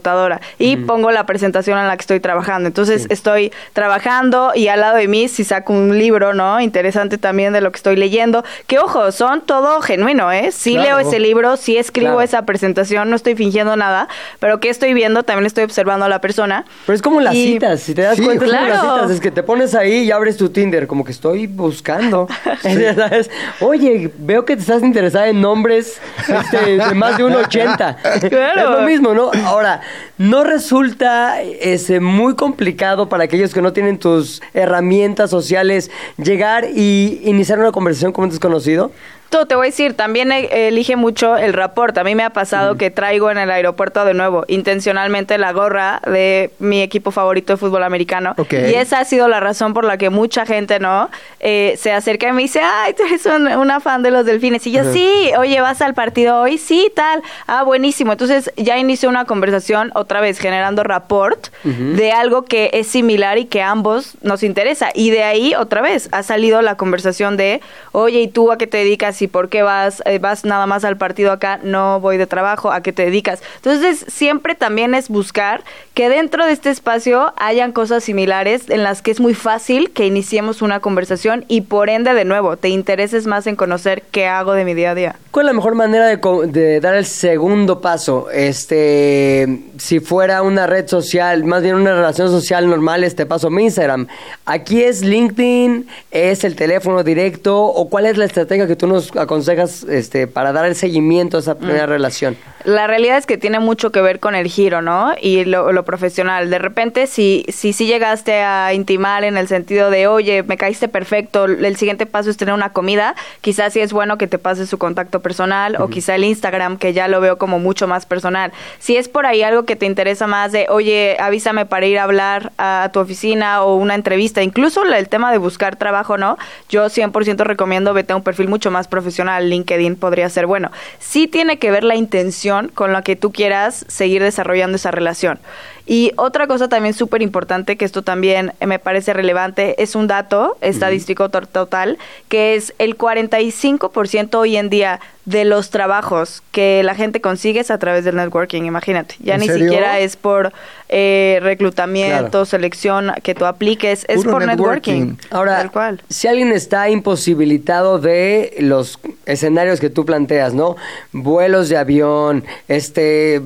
y 0.59 0.77
pongo 0.77 1.11
la 1.11 1.27
presentación 1.27 1.79
en 1.79 1.87
la 1.89 1.97
que 1.97 2.03
estoy 2.03 2.21
trabajando. 2.21 2.67
Entonces, 2.69 3.07
estoy 3.11 3.53
trabajando 3.73 4.53
y 4.55 4.69
al 4.69 4.81
lado 4.81 4.97
de 4.97 5.09
mí 5.09 5.29
si 5.29 5.45
saco 5.45 5.73
un 5.73 5.99
libro, 5.99 6.35
¿no? 6.35 6.61
Interesante 6.61 7.19
también 7.19 7.53
de 7.53 7.61
lo 7.61 7.71
que 7.73 7.77
estoy 7.77 7.97
leyendo. 7.97 8.45
Que 8.67 8.79
ojo, 8.79 9.11
son 9.13 9.41
todo 9.43 9.81
genuino, 9.81 10.31
¿eh? 10.33 10.51
Sí 10.53 10.75
Claro. 10.75 10.99
leo 10.99 11.09
ese 11.09 11.19
libro, 11.21 11.57
sí 11.57 11.77
escribo 11.77 12.13
Claro. 12.13 12.21
esa 12.23 12.43
presentación, 12.47 13.11
no 13.11 13.17
estoy 13.17 13.35
fingiendo 13.35 13.77
nada, 13.77 14.09
pero 14.41 14.61
¿qué 14.61 14.69
estoy 14.71 14.95
viendo? 14.95 15.23
También 15.25 15.47
estoy 15.47 15.65
observando 15.65 16.07
a 16.07 16.09
la 16.09 16.21
persona. 16.21 16.65
Pero 16.87 16.97
es 16.97 17.03
como 17.03 17.21
las 17.21 17.35
Y- 17.35 17.53
citas, 17.55 17.81
si 17.81 17.95
te 17.95 18.03
das 18.03 18.17
Sí, 18.17 18.25
cuenta, 18.25 18.45
es 18.45 18.51
como 18.51 18.63
las 18.69 18.81
claro. 18.81 18.95
citas, 18.97 19.11
es 19.11 19.21
que 19.21 19.31
te 19.31 19.43
pones 19.43 19.75
ahí 19.75 20.05
y 20.05 20.11
abres 20.11 20.37
tu 20.37 20.49
Tinder, 20.49 20.87
como 20.87 21.05
que 21.05 21.13
estoy 21.13 21.47
buscando. 21.47 22.29
Sabes, 22.63 23.31
Oye, 23.61 24.11
veo 24.19 24.45
que 24.45 24.55
te 24.57 24.63
estás 24.63 24.83
interesada 24.83 25.29
en 25.29 25.41
nombres 25.41 26.01
este, 26.29 26.77
de 26.79 26.95
más 26.95 27.17
de 27.19 27.25
un 27.25 27.35
80. 27.35 27.97
Claro. 28.31 28.61
Es 28.75 28.81
lo 28.81 28.87
mismo, 28.87 29.15
¿no? 29.15 29.31
Ahora, 29.47 29.81
¿no 30.19 30.45
resulta 30.45 31.43
ese, 31.43 32.01
muy 32.01 32.35
complicado 32.35 33.09
para 33.09 33.25
aquellos 33.25 33.53
que 33.55 33.63
no 33.63 33.73
tienen 33.73 33.99
tus 33.99 34.43
herramientas 34.55 35.31
sociales 35.31 35.91
llegar 36.17 36.67
y 36.75 37.21
iniciar 37.25 37.59
una 37.59 37.73
conversación 37.73 38.13
con 38.13 38.25
un 38.25 38.31
desconocido? 38.31 38.93
Tú, 39.33 39.47
te 39.47 39.55
voy 39.57 39.67
a 39.67 39.71
decir, 39.71 39.95
también 39.95 40.31
e- 40.31 40.69
elige 40.69 40.95
mucho 40.95 41.39
el 41.39 41.55
rapport. 41.55 41.97
A 41.97 42.05
mí 42.05 42.15
me 42.15 42.23
ha 42.23 42.31
pasado 42.31 42.77
que 42.77 42.91
traigo 42.91 43.31
en 43.31 43.39
el 43.39 43.51
aeropuerto 43.51 44.05
de 44.05 44.13
nuevo 44.13 44.45
intencionalmente 44.47 45.39
la 45.39 45.53
gorra 45.53 46.03
de 46.07 46.51
mi 46.59 46.83
equipo 46.83 47.11
favorito 47.13 47.55
de 47.55 47.57
fútbol 47.57 47.83
americano. 47.83 48.35
Y 48.71 48.75
esa 48.75 49.01
ha 49.01 49.05
sido 49.07 49.29
la 49.29 49.41
razón 49.41 49.73
por 49.73 49.85
la 49.87 49.97
que 49.97 50.11
mucha 50.11 50.45
gente, 50.45 50.79
¿no? 50.81 51.09
Eh, 51.41 51.75
se 51.79 51.93
acerca 51.93 52.29
y 52.29 52.33
me 52.33 52.43
dice, 52.43 52.61
ay, 52.63 52.93
tú 52.93 53.05
eres 53.05 53.25
un- 53.25 53.47
una 53.49 53.81
fan 53.81 54.03
de 54.03 54.11
los 54.11 54.27
delfines. 54.27 54.67
Y 54.67 54.73
yo, 54.73 54.83
sí, 54.93 55.31
oye, 55.39 55.63
¿vas 55.63 55.81
al 55.81 55.95
partido 55.95 56.39
hoy? 56.39 56.59
Sí, 56.59 56.93
tal. 56.95 57.23
Ah, 57.47 57.63
buenísimo. 57.63 58.13
Entonces 58.13 58.53
ya 58.59 58.77
inició 58.77 59.09
una 59.09 59.25
conversación, 59.25 59.93
otra 59.95 60.21
vez 60.21 60.39
generando 60.39 60.83
rapport 60.83 61.49
de 61.65 62.13
algo 62.13 62.45
que 62.45 62.69
es 62.75 62.87
similar 62.87 63.39
y 63.39 63.47
que 63.47 63.63
a 63.63 63.71
ambos 63.71 64.15
nos 64.21 64.43
interesa. 64.43 64.91
Y 64.95 65.09
de 65.09 65.23
ahí, 65.25 65.55
otra 65.55 65.81
vez, 65.81 66.11
ha 66.13 66.23
salido 66.23 66.61
la 66.61 66.77
conversación 66.77 67.39
de, 67.39 67.63
oye, 67.93 68.21
¿y 68.21 68.29
tú 68.29 68.53
a 68.53 68.59
qué 68.59 68.67
te 68.67 68.77
dedicas? 68.77 69.22
¿Y 69.23 69.29
por 69.29 69.49
qué 69.49 69.63
vas, 69.63 70.03
eh, 70.05 70.19
vas 70.19 70.45
nada 70.45 70.67
más 70.67 70.85
al 70.85 70.97
partido 70.97 71.31
acá? 71.31 71.61
No 71.63 72.01
voy 72.01 72.17
de 72.17 72.27
trabajo, 72.27 72.73
¿a 72.73 72.83
qué 72.83 72.93
te 72.93 73.05
dedicas? 73.05 73.41
Entonces, 73.57 74.05
siempre 74.09 74.55
también 74.55 74.95
es 74.95 75.09
buscar 75.09 75.63
que 75.95 76.09
dentro 76.09 76.45
de 76.45 76.53
este 76.53 76.71
espacio 76.71 77.33
hayan 77.37 77.73
cosas 77.73 78.03
similares 78.03 78.69
en 78.69 78.83
las 78.83 79.01
que 79.01 79.13
es 79.13 79.21
muy 79.21 79.35
fácil 79.35 79.93
que 79.93 80.07
iniciemos 80.07 80.61
una 80.61 80.81
conversación 80.81 81.45
y 81.47 81.61
por 81.63 81.89
ende, 81.89 82.15
de 82.15 82.25
nuevo, 82.25 82.57
te 82.57 82.69
intereses 82.69 83.27
más 83.27 83.47
en 83.47 83.57
conocer 83.57 84.03
qué 84.11 84.27
hago 84.27 84.55
de 84.55 84.65
mi 84.65 84.75
día 84.75 84.91
a 84.91 84.95
día. 84.95 85.17
¿Cuál 85.31 85.47
es 85.47 85.53
la 85.53 85.53
mejor 85.55 85.75
manera 85.75 86.07
de, 86.07 86.19
de 86.49 86.81
dar 86.81 86.95
el 86.95 87.07
segundo 87.07 87.81
paso? 87.81 88.29
Este, 88.31 89.63
si 89.79 90.01
fuera 90.01 90.43
una 90.43 90.67
red 90.67 90.89
social, 90.89 91.45
más 91.45 91.63
bien 91.63 91.77
una 91.77 91.95
relación 91.95 92.29
social 92.29 92.69
normal, 92.69 93.05
este 93.05 93.25
paso 93.25 93.51
mi 93.51 93.65
Instagram. 93.65 94.09
Aquí 94.47 94.83
es 94.83 95.03
LinkedIn, 95.03 95.87
es 96.11 96.45
el 96.45 96.57
teléfono 96.57 97.03
directo 97.05 97.63
o 97.65 97.89
cuál 97.89 98.07
es 98.07 98.17
la 98.17 98.25
estrategia 98.25 98.67
que 98.67 98.77
tú 98.77 98.87
nos 98.87 99.12
aconsejas 99.17 99.83
este, 99.85 100.27
para 100.27 100.53
dar 100.53 100.67
el 100.67 100.77
seguimiento 100.77 101.37
a 101.37 101.41
esa 101.41 101.59
primera 101.59 101.87
relación. 101.87 102.37
La 102.65 102.87
realidad 102.87 103.19
es 103.19 103.27
que 103.27 103.39
tiene 103.39 103.59
mucho 103.59 103.91
que 103.91 104.01
ver 104.01 104.21
con 104.21 104.35
el 104.35 104.47
giro, 104.47 104.83
¿no? 104.83 105.15
Y 105.21 105.45
lo, 105.45 105.73
lo 105.73 105.85
profesional. 105.85 106.49
De 106.49 106.59
repente, 106.59 107.07
si, 107.09 107.45
si 107.49 107.73
si 107.73 107.87
llegaste 107.87 108.43
a 108.43 108.73
intimar 108.75 109.25
en 109.25 109.37
el 109.37 109.49
sentido 109.49 109.91
de, 109.91 110.07
oye, 110.07 110.45
me 110.45 110.57
caíste 110.57 110.87
perfecto, 110.87 111.47
el 111.47 111.77
siguiente 111.77 112.07
paso 112.07 112.31
es 112.31 112.37
tener 112.37 112.55
una 112.55 112.73
comida, 112.73 113.17
quizás 113.41 113.73
sí 113.73 113.81
es 113.81 113.93
bueno 113.93 114.19
que 114.19 114.29
te 114.29 114.39
pases 114.39 114.69
su 114.69 114.79
contacto 114.79 115.21
personal 115.21 115.77
o 115.81 115.89
quizá 115.89 116.15
el 116.15 116.25
Instagram, 116.25 116.79
que 116.79 116.93
ya 116.93 117.09
lo 117.09 117.21
veo 117.21 117.39
como 117.39 117.59
mucho 117.59 117.89
más 117.89 118.07
personal. 118.07 118.53
Si 118.79 118.97
es 118.97 119.09
por 119.09 119.27
ahí 119.27 119.43
algo 119.43 119.65
que 119.65 119.75
te 119.75 119.87
interesa 119.87 120.27
más 120.27 120.53
de, 120.53 120.67
oye, 120.69 121.17
avísame 121.19 121.67
para 121.67 121.87
ir 121.87 121.99
a 121.99 122.05
hablar 122.05 122.53
a 122.59 122.91
tu 122.93 123.01
oficina 123.01 123.65
o 123.65 123.77
una 123.77 123.95
entrevista, 123.95 124.43
incluso 124.43 124.85
el 124.85 125.09
tema 125.09 125.33
de 125.33 125.39
buscar 125.39 125.77
trabajo, 125.77 126.19
¿no? 126.19 126.39
Yo 126.69 126.87
100% 126.87 127.45
recomiendo 127.45 127.95
vete 127.95 128.13
a 128.13 128.17
un 128.17 128.23
perfil 128.23 128.49
mucho 128.49 128.71
más 128.71 128.87
profesional, 128.93 129.49
LinkedIn 129.49 129.97
podría 129.97 130.29
ser 130.29 130.47
bueno. 130.47 130.71
Sí 131.01 131.27
tiene 131.27 131.59
que 131.59 131.71
ver 131.71 131.83
la 131.83 131.97
intención 131.97 132.69
con 132.69 132.93
la 132.93 133.01
que 133.01 133.17
tú 133.17 133.33
quieras 133.33 133.87
seguir 133.89 134.23
desarrollando 134.23 134.77
esa 134.77 134.91
relación. 134.91 135.39
Y 135.87 136.13
otra 136.17 136.47
cosa 136.47 136.69
también 136.69 136.95
súper 136.95 137.23
importante, 137.23 137.77
que 137.77 137.85
esto 137.87 138.03
también 138.03 138.53
me 138.65 138.79
parece 138.79 139.15
relevante, 139.15 139.83
es 139.83 139.97
un 139.97 140.07
dato 140.07 140.57
estadístico 140.61 141.29
to- 141.31 141.41
total, 141.47 141.99
que 142.29 142.55
es 142.55 142.75
el 142.79 142.97
45% 142.97 144.35
hoy 144.39 144.57
en 144.57 144.69
día 144.71 145.01
de 145.25 145.45
los 145.45 145.71
trabajos 145.71 146.43
que 146.51 146.83
la 146.83 146.97
gente 146.97 147.21
consigue 147.21 147.61
es 147.61 147.71
a 147.71 147.79
través 147.79 148.05
del 148.05 148.17
networking, 148.17 148.63
imagínate. 148.65 149.15
Ya 149.21 149.35
¿En 149.35 149.41
ni 149.43 149.47
serio? 149.47 149.67
siquiera 149.69 150.01
es 150.01 150.17
por 150.17 150.53
eh, 150.89 151.39
reclutamiento, 151.43 152.29
Claro. 152.31 152.45
selección 152.45 153.13
que 153.23 153.35
tú 153.37 153.47
apliques, 153.47 154.05
es 154.09 154.17
Puro 154.17 154.33
por 154.33 154.47
networking. 154.47 154.93
networking. 155.01 155.27
Ahora, 155.31 155.57
Tal 155.59 155.71
cual. 155.71 156.03
si 156.09 156.27
alguien 156.27 156.51
está 156.51 156.91
imposibilitado 156.91 158.01
de 158.01 158.57
los 158.59 158.99
escenarios 159.25 159.79
que 159.79 159.91
tú 159.91 160.05
planteas, 160.05 160.55
¿no? 160.55 160.75
Vuelos 161.13 161.69
de 161.69 161.77
avión, 161.77 162.45
este, 162.67 163.41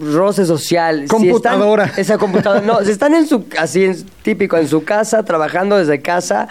roce 0.00 0.44
social. 0.46 0.96
si 0.98 1.04
están- 1.04 1.20
Computadora. 1.20 1.92
esa 1.96 2.18
computadora. 2.18 2.60
No, 2.66 2.82
si 2.84 2.90
están 2.90 3.14
en 3.14 3.28
su, 3.28 3.44
así 3.56 3.84
en- 3.84 4.04
típico, 4.22 4.56
en 4.56 4.66
su 4.66 4.82
casa, 4.82 5.24
trabajando 5.24 5.76
desde 5.78 6.00
casa, 6.02 6.48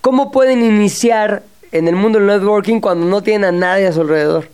¿cómo 0.00 0.30
pueden 0.30 0.62
iniciar 0.64 1.42
en 1.72 1.88
el 1.88 1.96
mundo 1.96 2.18
del 2.18 2.28
networking 2.28 2.80
cuando 2.80 3.06
no 3.06 3.22
tienen 3.22 3.44
a 3.44 3.52
nadie 3.52 3.86
a 3.86 3.92
su 3.92 4.00
alrededor? 4.02 4.48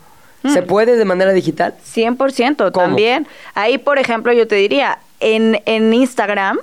¿Se 0.53 0.63
puede 0.63 0.97
de 0.97 1.05
manera 1.05 1.33
digital? 1.33 1.75
100% 1.85 2.57
¿Cómo? 2.57 2.71
también. 2.71 3.27
Ahí, 3.55 3.79
por 3.79 3.99
ejemplo, 3.99 4.33
yo 4.33 4.47
te 4.47 4.55
diría, 4.55 5.01
en, 5.19 5.61
en 5.67 5.93
Instagram, 5.93 6.59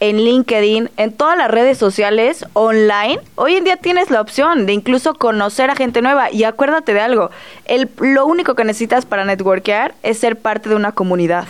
en 0.00 0.18
LinkedIn, 0.18 0.90
en 0.98 1.12
todas 1.12 1.38
las 1.38 1.50
redes 1.50 1.78
sociales 1.78 2.44
online, 2.52 3.20
hoy 3.36 3.54
en 3.54 3.64
día 3.64 3.76
tienes 3.76 4.10
la 4.10 4.20
opción 4.20 4.66
de 4.66 4.74
incluso 4.74 5.14
conocer 5.14 5.70
a 5.70 5.74
gente 5.76 6.02
nueva. 6.02 6.30
Y 6.30 6.44
acuérdate 6.44 6.92
de 6.92 7.00
algo, 7.00 7.30
el, 7.64 7.88
lo 7.98 8.26
único 8.26 8.54
que 8.54 8.64
necesitas 8.64 9.06
para 9.06 9.24
networkear 9.24 9.94
es 10.02 10.18
ser 10.18 10.36
parte 10.36 10.68
de 10.68 10.74
una 10.74 10.92
comunidad. 10.92 11.46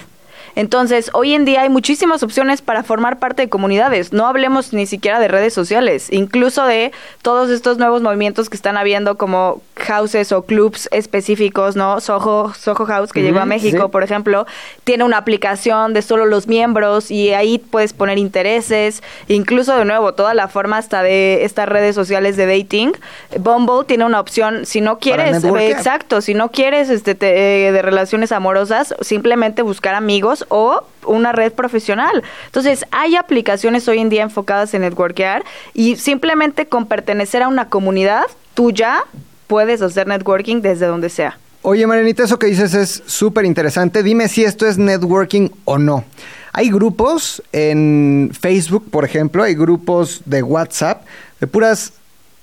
Entonces, 0.56 1.10
hoy 1.14 1.34
en 1.34 1.44
día 1.44 1.62
hay 1.62 1.68
muchísimas 1.68 2.22
opciones 2.22 2.62
para 2.62 2.82
formar 2.82 3.18
parte 3.18 3.42
de 3.42 3.48
comunidades. 3.48 4.12
No 4.12 4.26
hablemos 4.26 4.72
ni 4.72 4.86
siquiera 4.86 5.18
de 5.18 5.28
redes 5.28 5.52
sociales, 5.52 6.08
incluso 6.10 6.64
de 6.64 6.92
todos 7.22 7.50
estos 7.50 7.78
nuevos 7.78 8.02
movimientos 8.02 8.48
que 8.48 8.56
están 8.56 8.76
habiendo 8.76 9.16
como 9.16 9.60
houses 9.76 10.30
o 10.32 10.42
clubs 10.42 10.88
específicos, 10.92 11.76
¿no? 11.76 12.00
Soho, 12.00 12.52
Soho 12.54 12.86
House, 12.86 13.12
que 13.12 13.22
llegó 13.22 13.40
a 13.40 13.46
México, 13.46 13.84
sí. 13.84 13.90
por 13.90 14.02
ejemplo, 14.02 14.46
tiene 14.84 15.04
una 15.04 15.16
aplicación 15.18 15.92
de 15.94 16.02
solo 16.02 16.26
los 16.26 16.46
miembros 16.46 17.10
y 17.10 17.32
ahí 17.34 17.58
puedes 17.58 17.92
poner 17.92 18.18
intereses, 18.18 19.02
incluso 19.28 19.76
de 19.76 19.84
nuevo, 19.84 20.14
toda 20.14 20.34
la 20.34 20.48
forma 20.48 20.78
hasta 20.78 21.02
de 21.02 21.44
estas 21.44 21.68
redes 21.68 21.94
sociales 21.94 22.36
de 22.36 22.46
dating. 22.46 22.92
Bumble 23.38 23.84
tiene 23.86 24.04
una 24.04 24.20
opción, 24.20 24.66
si 24.66 24.80
no 24.80 24.98
quieres, 24.98 25.42
exacto, 25.44 26.20
si 26.20 26.34
no 26.34 26.50
quieres 26.50 26.90
este 26.90 27.14
te- 27.14 27.66
eh, 27.68 27.72
de 27.72 27.82
relaciones 27.82 28.30
amorosas, 28.32 28.94
simplemente 29.00 29.62
buscar 29.62 29.94
amigos 29.94 30.43
o 30.48 30.84
una 31.06 31.32
red 31.32 31.52
profesional. 31.52 32.22
Entonces, 32.46 32.84
hay 32.90 33.16
aplicaciones 33.16 33.86
hoy 33.88 33.98
en 33.98 34.08
día 34.08 34.22
enfocadas 34.22 34.74
en 34.74 34.82
networkear 34.82 35.44
y 35.74 35.96
simplemente 35.96 36.66
con 36.66 36.86
pertenecer 36.86 37.42
a 37.42 37.48
una 37.48 37.68
comunidad, 37.68 38.24
tú 38.54 38.70
ya 38.70 39.04
puedes 39.46 39.82
hacer 39.82 40.06
networking 40.06 40.60
desde 40.60 40.86
donde 40.86 41.10
sea. 41.10 41.38
Oye, 41.62 41.86
Marianita, 41.86 42.24
eso 42.24 42.38
que 42.38 42.46
dices 42.46 42.74
es 42.74 43.02
súper 43.06 43.46
interesante. 43.46 44.02
Dime 44.02 44.28
si 44.28 44.44
esto 44.44 44.66
es 44.66 44.76
networking 44.76 45.48
o 45.64 45.78
no. 45.78 46.04
Hay 46.52 46.70
grupos 46.70 47.42
en 47.52 48.30
Facebook, 48.38 48.90
por 48.90 49.04
ejemplo, 49.04 49.42
hay 49.42 49.54
grupos 49.54 50.22
de 50.24 50.42
WhatsApp 50.42 51.04
de 51.40 51.46
puras 51.46 51.94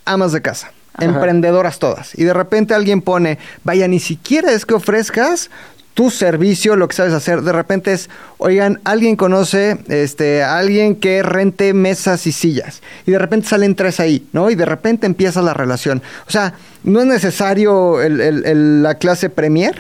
amas 0.06 0.32
de 0.32 0.42
casa, 0.42 0.74
emprendedoras 1.00 1.80
todas. 1.80 2.18
Y 2.18 2.24
de 2.24 2.34
repente 2.34 2.74
alguien 2.74 3.02
pone, 3.02 3.38
vaya, 3.64 3.88
ni 3.88 4.00
siquiera 4.00 4.52
es 4.52 4.66
que 4.66 4.74
ofrezcas 4.74 5.50
tu 5.94 6.10
servicio, 6.10 6.76
lo 6.78 6.88
que 6.88 6.96
sabes 6.96 7.14
hacer, 7.14 7.42
de 7.42 7.52
repente 7.52 7.92
es, 7.92 8.10
oigan, 8.38 8.80
alguien 8.86 9.16
conoce 9.16 9.78
este, 9.90 10.42
a 10.42 10.58
alguien 10.58 10.96
que 10.96 11.22
rente 11.22 11.74
mesas 11.74 12.26
y 12.28 12.32
sillas. 12.32 12.82
Y 13.06 13.12
de 13.12 13.20
repente 13.20 13.48
salen 13.50 13.76
tres 13.76 14.00
ahí, 14.00 14.26
¿no? 14.32 14.50
Y 14.50 14.56
de 14.56 14.66
repente 14.66 15.06
empieza 15.06 15.42
la 15.42 15.54
relación. 15.54 16.02
O 16.28 16.32
sea, 16.32 16.54
no 16.84 17.02
es 17.02 17.06
necesario 17.08 18.02
el- 18.02 18.22
el- 18.22 18.46
el- 18.46 18.84
la 18.84 18.96
clase 18.96 19.30
premier. 19.30 19.76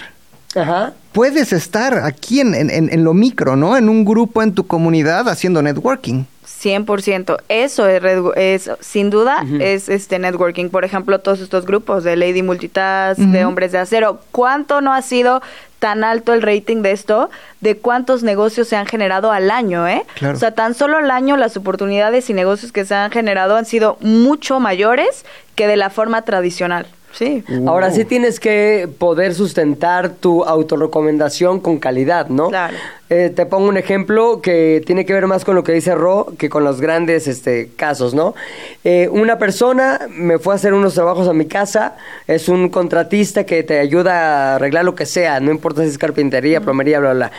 Ajá. 0.55 0.93
Puedes 1.13 1.53
estar 1.53 1.99
aquí 1.99 2.41
en- 2.41 2.55
en- 2.55 2.69
en 2.91 3.03
lo 3.03 3.13
micro, 3.13 3.55
¿no? 3.55 3.77
En 3.77 3.87
un 3.87 4.03
grupo 4.03 4.41
en 4.43 4.53
tu 4.53 4.67
comunidad 4.67 5.29
haciendo 5.29 5.61
networking. 5.61 6.23
100%. 6.61 7.37
Eso 7.49 7.87
es, 7.87 8.03
es 8.35 8.71
sin 8.79 9.09
duda, 9.09 9.43
es 9.59 9.89
este 9.89 10.19
networking. 10.19 10.69
Por 10.69 10.85
ejemplo, 10.85 11.19
todos 11.19 11.39
estos 11.39 11.65
grupos 11.65 12.03
de 12.03 12.15
Lady 12.15 12.43
Multitask, 12.43 13.19
de 13.19 13.45
Hombres 13.45 13.71
de 13.71 13.79
Acero. 13.79 14.19
¿Cuánto 14.31 14.81
no 14.81 14.93
ha 14.93 15.01
sido 15.01 15.41
tan 15.79 16.03
alto 16.03 16.33
el 16.33 16.41
rating 16.41 16.83
de 16.83 16.91
esto? 16.91 17.29
De 17.59 17.77
cuántos 17.77 18.21
negocios 18.23 18.67
se 18.67 18.75
han 18.75 18.85
generado 18.85 19.31
al 19.31 19.49
año, 19.49 19.87
¿eh? 19.87 20.05
Claro. 20.15 20.35
O 20.35 20.39
sea, 20.39 20.51
tan 20.51 20.75
solo 20.75 20.97
al 20.97 21.09
año 21.09 21.37
las 21.37 21.57
oportunidades 21.57 22.29
y 22.29 22.33
negocios 22.33 22.71
que 22.71 22.85
se 22.85 22.93
han 22.93 23.11
generado 23.11 23.55
han 23.55 23.65
sido 23.65 23.97
mucho 24.01 24.59
mayores 24.59 25.25
que 25.55 25.67
de 25.67 25.77
la 25.77 25.89
forma 25.89 26.21
tradicional. 26.21 26.85
Sí. 27.13 27.43
Ahora 27.67 27.91
sí 27.91 28.05
tienes 28.05 28.39
que 28.39 28.89
poder 28.97 29.33
sustentar 29.33 30.09
tu 30.09 30.43
autorrecomendación 30.43 31.59
con 31.59 31.77
calidad, 31.77 32.27
¿no? 32.29 32.49
Claro. 32.49 32.75
Eh, 33.09 33.29
te 33.29 33.45
pongo 33.45 33.67
un 33.67 33.75
ejemplo 33.75 34.39
que 34.41 34.81
tiene 34.85 35.05
que 35.05 35.11
ver 35.11 35.27
más 35.27 35.43
con 35.43 35.53
lo 35.53 35.65
que 35.65 35.73
dice 35.73 35.93
Ro 35.95 36.33
que 36.37 36.49
con 36.49 36.63
los 36.63 36.79
grandes 36.79 37.27
este, 37.27 37.69
casos, 37.75 38.13
¿no? 38.13 38.33
Eh, 38.85 39.09
una 39.11 39.37
persona 39.37 40.07
me 40.09 40.39
fue 40.39 40.53
a 40.53 40.55
hacer 40.55 40.73
unos 40.73 40.93
trabajos 40.93 41.27
a 41.27 41.33
mi 41.33 41.45
casa, 41.45 41.97
es 42.27 42.47
un 42.47 42.69
contratista 42.69 43.45
que 43.45 43.63
te 43.63 43.79
ayuda 43.79 44.53
a 44.53 44.55
arreglar 44.55 44.85
lo 44.85 44.95
que 44.95 45.05
sea, 45.05 45.41
no 45.41 45.51
importa 45.51 45.81
si 45.81 45.89
es 45.89 45.97
carpintería, 45.97 46.61
plomería, 46.61 47.01
bla, 47.01 47.11
bla. 47.11 47.31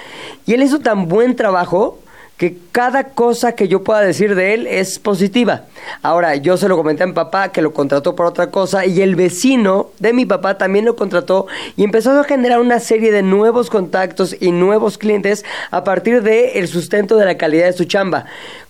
Y 0.45 0.53
él 0.53 0.62
hizo 0.62 0.79
tan 0.81 1.09
buen 1.09 1.37
trabajo 1.37 2.01
que 2.43 2.59
cada 2.72 3.05
cosa 3.05 3.53
que 3.53 3.68
yo 3.68 3.84
pueda 3.84 4.01
decir 4.01 4.34
de 4.34 4.53
él 4.53 4.66
es 4.66 4.99
positiva. 4.99 5.66
Ahora, 6.03 6.34
yo 6.34 6.57
se 6.57 6.66
lo 6.66 6.76
comenté 6.76 7.05
a 7.05 7.07
mi 7.07 7.12
papá 7.12 7.53
que 7.53 7.62
lo 7.62 7.72
contrató 7.72 8.16
por 8.16 8.26
otra 8.26 8.51
cosa 8.51 8.84
y 8.84 9.01
el 9.01 9.14
vecino 9.14 9.90
de 10.01 10.12
mi 10.12 10.26
papá 10.26 10.59
también 10.59 10.84
lo 10.84 10.97
contrató 10.97 11.47
y 11.76 11.84
empezó 11.84 12.11
a 12.11 12.24
generar 12.24 12.59
una 12.59 12.80
serie 12.80 13.12
de 13.12 13.22
nuevos 13.22 13.70
contactos 13.70 14.34
y 14.40 14.51
nuevos 14.51 14.99
clientes 14.99 15.45
a 15.70 15.84
partir 15.84 16.24
del 16.24 16.51
el 16.55 16.66
sustento 16.66 17.16
de 17.16 17.26
la 17.26 17.38
calidad 17.38 17.66
de 17.66 17.74
su 17.74 17.84
chamba. 17.84 18.24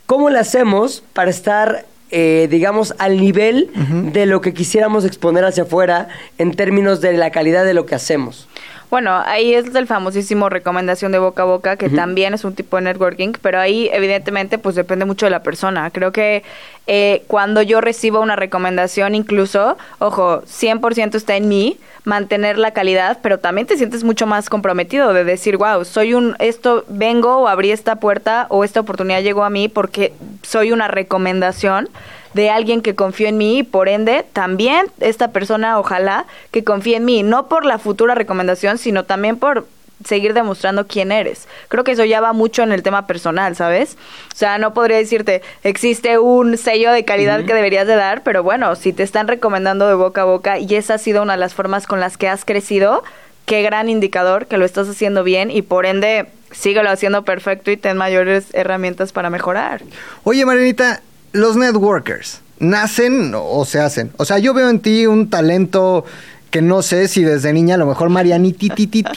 ¿Cómo 0.04 0.28
lo 0.28 0.38
hacemos 0.38 1.02
para 1.14 1.30
estar 1.30 1.86
eh, 2.10 2.48
digamos, 2.50 2.94
al 2.98 3.18
nivel 3.18 3.70
de 4.12 4.26
lo 4.26 4.42
que 4.42 4.52
quisiéramos 4.52 5.06
exponer 5.06 5.46
hacia 5.46 5.62
afuera 5.62 6.08
en 6.36 6.52
términos 6.52 7.00
de 7.00 7.14
la 7.14 7.30
calidad 7.30 7.64
de 7.64 7.72
lo 7.72 7.86
que 7.86 7.94
hacemos? 7.94 8.50
Bueno, 8.92 9.22
ahí 9.24 9.54
es 9.54 9.74
el 9.74 9.86
famosísimo 9.86 10.50
recomendación 10.50 11.12
de 11.12 11.18
boca 11.18 11.44
a 11.44 11.46
boca, 11.46 11.76
que 11.76 11.88
también 11.88 12.34
es 12.34 12.44
un 12.44 12.54
tipo 12.54 12.76
de 12.76 12.82
networking, 12.82 13.32
pero 13.40 13.58
ahí 13.58 13.88
evidentemente 13.90 14.58
pues 14.58 14.74
depende 14.74 15.06
mucho 15.06 15.24
de 15.24 15.30
la 15.30 15.42
persona. 15.42 15.90
Creo 15.90 16.12
que 16.12 16.42
eh, 16.86 17.22
cuando 17.26 17.62
yo 17.62 17.80
recibo 17.80 18.20
una 18.20 18.36
recomendación, 18.36 19.14
incluso, 19.14 19.78
ojo, 19.98 20.42
100% 20.42 21.14
está 21.14 21.36
en 21.36 21.48
mí 21.48 21.78
mantener 22.04 22.58
la 22.58 22.72
calidad, 22.72 23.20
pero 23.22 23.38
también 23.38 23.66
te 23.66 23.78
sientes 23.78 24.04
mucho 24.04 24.26
más 24.26 24.50
comprometido 24.50 25.14
de 25.14 25.24
decir, 25.24 25.56
wow, 25.56 25.86
soy 25.86 26.12
un, 26.12 26.36
esto, 26.38 26.84
vengo 26.86 27.38
o 27.38 27.48
abrí 27.48 27.70
esta 27.70 27.96
puerta 27.96 28.44
o 28.50 28.62
esta 28.62 28.80
oportunidad 28.80 29.22
llegó 29.22 29.44
a 29.44 29.48
mí 29.48 29.68
porque 29.68 30.12
soy 30.42 30.70
una 30.70 30.88
recomendación 30.88 31.88
de 32.34 32.50
alguien 32.50 32.82
que 32.82 32.94
confío 32.94 33.28
en 33.28 33.38
mí 33.38 33.58
y 33.58 33.62
por 33.62 33.88
ende 33.88 34.24
también 34.32 34.86
esta 35.00 35.32
persona 35.32 35.78
ojalá 35.78 36.26
que 36.50 36.64
confíe 36.64 36.96
en 36.96 37.04
mí, 37.04 37.22
no 37.22 37.48
por 37.48 37.64
la 37.64 37.78
futura 37.78 38.14
recomendación, 38.14 38.78
sino 38.78 39.04
también 39.04 39.36
por 39.36 39.66
seguir 40.04 40.34
demostrando 40.34 40.86
quién 40.86 41.12
eres. 41.12 41.46
Creo 41.68 41.84
que 41.84 41.92
eso 41.92 42.04
ya 42.04 42.20
va 42.20 42.32
mucho 42.32 42.62
en 42.62 42.72
el 42.72 42.82
tema 42.82 43.06
personal, 43.06 43.56
¿sabes? 43.56 43.96
O 44.32 44.36
sea, 44.36 44.58
no 44.58 44.74
podría 44.74 44.96
decirte, 44.96 45.42
existe 45.62 46.18
un 46.18 46.56
sello 46.56 46.92
de 46.92 47.04
calidad 47.04 47.44
que 47.44 47.54
deberías 47.54 47.86
de 47.86 47.94
dar, 47.94 48.22
pero 48.22 48.42
bueno, 48.42 48.74
si 48.76 48.92
te 48.92 49.02
están 49.02 49.28
recomendando 49.28 49.86
de 49.88 49.94
boca 49.94 50.22
a 50.22 50.24
boca 50.24 50.58
y 50.58 50.74
esa 50.74 50.94
ha 50.94 50.98
sido 50.98 51.22
una 51.22 51.34
de 51.34 51.38
las 51.38 51.54
formas 51.54 51.86
con 51.86 52.00
las 52.00 52.16
que 52.16 52.28
has 52.28 52.44
crecido, 52.44 53.04
qué 53.46 53.62
gran 53.62 53.88
indicador 53.88 54.46
que 54.46 54.56
lo 54.56 54.64
estás 54.64 54.88
haciendo 54.88 55.24
bien 55.24 55.50
y 55.50 55.62
por 55.62 55.86
ende 55.86 56.26
síguelo 56.50 56.90
haciendo 56.90 57.22
perfecto 57.22 57.70
y 57.70 57.76
ten 57.76 57.96
mayores 57.96 58.46
herramientas 58.52 59.12
para 59.12 59.30
mejorar. 59.30 59.82
Oye, 60.24 60.44
Marianita, 60.44 61.00
los 61.32 61.56
networkers, 61.56 62.40
¿nacen 62.58 63.32
o 63.34 63.64
se 63.64 63.80
hacen? 63.80 64.12
O 64.16 64.24
sea, 64.24 64.38
yo 64.38 64.54
veo 64.54 64.68
en 64.68 64.80
ti 64.80 65.06
un 65.06 65.28
talento 65.30 66.04
que 66.52 66.60
no 66.60 66.82
sé 66.82 67.08
si 67.08 67.24
desde 67.24 67.50
niña 67.54 67.76
a 67.76 67.78
lo 67.78 67.86
mejor 67.86 68.10
Marianitititita 68.10 69.10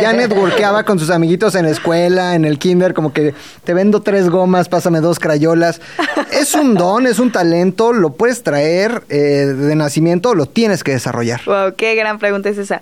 ya 0.00 0.12
networkeaba 0.12 0.84
con 0.84 1.00
sus 1.00 1.10
amiguitos 1.10 1.56
en 1.56 1.64
la 1.64 1.72
escuela, 1.72 2.36
en 2.36 2.44
el 2.44 2.60
kinder, 2.60 2.94
como 2.94 3.12
que 3.12 3.34
te 3.64 3.74
vendo 3.74 4.00
tres 4.00 4.30
gomas, 4.30 4.68
pásame 4.68 5.00
dos 5.00 5.18
crayolas. 5.18 5.80
Es 6.30 6.54
un 6.54 6.74
don, 6.74 7.08
es 7.08 7.18
un 7.18 7.32
talento, 7.32 7.92
lo 7.92 8.12
puedes 8.12 8.44
traer 8.44 9.02
eh, 9.08 9.16
de 9.16 9.74
nacimiento 9.74 10.36
lo 10.36 10.46
tienes 10.46 10.84
que 10.84 10.92
desarrollar. 10.92 11.40
Wow, 11.46 11.74
qué 11.76 11.96
gran 11.96 12.20
pregunta 12.20 12.48
es 12.48 12.58
esa. 12.58 12.80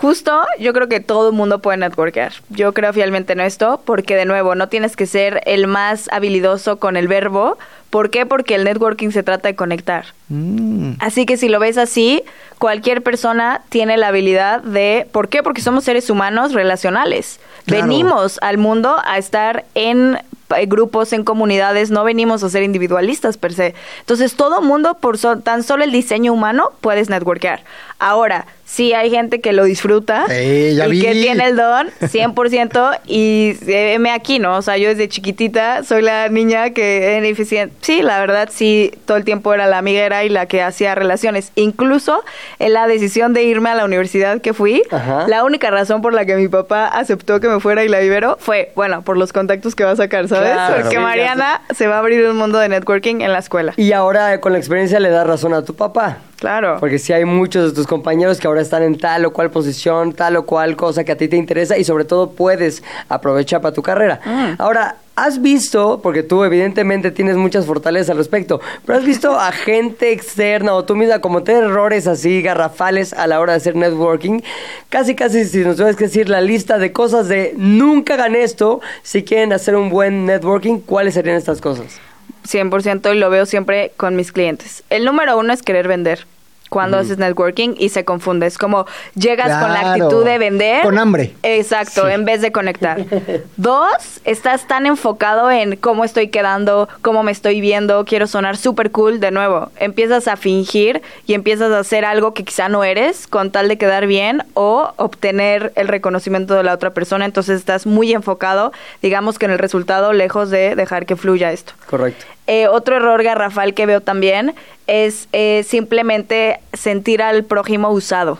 Justo, 0.00 0.46
yo 0.58 0.72
creo 0.72 0.88
que 0.88 1.00
todo 1.00 1.28
el 1.28 1.34
mundo 1.34 1.58
puede 1.58 1.76
networkear. 1.76 2.32
Yo 2.48 2.72
creo 2.72 2.90
fielmente 2.94 3.34
en 3.34 3.40
esto, 3.40 3.82
porque 3.84 4.16
de 4.16 4.24
nuevo, 4.24 4.54
no 4.54 4.70
tienes 4.70 4.96
que 4.96 5.04
ser 5.04 5.42
el 5.44 5.66
más 5.66 6.08
habilidoso 6.10 6.78
con 6.78 6.96
el 6.96 7.06
verbo. 7.06 7.58
¿Por 7.90 8.08
qué? 8.08 8.24
Porque 8.24 8.54
el 8.54 8.64
networking 8.64 9.10
se 9.10 9.22
trata 9.22 9.48
de 9.48 9.56
conectar. 9.56 10.06
Mm. 10.30 10.92
Así 11.00 11.26
que 11.26 11.36
si 11.36 11.50
lo 11.50 11.60
ves 11.60 11.76
así, 11.76 12.22
cualquier 12.56 13.02
persona 13.02 13.60
tiene 13.68 13.98
la 13.98 14.08
habilidad 14.08 14.62
de... 14.62 15.06
¿Por 15.12 15.28
qué? 15.28 15.42
Porque 15.42 15.60
somos 15.60 15.84
seres 15.84 16.08
humanos 16.08 16.54
relacionales. 16.54 17.38
Claro. 17.66 17.82
Venimos 17.82 18.38
al 18.40 18.56
mundo 18.56 18.96
a 19.04 19.18
estar 19.18 19.66
en 19.74 20.18
grupos, 20.66 21.12
en 21.12 21.24
comunidades, 21.24 21.90
no 21.90 22.04
venimos 22.04 22.42
a 22.42 22.50
ser 22.50 22.62
individualistas 22.62 23.36
per 23.36 23.52
se. 23.52 23.74
Entonces, 24.00 24.34
todo 24.34 24.60
mundo, 24.62 24.94
por 25.00 25.18
so- 25.18 25.38
tan 25.38 25.62
solo 25.62 25.84
el 25.84 25.92
diseño 25.92 26.32
humano, 26.32 26.70
puedes 26.80 27.08
networkear. 27.10 27.62
Ahora, 27.98 28.46
sí 28.64 28.94
hay 28.94 29.10
gente 29.10 29.40
que 29.40 29.52
lo 29.52 29.64
disfruta 29.64 30.24
Sí, 30.28 30.74
ya 30.76 30.86
y 30.86 30.90
vi. 30.92 31.00
que 31.02 31.12
tiene 31.12 31.44
el 31.48 31.56
don 31.56 31.88
100% 32.00 32.98
y 33.06 33.56
eh, 33.66 33.98
me 33.98 34.10
aquí, 34.12 34.38
¿no? 34.38 34.56
O 34.56 34.62
sea, 34.62 34.76
yo 34.78 34.88
desde 34.88 35.08
chiquitita 35.08 35.82
soy 35.82 36.02
la 36.02 36.28
niña 36.28 36.70
que 36.70 37.16
era 37.16 37.26
eficiente. 37.26 37.74
Sí, 37.82 38.00
la 38.02 38.20
verdad, 38.20 38.48
sí, 38.52 38.92
todo 39.06 39.16
el 39.16 39.24
tiempo 39.24 39.52
era 39.52 39.66
la 39.66 39.78
amiguera 39.78 40.24
y 40.24 40.28
la 40.28 40.46
que 40.46 40.62
hacía 40.62 40.94
relaciones. 40.94 41.52
Incluso 41.56 42.22
en 42.58 42.72
la 42.72 42.86
decisión 42.86 43.32
de 43.34 43.42
irme 43.42 43.68
a 43.70 43.74
la 43.74 43.84
universidad 43.84 44.40
que 44.40 44.54
fui, 44.54 44.82
Ajá. 44.90 45.26
la 45.28 45.44
única 45.44 45.70
razón 45.70 46.00
por 46.00 46.14
la 46.14 46.24
que 46.24 46.36
mi 46.36 46.48
papá 46.48 46.86
aceptó 46.86 47.40
que 47.40 47.48
me 47.48 47.60
fuera 47.60 47.84
y 47.84 47.88
la 47.88 47.98
vivero 47.98 48.36
fue, 48.40 48.72
bueno, 48.76 49.02
por 49.02 49.16
los 49.18 49.32
contactos 49.32 49.74
que 49.74 49.84
va 49.84 49.90
a 49.90 49.96
sacar, 49.96 50.26
¿sabes? 50.28 50.39
Claro. 50.42 50.82
Porque 50.82 50.98
Mariana 50.98 51.60
se 51.74 51.86
va 51.86 51.96
a 51.96 51.98
abrir 51.98 52.26
un 52.26 52.36
mundo 52.36 52.58
de 52.58 52.68
networking 52.68 53.20
en 53.20 53.32
la 53.32 53.38
escuela. 53.38 53.72
Y 53.76 53.92
ahora 53.92 54.40
con 54.40 54.52
la 54.52 54.58
experiencia 54.58 55.00
le 55.00 55.10
das 55.10 55.26
razón 55.26 55.54
a 55.54 55.62
tu 55.62 55.74
papá. 55.74 56.18
Claro. 56.38 56.78
Porque 56.80 56.98
si 56.98 57.12
hay 57.12 57.24
muchos 57.24 57.70
de 57.70 57.74
tus 57.74 57.86
compañeros 57.86 58.40
que 58.40 58.46
ahora 58.46 58.62
están 58.62 58.82
en 58.82 58.98
tal 58.98 59.24
o 59.26 59.32
cual 59.32 59.50
posición, 59.50 60.12
tal 60.12 60.36
o 60.36 60.46
cual 60.46 60.74
cosa 60.76 61.04
que 61.04 61.12
a 61.12 61.16
ti 61.16 61.28
te 61.28 61.36
interesa 61.36 61.76
y 61.76 61.84
sobre 61.84 62.04
todo 62.04 62.30
puedes 62.30 62.82
aprovechar 63.08 63.60
para 63.60 63.74
tu 63.74 63.82
carrera. 63.82 64.20
Ahora, 64.58 64.96
has 65.24 65.42
visto, 65.42 66.00
porque 66.02 66.22
tú 66.22 66.44
evidentemente 66.44 67.10
tienes 67.10 67.36
muchas 67.36 67.66
fortalezas 67.66 68.10
al 68.10 68.16
respecto, 68.16 68.60
pero 68.86 68.98
has 68.98 69.04
visto 69.04 69.38
a 69.38 69.52
gente 69.52 70.12
externa 70.12 70.72
o 70.74 70.84
tú 70.84 70.96
misma 70.96 71.20
cometer 71.20 71.64
errores 71.64 72.06
así 72.06 72.42
garrafales 72.42 73.12
a 73.12 73.26
la 73.26 73.40
hora 73.40 73.52
de 73.52 73.58
hacer 73.58 73.76
networking. 73.76 74.40
Casi, 74.88 75.14
casi, 75.14 75.44
si 75.44 75.58
nos 75.58 75.76
tuvieras 75.76 75.96
que 75.96 76.04
decir 76.04 76.28
la 76.28 76.40
lista 76.40 76.78
de 76.78 76.92
cosas 76.92 77.28
de 77.28 77.54
nunca 77.56 78.14
hagan 78.14 78.34
esto, 78.34 78.80
si 79.02 79.22
quieren 79.22 79.52
hacer 79.52 79.76
un 79.76 79.90
buen 79.90 80.26
networking, 80.26 80.78
¿cuáles 80.78 81.14
serían 81.14 81.36
estas 81.36 81.60
cosas? 81.60 82.00
100% 82.48 83.14
y 83.14 83.18
lo 83.18 83.30
veo 83.30 83.46
siempre 83.46 83.92
con 83.96 84.16
mis 84.16 84.32
clientes. 84.32 84.82
El 84.90 85.04
número 85.04 85.38
uno 85.38 85.52
es 85.52 85.62
querer 85.62 85.88
vender. 85.88 86.26
Cuando 86.70 86.98
haces 86.98 87.18
networking 87.18 87.74
y 87.76 87.90
se 87.90 88.06
confunde. 88.06 88.46
Es 88.46 88.56
como 88.56 88.86
llegas 89.14 89.62
con 89.62 89.72
la 89.72 89.92
actitud 89.92 90.24
de 90.24 90.38
vender. 90.38 90.82
Con 90.82 90.96
hambre. 90.96 91.34
Exacto, 91.42 92.08
en 92.08 92.24
vez 92.24 92.40
de 92.40 92.52
conectar. 92.52 93.04
Dos, 93.58 94.20
estás 94.24 94.66
tan 94.66 94.86
enfocado 94.86 95.50
en 95.50 95.76
cómo 95.76 96.04
estoy 96.04 96.28
quedando, 96.28 96.88
cómo 97.02 97.22
me 97.22 97.32
estoy 97.32 97.60
viendo, 97.60 98.04
quiero 98.06 98.26
sonar 98.26 98.56
súper 98.56 98.90
cool. 98.90 99.20
De 99.20 99.30
nuevo, 99.30 99.70
empiezas 99.76 100.28
a 100.28 100.36
fingir 100.36 101.02
y 101.26 101.34
empiezas 101.34 101.72
a 101.72 101.80
hacer 101.80 102.04
algo 102.04 102.32
que 102.32 102.44
quizá 102.44 102.68
no 102.68 102.84
eres 102.84 103.26
con 103.26 103.50
tal 103.50 103.68
de 103.68 103.76
quedar 103.76 104.06
bien 104.06 104.44
o 104.54 104.92
obtener 104.96 105.72
el 105.76 105.88
reconocimiento 105.88 106.54
de 106.54 106.62
la 106.62 106.72
otra 106.72 106.90
persona. 106.90 107.24
Entonces 107.24 107.58
estás 107.58 107.84
muy 107.84 108.12
enfocado, 108.12 108.72
digamos 109.02 109.38
que 109.38 109.46
en 109.46 109.52
el 109.52 109.58
resultado, 109.58 110.12
lejos 110.12 110.50
de 110.50 110.76
dejar 110.76 111.04
que 111.04 111.16
fluya 111.16 111.52
esto. 111.52 111.72
Correcto. 111.88 112.26
Eh, 112.52 112.66
otro 112.66 112.96
error 112.96 113.22
garrafal 113.22 113.74
que 113.74 113.86
veo 113.86 114.00
también 114.00 114.54
es 114.88 115.28
eh, 115.32 115.64
simplemente 115.64 116.58
sentir 116.72 117.22
al 117.22 117.44
prójimo 117.44 117.90
usado. 117.90 118.38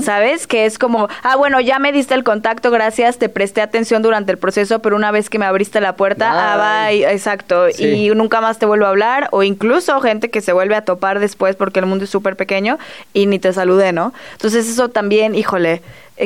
¿Sabes? 0.00 0.46
Que 0.46 0.64
es 0.64 0.78
como, 0.78 1.06
ah, 1.22 1.36
bueno, 1.36 1.60
ya 1.60 1.78
me 1.78 1.92
diste 1.92 2.14
el 2.14 2.24
contacto, 2.24 2.70
gracias, 2.70 3.18
te 3.18 3.28
presté 3.28 3.60
atención 3.60 4.00
durante 4.00 4.32
el 4.32 4.38
proceso, 4.38 4.78
pero 4.78 4.96
una 4.96 5.10
vez 5.10 5.28
que 5.28 5.38
me 5.38 5.44
abriste 5.44 5.82
la 5.82 5.96
puerta, 5.96 6.30
ah, 6.32 6.86
Bye. 6.88 7.04
exacto, 7.04 7.66
Sí. 7.72 7.84
y 7.84 8.14
nunca 8.14 8.40
más 8.40 8.58
te 8.58 8.64
vuelvo 8.64 8.86
a 8.86 8.88
hablar, 8.88 9.28
o 9.32 9.42
incluso 9.42 10.00
gente 10.00 10.30
que 10.30 10.40
se 10.40 10.54
vuelve 10.54 10.76
a 10.76 10.86
topar 10.86 11.18
después 11.20 11.56
porque 11.56 11.80
el 11.80 11.84
mundo 11.84 12.04
es 12.04 12.10
súper 12.10 12.36
pequeño 12.36 12.78
y 13.12 13.26
ni 13.26 13.38
te 13.38 13.52
saludé, 13.52 13.92
¿no? 13.92 14.14
Entonces 14.32 14.66
eso 14.66 14.88
también, 14.88 15.34
híjole, 15.34 15.82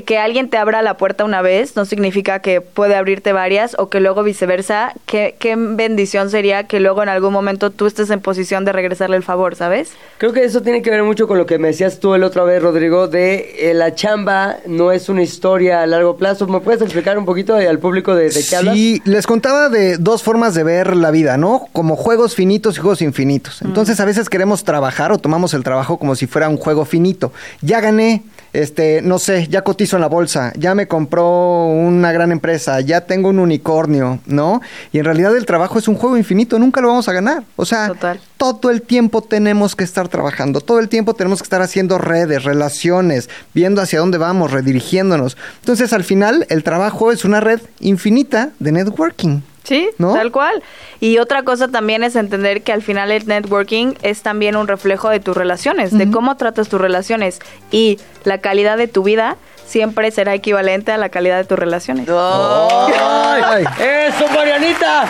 que 0.07 0.18
alguien 0.18 0.49
te 0.49 0.57
abra 0.57 0.82
la 0.82 0.97
puerta 0.97 1.24
una 1.24 1.43
vez 1.43 1.74
no 1.76 1.84
significa 1.84 2.41
que 2.41 2.61
puede 2.61 2.95
abrirte 2.95 3.32
varias 3.32 3.74
o 3.78 3.88
que 3.88 4.01
luego 4.01 4.22
viceversa. 4.22 4.93
Qué, 5.07 5.34
qué 5.38 5.57
bendición 5.57 6.30
sería 6.30 6.64
que 6.64 6.80
luego 6.80 7.03
en 7.03 7.09
algún 7.09 7.32
momento 7.32 7.70
tú 7.70 7.86
estés 7.86 8.11
en 8.11 8.20
posición 8.20 8.64
de 8.64 8.72
regresarle 8.72 9.16
el 9.16 9.22
favor, 9.22 9.57
¿sabes? 9.57 9.93
Creo 10.18 10.32
que 10.32 10.45
eso 10.45 10.62
tiene 10.62 10.82
que 10.82 10.91
ver 10.91 11.03
mucho 11.03 11.26
con 11.26 11.38
lo 11.38 11.47
que 11.47 11.59
me 11.59 11.68
decías 11.68 11.99
tú 11.99 12.14
el 12.14 12.22
otra 12.22 12.45
vez, 12.45 12.62
Rodrigo, 12.62 13.09
de 13.09 13.70
eh, 13.70 13.74
la 13.74 13.95
chamba 13.95 14.59
no 14.66 14.93
es 14.93 15.09
una 15.09 15.22
historia 15.22 15.82
a 15.82 15.86
largo 15.86 16.16
plazo. 16.16 16.47
¿Me 16.47 16.61
puedes 16.61 16.82
explicar 16.82 17.18
un 17.18 17.24
poquito 17.24 17.57
al 17.57 17.78
público 17.78 18.14
de, 18.14 18.30
de 18.30 18.45
qué 18.49 18.57
hablas? 18.57 18.74
Sí, 18.74 19.03
les 19.05 19.26
contaba 19.26 19.68
de 19.68 19.97
dos 19.99 20.22
formas 20.22 20.55
de 20.55 20.62
ver 20.62 20.97
la 20.97 21.11
vida, 21.11 21.36
¿no? 21.36 21.66
Como 21.72 21.97
juegos 21.97 22.34
finitos 22.34 22.76
y 22.76 22.80
juegos 22.80 23.03
infinitos. 23.03 23.62
Entonces 23.62 23.99
a 24.01 24.05
veces 24.05 24.28
queremos 24.28 24.64
trabajar 24.64 25.12
o 25.12 25.18
tomamos 25.18 25.55
el 25.55 25.64
trabajo 25.64 25.99
como 25.99 26.14
si 26.14 26.26
fuera 26.26 26.49
un 26.49 26.57
juego 26.57 26.84
finito. 26.84 27.32
Ya 27.61 27.80
gané, 27.80 28.22
este, 28.53 29.03
no 29.03 29.18
sé, 29.18 29.46
ya 29.48 29.62
cotizo 29.62 29.96
en 29.96 30.03
la 30.03 30.09
bolsa, 30.09 30.53
ya 30.57 30.74
me 30.74 30.86
compró 30.88 31.66
una 31.66 32.12
gran 32.12 32.32
empresa, 32.32 32.80
ya 32.80 33.03
tengo 33.03 33.28
un 33.28 33.38
unicornio, 33.38 34.20
¿no? 34.26 34.61
Y 34.92 34.98
en 34.98 35.05
realidad 35.05 35.36
el 35.36 35.46
trabajo 35.46 35.78
es 35.78 35.88
un 35.88 35.94
juego 35.94 36.16
infinito, 36.16 36.59
nunca 36.59 36.80
lo 36.80 36.88
vamos 36.88 37.09
a 37.09 37.12
ganar. 37.12 37.44
O 37.57 37.64
sea, 37.64 37.88
Total. 37.88 38.20
todo 38.36 38.70
el 38.70 38.82
tiempo 38.82 39.22
tenemos 39.22 39.76
que 39.76 39.84
estar 39.84 40.09
trabajando, 40.09 40.61
todo 40.61 40.78
el 40.78 40.88
tiempo 40.88 41.14
tenemos 41.14 41.40
que 41.40 41.44
estar 41.44 41.62
haciendo 41.62 41.98
redes, 41.98 42.44
relaciones, 42.44 43.28
viendo 43.55 43.82
hacia 43.82 44.01
dónde 44.01 44.18
vamos, 44.18 44.51
redirigiéndonos. 44.51 45.36
Entonces, 45.61 45.92
al 45.92 46.05
final, 46.05 46.46
el 46.48 46.64
trabajo 46.64 47.12
es 47.12 47.24
una 47.24 47.40
red 47.40 47.61
infinita 47.80 48.51
de 48.59 48.72
networking. 48.72 49.40
Sí, 49.62 49.90
¿No? 49.98 50.14
tal 50.14 50.32
cual. 50.32 50.62
Y 51.00 51.18
otra 51.18 51.42
cosa 51.42 51.68
también 51.68 52.02
es 52.02 52.16
entender 52.16 52.62
que 52.62 52.72
al 52.72 52.82
final 52.82 53.11
el 53.11 53.26
networking 53.26 53.94
es 54.02 54.22
también 54.22 54.56
un 54.56 54.68
reflejo 54.68 55.11
de 55.11 55.20
tus 55.20 55.36
relaciones, 55.36 55.96
de 55.96 56.11
cómo 56.11 56.36
tratas 56.36 56.68
tus 56.68 56.80
relaciones. 56.80 57.40
Y 57.70 57.98
la 58.24 58.38
calidad 58.38 58.78
de 58.78 58.88
tu 58.88 59.02
vida 59.02 59.36
siempre 59.70 60.10
será 60.10 60.34
equivalente 60.34 60.90
a 60.92 60.98
la 60.98 61.08
calidad 61.08 61.38
de 61.38 61.44
tus 61.44 61.58
relaciones. 61.58 62.08
¡Ay! 62.10 63.64
¡Eso, 63.78 64.28
Marianita! 64.34 65.06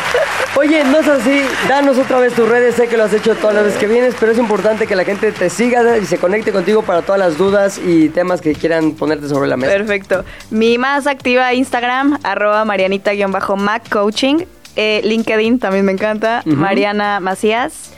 Oye, 0.57 0.85
no 0.85 0.99
es 0.99 1.09
así. 1.09 1.43
Danos 1.69 1.97
otra 1.97 2.21
vez 2.21 2.35
tus 2.35 2.49
redes. 2.49 2.75
Sé 2.75 2.87
que 2.87 2.97
lo 2.97 3.05
has 3.05 3.15
hecho 3.15 3.35
todas 3.37 3.55
las 3.55 3.65
veces 3.65 3.79
que 3.81 3.87
vienes, 3.87 4.15
pero 4.21 4.33
es 4.33 4.39
importante 4.39 4.87
que 4.87 4.95
la 4.95 5.05
gente 5.05 5.33
te 5.33 5.49
siga 5.49 5.97
y 5.97 6.05
se 6.05 6.19
conecte 6.19 6.53
contigo 6.53 6.83
para 6.83 7.03
todas 7.03 7.19
las 7.19 7.39
dudas 7.39 7.79
y 7.79 8.11
temas 8.11 8.41
que 8.41 8.55
quieran 8.55 8.93
ponerte 8.93 9.29
sobre 9.29 9.49
la 9.49 9.57
mesa. 9.57 9.73
Perfecto. 9.73 10.25
Mi 10.51 10.77
más 10.77 11.07
activa 11.07 11.55
Instagram, 11.55 12.19
arroba 12.23 12.65
marianita-mac 12.65 13.89
coaching. 13.89 14.45
Eh, 14.77 15.01
LinkedIn 15.05 15.59
también 15.59 15.85
me 15.85 15.93
encanta, 15.93 16.43
Mariana 16.45 17.19
Macías. 17.21 17.93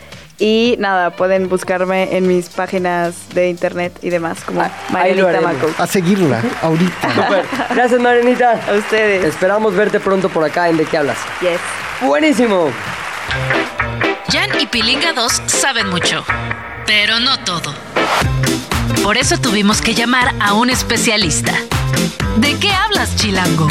Y 0.45 0.74
nada, 0.80 1.11
pueden 1.11 1.49
buscarme 1.49 2.16
en 2.16 2.26
mis 2.26 2.49
páginas 2.49 3.14
de 3.32 3.49
internet 3.49 3.97
y 4.03 4.11
demás, 4.11 4.38
como 4.45 4.61
Ah, 4.61 4.72
Marianita 4.90 5.28
haremos. 5.28 5.53
Mac 5.53 5.61
Coaching. 5.61 5.80
A 5.82 5.86
seguirla 5.86 6.43
ahorita. 6.62 7.09
Gracias, 7.70 8.01
Marianita. 8.01 8.61
A 8.68 8.72
ustedes. 8.74 9.24
Esperamos 9.24 9.72
verte 9.76 10.01
pronto 10.01 10.28
por 10.28 10.43
acá 10.43 10.68
en 10.68 10.78
De 10.78 10.84
qué 10.84 10.99
hablas. 10.99 11.18
Yes. 11.40 11.61
Buenísimo. 12.01 12.70
Jan 14.32 14.51
y 14.61 14.66
Pilinga 14.66 15.12
2 15.12 15.43
saben 15.47 15.88
mucho, 15.90 16.24
pero 16.86 17.20
no 17.20 17.38
todo. 17.45 17.72
Por 19.05 19.18
eso 19.18 19.38
tuvimos 19.38 19.80
que 19.80 19.95
llamar 19.95 20.34
a 20.40 20.55
un 20.55 20.70
especialista. 20.70 21.53
¿De 22.39 22.57
qué 22.59 22.70
hablas, 22.70 23.14
Chilango? 23.16 23.68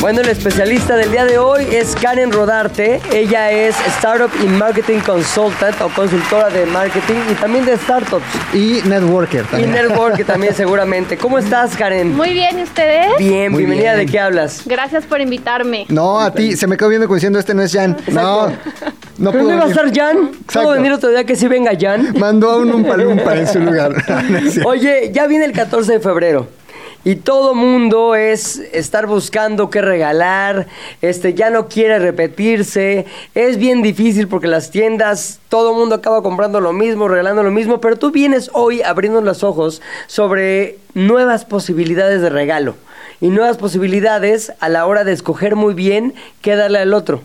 Bueno, 0.00 0.20
el 0.20 0.28
especialista 0.28 0.94
del 0.96 1.10
día 1.10 1.24
de 1.24 1.38
hoy 1.38 1.64
es 1.72 1.96
Karen 1.96 2.30
Rodarte. 2.30 3.00
Ella 3.12 3.50
es 3.50 3.74
Startup 3.96 4.30
y 4.42 4.46
Marketing 4.46 5.00
Consultant 5.00 5.80
o 5.80 5.88
consultora 5.88 6.48
de 6.50 6.64
marketing 6.66 7.16
y 7.32 7.34
también 7.34 7.64
de 7.64 7.76
startups. 7.76 8.24
Y 8.54 8.82
networker 8.84 9.44
Y 9.44 9.48
también. 9.50 9.72
network 9.72 10.24
también 10.26 10.54
seguramente. 10.54 11.16
¿Cómo 11.16 11.38
estás, 11.38 11.76
Karen? 11.76 12.14
Muy 12.14 12.32
bien, 12.32 12.58
¿y 12.58 12.62
ustedes? 12.62 13.08
Bien, 13.18 13.50
Muy 13.50 13.64
bienvenida. 13.64 13.94
bien. 13.94 14.06
¿De 14.06 14.12
qué 14.12 14.20
hablas? 14.20 14.62
Gracias 14.64 15.04
por 15.06 15.20
invitarme. 15.20 15.86
No, 15.88 16.20
a 16.20 16.32
ti 16.32 16.56
se 16.56 16.66
me 16.66 16.76
quedó 16.76 16.88
viendo 16.88 17.06
como 17.08 17.16
diciendo 17.16 17.38
este 17.38 17.54
no 17.54 17.62
es 17.62 17.72
Jan. 17.72 17.96
No, 18.12 18.46
no 19.18 19.32
Pero 19.32 19.44
puedo 19.44 19.48
no 19.48 19.54
iba 19.54 19.64
a 19.64 19.68
estar 19.68 19.86
Jan. 19.94 20.16
Exacto. 20.18 20.52
¿Puedo 20.52 20.70
venir 20.72 20.92
otro 20.92 21.08
día 21.10 21.24
que 21.24 21.34
sí 21.36 21.48
venga 21.48 21.72
Jan? 21.78 22.14
Mandó 22.18 22.50
a 22.50 22.56
un 22.58 22.72
umpalumpa 22.72 23.34
en 23.34 23.48
su 23.48 23.58
lugar. 23.60 23.92
Oye, 24.64 25.10
ya 25.12 25.26
viene 25.26 25.46
el 25.46 25.52
14 25.52 25.92
de 25.94 26.00
febrero. 26.00 26.48
Y 27.06 27.14
todo 27.14 27.54
mundo 27.54 28.16
es 28.16 28.58
estar 28.72 29.06
buscando 29.06 29.70
qué 29.70 29.80
regalar, 29.80 30.66
este 31.02 31.34
ya 31.34 31.50
no 31.50 31.68
quiere 31.68 32.00
repetirse, 32.00 33.06
es 33.32 33.58
bien 33.58 33.80
difícil 33.80 34.26
porque 34.26 34.48
las 34.48 34.72
tiendas, 34.72 35.38
todo 35.48 35.72
mundo 35.72 35.94
acaba 35.94 36.20
comprando 36.24 36.60
lo 36.60 36.72
mismo, 36.72 37.06
regalando 37.06 37.44
lo 37.44 37.52
mismo, 37.52 37.80
pero 37.80 37.94
tú 37.94 38.10
vienes 38.10 38.50
hoy 38.54 38.82
abriendo 38.82 39.20
los 39.20 39.44
ojos 39.44 39.82
sobre 40.08 40.78
nuevas 40.94 41.44
posibilidades 41.44 42.22
de 42.22 42.28
regalo 42.28 42.74
y 43.20 43.28
nuevas 43.28 43.56
posibilidades 43.56 44.52
a 44.58 44.68
la 44.68 44.84
hora 44.84 45.04
de 45.04 45.12
escoger 45.12 45.54
muy 45.54 45.74
bien 45.74 46.12
qué 46.42 46.56
darle 46.56 46.80
al 46.80 46.92
otro. 46.92 47.22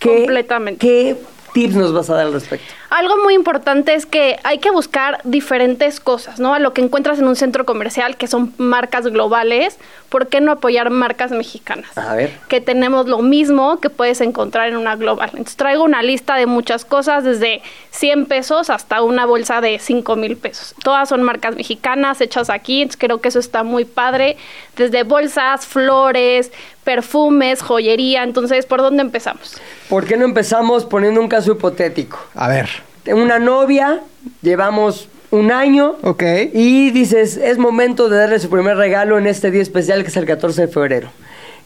¿Qué, 0.00 0.16
Completamente. 0.16 0.84
¿Qué 0.84 1.16
tips 1.52 1.74
nos 1.74 1.92
vas 1.92 2.10
a 2.10 2.14
dar 2.14 2.26
al 2.26 2.32
respecto? 2.32 2.66
Algo 2.90 3.16
muy 3.22 3.34
importante 3.34 3.94
es 3.94 4.04
que 4.04 4.38
hay 4.44 4.58
que 4.58 4.70
buscar 4.70 5.20
diferentes 5.24 5.98
cosas, 5.98 6.38
¿no? 6.38 6.52
A 6.52 6.58
lo 6.58 6.74
que 6.74 6.82
encuentras 6.82 7.18
en 7.18 7.26
un 7.26 7.36
centro 7.36 7.64
comercial, 7.64 8.16
que 8.16 8.26
son 8.26 8.52
marcas 8.58 9.06
globales, 9.06 9.78
¿por 10.10 10.28
qué 10.28 10.42
no 10.42 10.52
apoyar 10.52 10.90
marcas 10.90 11.30
mexicanas? 11.30 11.96
A 11.96 12.14
ver. 12.14 12.38
Que 12.48 12.60
tenemos 12.60 13.08
lo 13.08 13.20
mismo 13.20 13.80
que 13.80 13.88
puedes 13.88 14.20
encontrar 14.20 14.68
en 14.68 14.76
una 14.76 14.96
global. 14.96 15.30
Entonces 15.32 15.56
traigo 15.56 15.84
una 15.84 16.02
lista 16.02 16.36
de 16.36 16.44
muchas 16.44 16.84
cosas, 16.84 17.24
desde 17.24 17.62
100 17.92 18.26
pesos 18.26 18.68
hasta 18.68 19.00
una 19.00 19.24
bolsa 19.24 19.62
de 19.62 19.78
5 19.78 20.16
mil 20.16 20.36
pesos. 20.36 20.74
Todas 20.82 21.08
son 21.08 21.22
marcas 21.22 21.56
mexicanas 21.56 22.20
hechas 22.20 22.50
aquí, 22.50 22.82
entonces 22.82 23.00
creo 23.00 23.22
que 23.22 23.28
eso 23.28 23.38
está 23.38 23.62
muy 23.62 23.86
padre. 23.86 24.36
Desde 24.76 25.02
bolsas, 25.02 25.66
flores, 25.66 26.52
perfumes, 26.84 27.62
joyería. 27.62 28.22
Entonces, 28.22 28.66
¿por 28.66 28.82
dónde 28.82 29.02
empezamos? 29.02 29.60
¿Por 29.92 30.06
qué 30.06 30.16
no 30.16 30.24
empezamos 30.24 30.86
poniendo 30.86 31.20
un 31.20 31.28
caso 31.28 31.52
hipotético? 31.52 32.18
A 32.34 32.48
ver. 32.48 32.66
Una 33.12 33.38
novia, 33.38 34.00
llevamos 34.40 35.10
un 35.30 35.52
año 35.52 35.96
Ok. 36.02 36.22
y 36.54 36.90
dices, 36.92 37.36
es 37.36 37.58
momento 37.58 38.08
de 38.08 38.16
darle 38.16 38.38
su 38.38 38.48
primer 38.48 38.78
regalo 38.78 39.18
en 39.18 39.26
este 39.26 39.50
día 39.50 39.60
especial 39.60 40.00
que 40.02 40.08
es 40.08 40.16
el 40.16 40.24
14 40.24 40.62
de 40.62 40.68
febrero. 40.68 41.10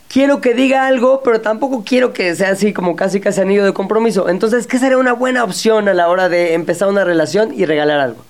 Quiero 0.09 0.41
que 0.41 0.55
diga 0.55 0.89
algo, 0.89 1.21
pero 1.23 1.41
tampoco 1.41 1.85
quiero 1.87 2.13
que 2.13 2.35
sea 2.35 2.49
así 2.51 2.73
como 2.73 2.97
casi 2.97 3.21
casi 3.21 3.43
anillo 3.43 3.65
de 3.65 3.73
compromiso. 3.73 4.29
Entonces, 4.29 4.67
¿qué 4.67 4.81
sería 4.81 4.99
una 4.99 5.13
buena 5.13 5.45
opción 5.45 5.89
a 5.89 5.95
la 5.95 6.09
hora 6.09 6.29
de 6.29 6.55
empezar 6.55 6.89
una 6.89 7.05
relación 7.05 7.55
y 7.55 7.65
regalar 7.65 8.01
algo? 8.01 8.25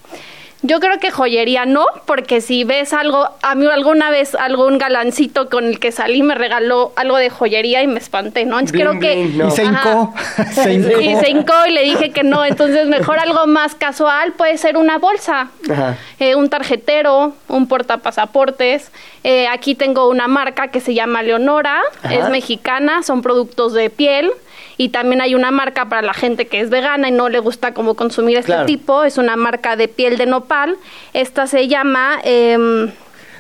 Yo 0.63 0.81
creo 0.81 0.99
que 0.99 1.11
joyería 1.11 1.67
no, 1.67 1.85
porque 2.07 2.41
si 2.41 2.65
ves 2.65 2.93
algo, 2.95 3.29
a 3.43 3.55
mí 3.55 3.67
alguna 3.67 4.11
vez 4.11 4.35
algún 4.35 4.79
galancito 4.79 5.51
con 5.51 5.67
el 5.67 5.79
que 5.79 5.93
salí 5.93 6.23
me 6.23 6.35
regaló 6.35 6.93
algo 6.97 7.19
de 7.19 7.29
joyería 7.29 7.83
y 7.83 7.87
me 7.87 7.99
espanté, 7.99 8.47
¿no? 8.47 8.59
Entonces 8.59 8.73
Bling, 8.73 8.99
creo 8.99 9.01
que... 9.01 9.25
no. 9.37 9.49
Y 9.49 9.51
se 9.51 9.65
hincó. 9.65 10.15
se 10.53 10.73
hincó. 10.73 11.01
Y 11.01 11.17
se 11.17 11.31
hincó 11.31 11.55
y 11.69 11.73
le 11.73 11.83
dije 11.83 12.11
que 12.11 12.23
no, 12.23 12.45
entonces 12.45 12.89
mejor 12.89 13.19
algo 13.19 13.47
más 13.47 13.75
casual 13.75 14.33
puede 14.33 14.57
ser 14.57 14.77
una 14.79 14.99
bolsa, 14.99 15.51
Ajá. 15.71 15.99
eh, 16.19 16.35
un 16.35 16.49
tarjetero, 16.49 17.35
un 17.49 17.69
portapasaportes. 17.69 18.91
Eh, 19.25 19.47
aquí 19.49 19.75
tengo 19.75 20.09
una 20.09 20.27
marca 20.27 20.69
que 20.69 20.81
se 20.81 20.95
llama 20.95 21.23
Leonora, 21.23 21.83
Ajá. 22.03 22.15
es 22.15 22.29
mexicana, 22.31 23.03
son 23.03 23.21
productos 23.21 23.75
de 23.75 23.91
piel. 23.91 24.31
Y 24.79 24.91
también 24.91 25.21
hay 25.23 25.35
una 25.35 25.51
marca 25.51 25.89
para 25.89 26.03
la 26.03 26.13
gente 26.15 26.47
que 26.47 26.61
es 26.61 26.69
vegana 26.71 27.09
y 27.09 27.13
no 27.13 27.29
le 27.29 27.39
gusta 27.39 27.73
como 27.73 27.95
consumir 27.95 28.37
este 28.37 28.53
Claro. 28.53 28.67
tipo, 28.67 29.05
es 29.05 29.17
una 29.19 29.37
marca 29.37 29.75
de 29.77 29.89
piel 29.89 30.19
de 30.19 30.27
nopal. 30.27 30.77
Esta 31.15 31.47
se 31.47 31.67
llama... 31.69 32.19
em, 32.25 32.91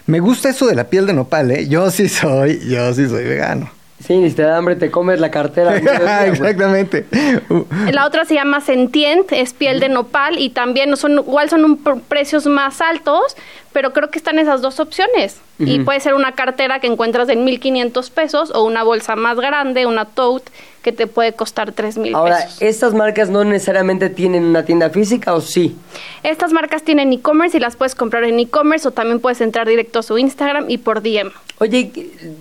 Me 0.06 0.20
gusta 0.20 0.48
eso 0.48 0.66
de 0.66 0.74
la 0.74 0.84
piel 0.84 1.06
de 1.06 1.12
nopal, 1.12 1.50
¿eh? 1.50 1.68
Yo 1.68 1.90
sí 1.90 2.08
soy, 2.08 2.60
yo 2.68 2.92
sí 2.94 3.08
soy 3.08 3.24
vegano. 3.24 3.70
Sí, 3.98 4.14
ni 4.14 4.28
si 4.28 4.36
te 4.36 4.42
da 4.42 4.58
hambre 4.58 4.76
te 4.76 4.90
comes 4.90 5.20
la 5.20 5.30
cartera. 5.30 5.76
Exactamente. 6.26 7.06
Uh, 7.48 7.64
La 7.92 8.06
otra 8.06 8.24
se 8.26 8.34
llama 8.34 8.60
Sentient, 8.60 9.32
es 9.32 9.52
piel 9.54 9.80
de 9.80 9.88
nopal 9.88 10.38
y 10.38 10.50
también 10.50 10.96
son 10.96 11.12
igual 11.12 11.48
son 11.48 11.64
un 11.64 11.82
pr- 11.82 12.00
precios 12.06 12.46
más 12.46 12.80
altos, 12.82 13.36
pero 13.76 13.92
creo 13.92 14.08
que 14.08 14.18
están 14.18 14.38
esas 14.38 14.62
dos 14.62 14.80
opciones. 14.80 15.36
Y 15.58 15.80
puede 15.80 16.00
ser 16.00 16.14
una 16.14 16.32
cartera 16.32 16.80
que 16.80 16.86
encuentras 16.86 17.28
en 17.28 17.44
1500 17.44 18.08
pesos 18.08 18.50
o 18.54 18.62
una 18.64 18.82
bolsa 18.84 19.16
más 19.16 19.36
grande, 19.36 19.84
una 19.84 20.06
tote, 20.06 20.50
que 20.80 20.92
te 20.92 21.06
puede 21.06 21.34
costar 21.34 21.72
3000 21.72 22.14
Ahora, 22.14 22.36
pesos. 22.36 22.62
¿estas 22.62 22.94
marcas 22.94 23.28
no 23.28 23.44
necesariamente 23.44 24.08
tienen 24.08 24.44
una 24.44 24.64
tienda 24.64 24.88
física 24.88 25.34
o 25.34 25.42
sí? 25.42 25.76
Estas 26.22 26.52
marcas 26.52 26.84
tienen 26.84 27.12
e-commerce 27.12 27.58
y 27.58 27.60
las 27.60 27.76
puedes 27.76 27.94
comprar 27.94 28.24
en 28.24 28.40
e-commerce 28.40 28.88
o 28.88 28.92
también 28.92 29.20
puedes 29.20 29.42
entrar 29.42 29.68
directo 29.68 29.98
a 29.98 30.02
su 30.02 30.16
Instagram 30.16 30.70
y 30.70 30.78
por 30.78 31.02
DM. 31.02 31.32
Oye, 31.58 31.90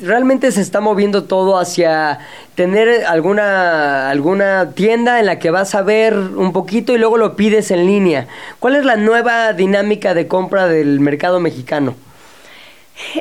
¿realmente 0.02 0.52
se 0.52 0.60
está 0.62 0.82
moviendo 0.82 1.24
todo 1.24 1.58
hacia 1.58 2.20
tener 2.54 3.06
alguna, 3.06 4.10
alguna 4.10 4.72
tienda 4.76 5.20
en 5.20 5.26
la 5.26 5.40
que 5.40 5.52
vas 5.52 5.74
a 5.74 5.82
ver 5.82 6.14
un 6.18 6.52
poquito 6.52 6.94
y 6.94 6.98
luego 6.98 7.18
lo 7.18 7.38
pides 7.38 7.72
en 7.72 7.88
línea? 7.88 8.28
¿Cuál 8.60 8.76
es 8.76 8.84
la 8.84 8.98
nueva 8.98 9.54
dinámica 9.54 10.14
de 10.14 10.28
compra 10.28 10.68
del 10.68 11.00
mercado 11.00 11.25
mexicano? 11.40 11.96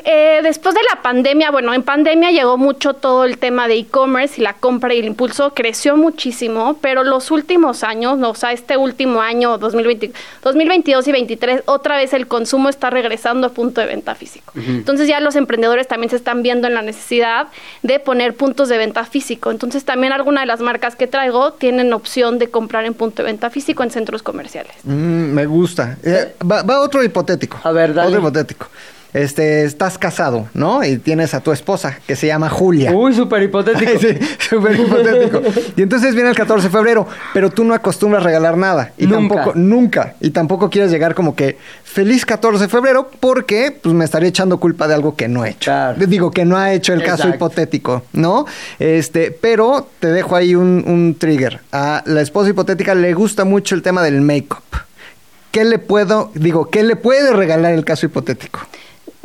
Eh, 0.04 0.40
después 0.42 0.74
de 0.74 0.80
la 0.94 1.02
pandemia, 1.02 1.50
bueno, 1.50 1.74
en 1.74 1.82
pandemia 1.82 2.30
llegó 2.30 2.56
mucho 2.56 2.94
todo 2.94 3.24
el 3.24 3.38
tema 3.38 3.66
de 3.68 3.74
e-commerce 3.74 4.40
y 4.40 4.44
la 4.44 4.54
compra 4.54 4.94
y 4.94 5.00
el 5.00 5.06
impulso 5.06 5.52
creció 5.52 5.96
muchísimo, 5.96 6.78
pero 6.80 7.02
los 7.02 7.30
últimos 7.30 7.82
años, 7.82 8.16
no, 8.18 8.30
o 8.30 8.34
sea, 8.34 8.52
este 8.52 8.76
último 8.76 9.20
año, 9.20 9.58
2020, 9.58 10.12
2022 10.42 11.08
y 11.08 11.10
2023, 11.10 11.62
otra 11.66 11.96
vez 11.96 12.12
el 12.12 12.26
consumo 12.26 12.68
está 12.68 12.90
regresando 12.90 13.48
a 13.48 13.50
punto 13.50 13.80
de 13.80 13.88
venta 13.88 14.14
físico. 14.14 14.52
Entonces 14.56 15.08
ya 15.08 15.20
los 15.20 15.36
emprendedores 15.36 15.88
también 15.88 16.10
se 16.10 16.16
están 16.16 16.42
viendo 16.42 16.68
en 16.68 16.74
la 16.74 16.82
necesidad 16.82 17.48
de 17.82 17.98
poner 17.98 18.34
puntos 18.34 18.68
de 18.68 18.78
venta 18.78 19.04
físico. 19.04 19.50
Entonces 19.50 19.84
también 19.84 20.12
algunas 20.12 20.42
de 20.42 20.46
las 20.46 20.60
marcas 20.60 20.96
que 20.96 21.06
traigo 21.06 21.52
tienen 21.52 21.92
opción 21.92 22.38
de 22.38 22.48
comprar 22.48 22.84
en 22.84 22.94
punto 22.94 23.22
de 23.22 23.26
venta 23.26 23.50
físico 23.50 23.82
en 23.82 23.90
centros 23.90 24.22
comerciales. 24.22 24.72
Mm, 24.84 25.32
me 25.32 25.46
gusta. 25.46 25.98
Eh, 26.02 26.34
va, 26.50 26.62
va 26.62 26.80
otro 26.80 27.02
hipotético. 27.02 27.58
A 27.64 27.72
ver, 27.72 27.94
dale. 27.94 28.08
Otro 28.08 28.20
hipotético. 28.20 28.68
Este, 29.14 29.64
estás 29.64 29.96
casado, 29.96 30.48
¿no? 30.54 30.84
Y 30.84 30.98
tienes 30.98 31.34
a 31.34 31.40
tu 31.40 31.52
esposa 31.52 31.98
que 32.06 32.16
se 32.16 32.26
llama 32.26 32.50
Julia. 32.50 32.90
Uy, 32.92 33.14
súper 33.14 33.42
hipotético. 33.44 33.92
Sí, 34.00 34.18
súper 34.50 34.78
hipotético. 34.78 35.40
Y 35.76 35.82
entonces 35.82 36.14
viene 36.14 36.30
el 36.30 36.36
14 36.36 36.64
de 36.66 36.70
febrero, 36.70 37.06
pero 37.32 37.48
tú 37.50 37.62
no 37.64 37.74
acostumbras 37.74 38.24
regalar 38.24 38.56
nada. 38.56 38.92
Y 38.98 39.06
Nunca. 39.06 39.16
tampoco, 39.36 39.52
nunca. 39.58 40.14
Y 40.20 40.30
tampoco 40.30 40.68
quieres 40.68 40.90
llegar 40.90 41.14
como 41.14 41.36
que 41.36 41.56
feliz 41.84 42.26
14 42.26 42.64
de 42.64 42.68
febrero 42.68 43.08
porque 43.20 43.76
pues 43.80 43.94
me 43.94 44.04
estaría 44.04 44.28
echando 44.28 44.58
culpa 44.58 44.88
de 44.88 44.94
algo 44.94 45.14
que 45.14 45.28
no 45.28 45.44
he 45.44 45.50
hecho. 45.50 45.70
Claro. 45.70 46.06
Digo 46.06 46.32
que 46.32 46.44
no 46.44 46.56
ha 46.58 46.72
hecho 46.72 46.92
el 46.92 47.04
caso 47.04 47.28
hipotético, 47.28 48.02
¿no? 48.12 48.46
Este, 48.80 49.30
pero 49.30 49.86
te 50.00 50.08
dejo 50.08 50.34
ahí 50.34 50.56
un, 50.56 50.82
un 50.88 51.14
trigger. 51.16 51.60
A 51.70 52.02
la 52.04 52.20
esposa 52.20 52.50
hipotética 52.50 52.96
le 52.96 53.14
gusta 53.14 53.44
mucho 53.44 53.76
el 53.76 53.82
tema 53.82 54.02
del 54.02 54.20
make-up. 54.22 54.62
¿Qué 55.52 55.64
le 55.64 55.78
puedo, 55.78 56.32
digo, 56.34 56.68
qué 56.68 56.82
le 56.82 56.96
puede 56.96 57.32
regalar 57.32 57.74
el 57.74 57.84
caso 57.84 58.06
hipotético? 58.06 58.58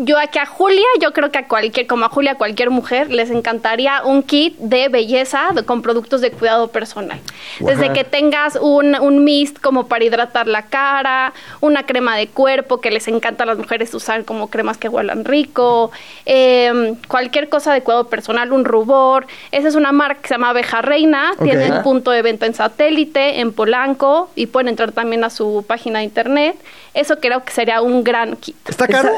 Yo 0.01 0.17
aquí 0.17 0.39
a 0.39 0.45
Julia, 0.45 0.85
yo 1.01 1.11
creo 1.11 1.29
que 1.29 1.39
a 1.39 1.47
cualquier, 1.47 1.85
como 1.85 2.05
a 2.05 2.09
Julia, 2.09 2.31
a 2.31 2.35
cualquier 2.35 2.69
mujer, 2.69 3.11
les 3.11 3.29
encantaría 3.31 4.01
un 4.05 4.23
kit 4.23 4.57
de 4.57 4.87
belleza 4.87 5.49
de- 5.53 5.63
con 5.65 5.81
productos 5.81 6.21
de 6.21 6.31
cuidado 6.31 6.69
personal. 6.69 7.19
Desde 7.59 7.91
que 7.91 8.05
tengas 8.05 8.55
un, 8.61 8.95
un 8.95 9.23
mist 9.25 9.59
como 9.59 9.87
para 9.87 10.05
hidratar 10.05 10.47
la 10.47 10.63
cara, 10.67 11.33
una 11.59 11.85
crema 11.85 12.15
de 12.15 12.27
cuerpo 12.27 12.79
que 12.79 12.91
les 12.91 13.09
encanta 13.09 13.43
a 13.43 13.47
las 13.47 13.57
mujeres 13.57 13.93
usar 13.93 14.23
como 14.23 14.49
cremas 14.49 14.77
que 14.77 14.87
huelan 14.87 15.25
rico, 15.25 15.91
eh, 16.25 16.93
cualquier 17.09 17.49
cosa 17.49 17.73
de 17.73 17.81
cuidado 17.81 18.07
personal, 18.07 18.53
un 18.53 18.63
rubor. 18.63 19.27
Esa 19.51 19.67
es 19.67 19.75
una 19.75 19.91
marca 19.91 20.21
que 20.21 20.27
se 20.29 20.33
llama 20.35 20.51
Abeja 20.51 20.81
Reina, 20.81 21.31
Ok. 21.37 21.43
tienen 21.43 21.83
punto 21.83 22.11
de 22.11 22.21
venta 22.21 22.45
en 22.45 22.53
satélite, 22.53 23.41
en 23.41 23.51
Polanco, 23.51 24.29
y 24.35 24.45
pueden 24.47 24.69
entrar 24.69 24.93
también 24.93 25.25
a 25.25 25.29
su 25.29 25.65
página 25.67 25.99
de 25.99 26.05
internet. 26.05 26.55
Eso 26.93 27.19
creo 27.19 27.43
que 27.43 27.51
sería 27.51 27.81
un 27.81 28.03
gran 28.03 28.35
kit. 28.37 28.55
¿Está 28.67 28.87
caro? 28.87 29.09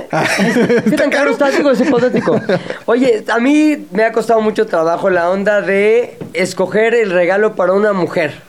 ¿Qué 0.83 0.91
tan 0.97 1.09
caro 1.09 1.31
está? 1.31 1.49
Digo, 1.49 1.71
es 1.71 1.81
hipotético. 1.81 2.39
Oye, 2.85 3.23
a 3.27 3.39
mí 3.39 3.87
me 3.91 4.03
ha 4.03 4.11
costado 4.11 4.41
mucho 4.41 4.65
trabajo 4.67 5.09
la 5.09 5.29
onda 5.29 5.61
de 5.61 6.17
escoger 6.33 6.93
el 6.95 7.11
regalo 7.11 7.55
para 7.55 7.73
una 7.73 7.93
mujer. 7.93 8.41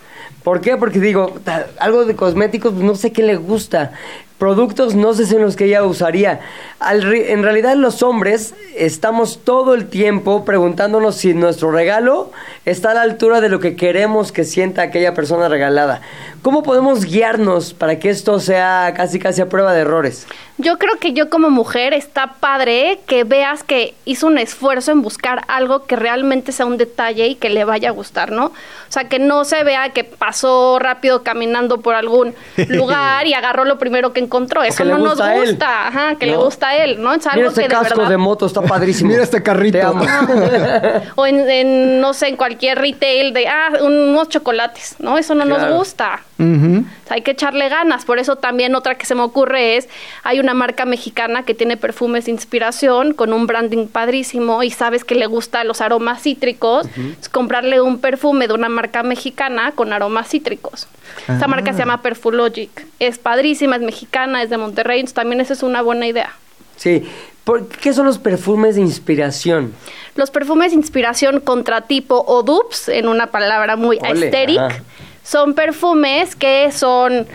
¿Por 0.43 0.61
qué? 0.61 0.77
Porque 0.77 0.99
digo, 0.99 1.35
algo 1.79 2.05
de 2.05 2.17
cosméticos, 2.17 2.75
no 2.75 2.95
sé 2.97 3.13
qué 3.13 3.23
le 3.23 3.37
gusta. 3.37 3.93
Productos, 4.39 4.97
no 4.97 5.15
sé 5.15 5.25
si 5.25 5.37
en 5.37 5.43
los 5.43 5.55
que 5.55 5.67
ella 5.67 5.85
usaría. 5.85 6.41
Al 6.81 7.03
re- 7.03 7.31
en 7.31 7.45
realidad, 7.45 7.77
los 7.77 8.03
hombres 8.03 8.55
estamos 8.77 9.39
todo 9.45 9.75
el 9.75 9.87
tiempo 9.87 10.45
preguntándonos 10.45 11.15
si 11.15 11.33
nuestro 11.33 11.71
regalo 11.71 12.33
está 12.65 12.91
a 12.91 12.95
la 12.95 13.03
altura 13.03 13.41
de 13.41 13.49
lo 13.49 13.61
que 13.61 13.77
queremos 13.77 14.33
que 14.33 14.43
sienta 14.43 14.83
aquella 14.83 15.15
persona 15.15 15.49
regalada. 15.49 16.01
¿Cómo 16.43 16.65
podemos 16.65 17.05
guiarnos 17.05 17.73
para 17.73 18.01
que 18.01 18.11
esto 18.11 18.41
sea 18.41 18.93
casi 18.97 19.21
casi 19.21 19.43
a 19.43 19.49
prueba 19.49 19.73
de 19.75 19.83
errores? 19.83 20.27
Yo 20.59 20.79
creo 20.79 20.99
que 20.99 21.13
yo 21.13 21.31
como 21.31 21.51
mujer 21.51 21.95
está 21.95 22.35
padre 22.39 23.01
que 23.07 23.25
veas 23.25 23.65
que 23.65 23.95
hizo 24.05 24.27
un 24.27 24.39
esfuerzo 24.39 24.93
en 24.93 25.01
buscar 25.03 25.43
algo 25.49 25.87
que 25.87 25.97
realmente 25.97 26.53
sea 26.53 26.67
un 26.67 26.77
detalle 26.77 27.27
y 27.27 27.35
que 27.37 27.49
le 27.51 27.65
vaya 27.65 27.89
a 27.89 27.93
gustar, 27.93 28.31
¿no? 28.33 28.47
O 28.47 28.53
sea, 28.93 29.09
que 29.09 29.19
no 29.19 29.45
se 29.45 29.65
vea 29.65 29.89
que 29.91 30.05
pasó 30.05 30.79
rápido 30.79 31.23
caminando 31.23 31.81
por 31.81 31.95
algún 31.95 32.35
lugar 32.69 33.27
y 33.27 33.33
agarró 33.35 33.65
lo 33.65 33.79
primero 33.79 34.13
que 34.13 34.21
encontró. 34.21 34.63
Eso 34.63 34.85
que 34.85 34.91
no 34.91 34.99
nos 34.99 35.19
gusta 35.19 35.35
él. 35.37 35.59
ajá, 35.63 36.15
que 36.17 36.27
le 36.27 36.37
gusta 36.37 36.69
a 36.69 36.77
él, 36.77 37.03
¿no? 37.03 37.15
Es 37.15 37.27
algo 37.27 37.37
Mira 37.39 37.49
este 37.49 37.63
que 37.63 37.69
de 37.69 37.75
casco 37.75 37.97
verdad... 37.97 38.11
de 38.11 38.17
moto, 38.19 38.47
está 38.47 38.61
padrísimo. 38.61 39.11
Mira 39.11 39.23
este 39.23 39.43
carrito. 39.43 39.79
Te 39.79 39.83
amo. 39.83 40.05
o 41.17 41.27
en, 41.27 41.49
en, 41.49 42.01
no 42.01 42.13
sé, 42.13 42.29
en 42.29 42.37
cualquier 42.37 42.79
retail 42.79 43.33
de, 43.33 43.49
ah, 43.49 43.71
unos 43.81 44.29
chocolates, 44.29 44.97
¿no? 44.99 45.17
Eso 45.19 45.35
no 45.35 45.45
Claro. 45.47 45.69
nos 45.69 45.79
gusta. 45.79 46.21
Ujú. 46.39 46.85
O 47.05 47.07
sea, 47.09 47.15
hay 47.17 47.23
que 47.23 47.31
echarle 47.33 47.69
ganas. 47.69 48.05
Por 48.05 48.19
eso 48.19 48.37
también 48.37 48.75
otra 48.75 48.97
que 48.97 49.07
se 49.07 49.15
me 49.15 49.23
ocurre 49.23 49.77
es, 49.77 49.89
hay 50.23 50.41
una 50.41 50.52
marca 50.55 50.85
mexicana 50.85 51.45
que 51.45 51.55
tiene 51.55 51.77
perfumes 51.77 52.27
de 52.27 52.33
inspiración 52.33 53.15
con 53.15 53.33
un 53.33 53.47
branding 53.47 53.87
padrísimo 53.87 54.63
y 54.63 54.71
sabes 54.71 55.05
que 55.05 55.15
le 55.15 55.27
gustan 55.27 55.69
los 55.69 55.81
aromas 55.81 56.23
cítricos, 56.23 56.87
es 57.21 57.29
comprarle 57.29 57.81
un 57.81 57.99
perfume 57.99 58.49
de 58.49 58.55
una 58.55 58.69
marca 58.69 59.03
mexicana 59.03 59.73
con 59.73 59.93
aromas 59.93 60.29
cítricos. 60.29 60.89
Esa 61.29 61.47
marca 61.47 61.73
se 61.73 61.81
llama 61.81 62.03
Perfulogic. 62.03 62.87
Es 62.99 63.19
padrísima, 63.19 63.77
es 63.77 63.83
mexicana, 63.83 64.43
es 64.43 64.51
de 64.51 64.59
Monterrey, 64.59 65.01
entonces 65.01 65.15
también 65.15 65.41
esa 65.41 65.53
es 65.53 65.63
una 65.63 65.83
buena 65.83 66.07
idea. 66.07 66.33
Sí. 66.77 67.05
¿Por 67.45 67.69
¿Qué 67.69 67.93
son 67.93 68.07
los 68.07 68.19
perfumes 68.19 68.77
de 68.77 68.83
inspiración? 68.83 69.75
Los 70.15 70.31
perfumes 70.31 70.71
de 70.71 70.77
inspiración 70.77 71.41
contratipo 71.41 72.25
o 72.27 72.43
dupes, 72.43 72.89
en 72.89 73.09
una 73.09 73.29
palabra 73.29 73.77
muy 73.77 73.99
Ole, 73.99 74.27
aesthetic, 74.27 74.59
ajá. 74.59 74.83
son 75.23 75.55
perfumes 75.55 76.37
que 76.37 76.71
son... 76.73 77.27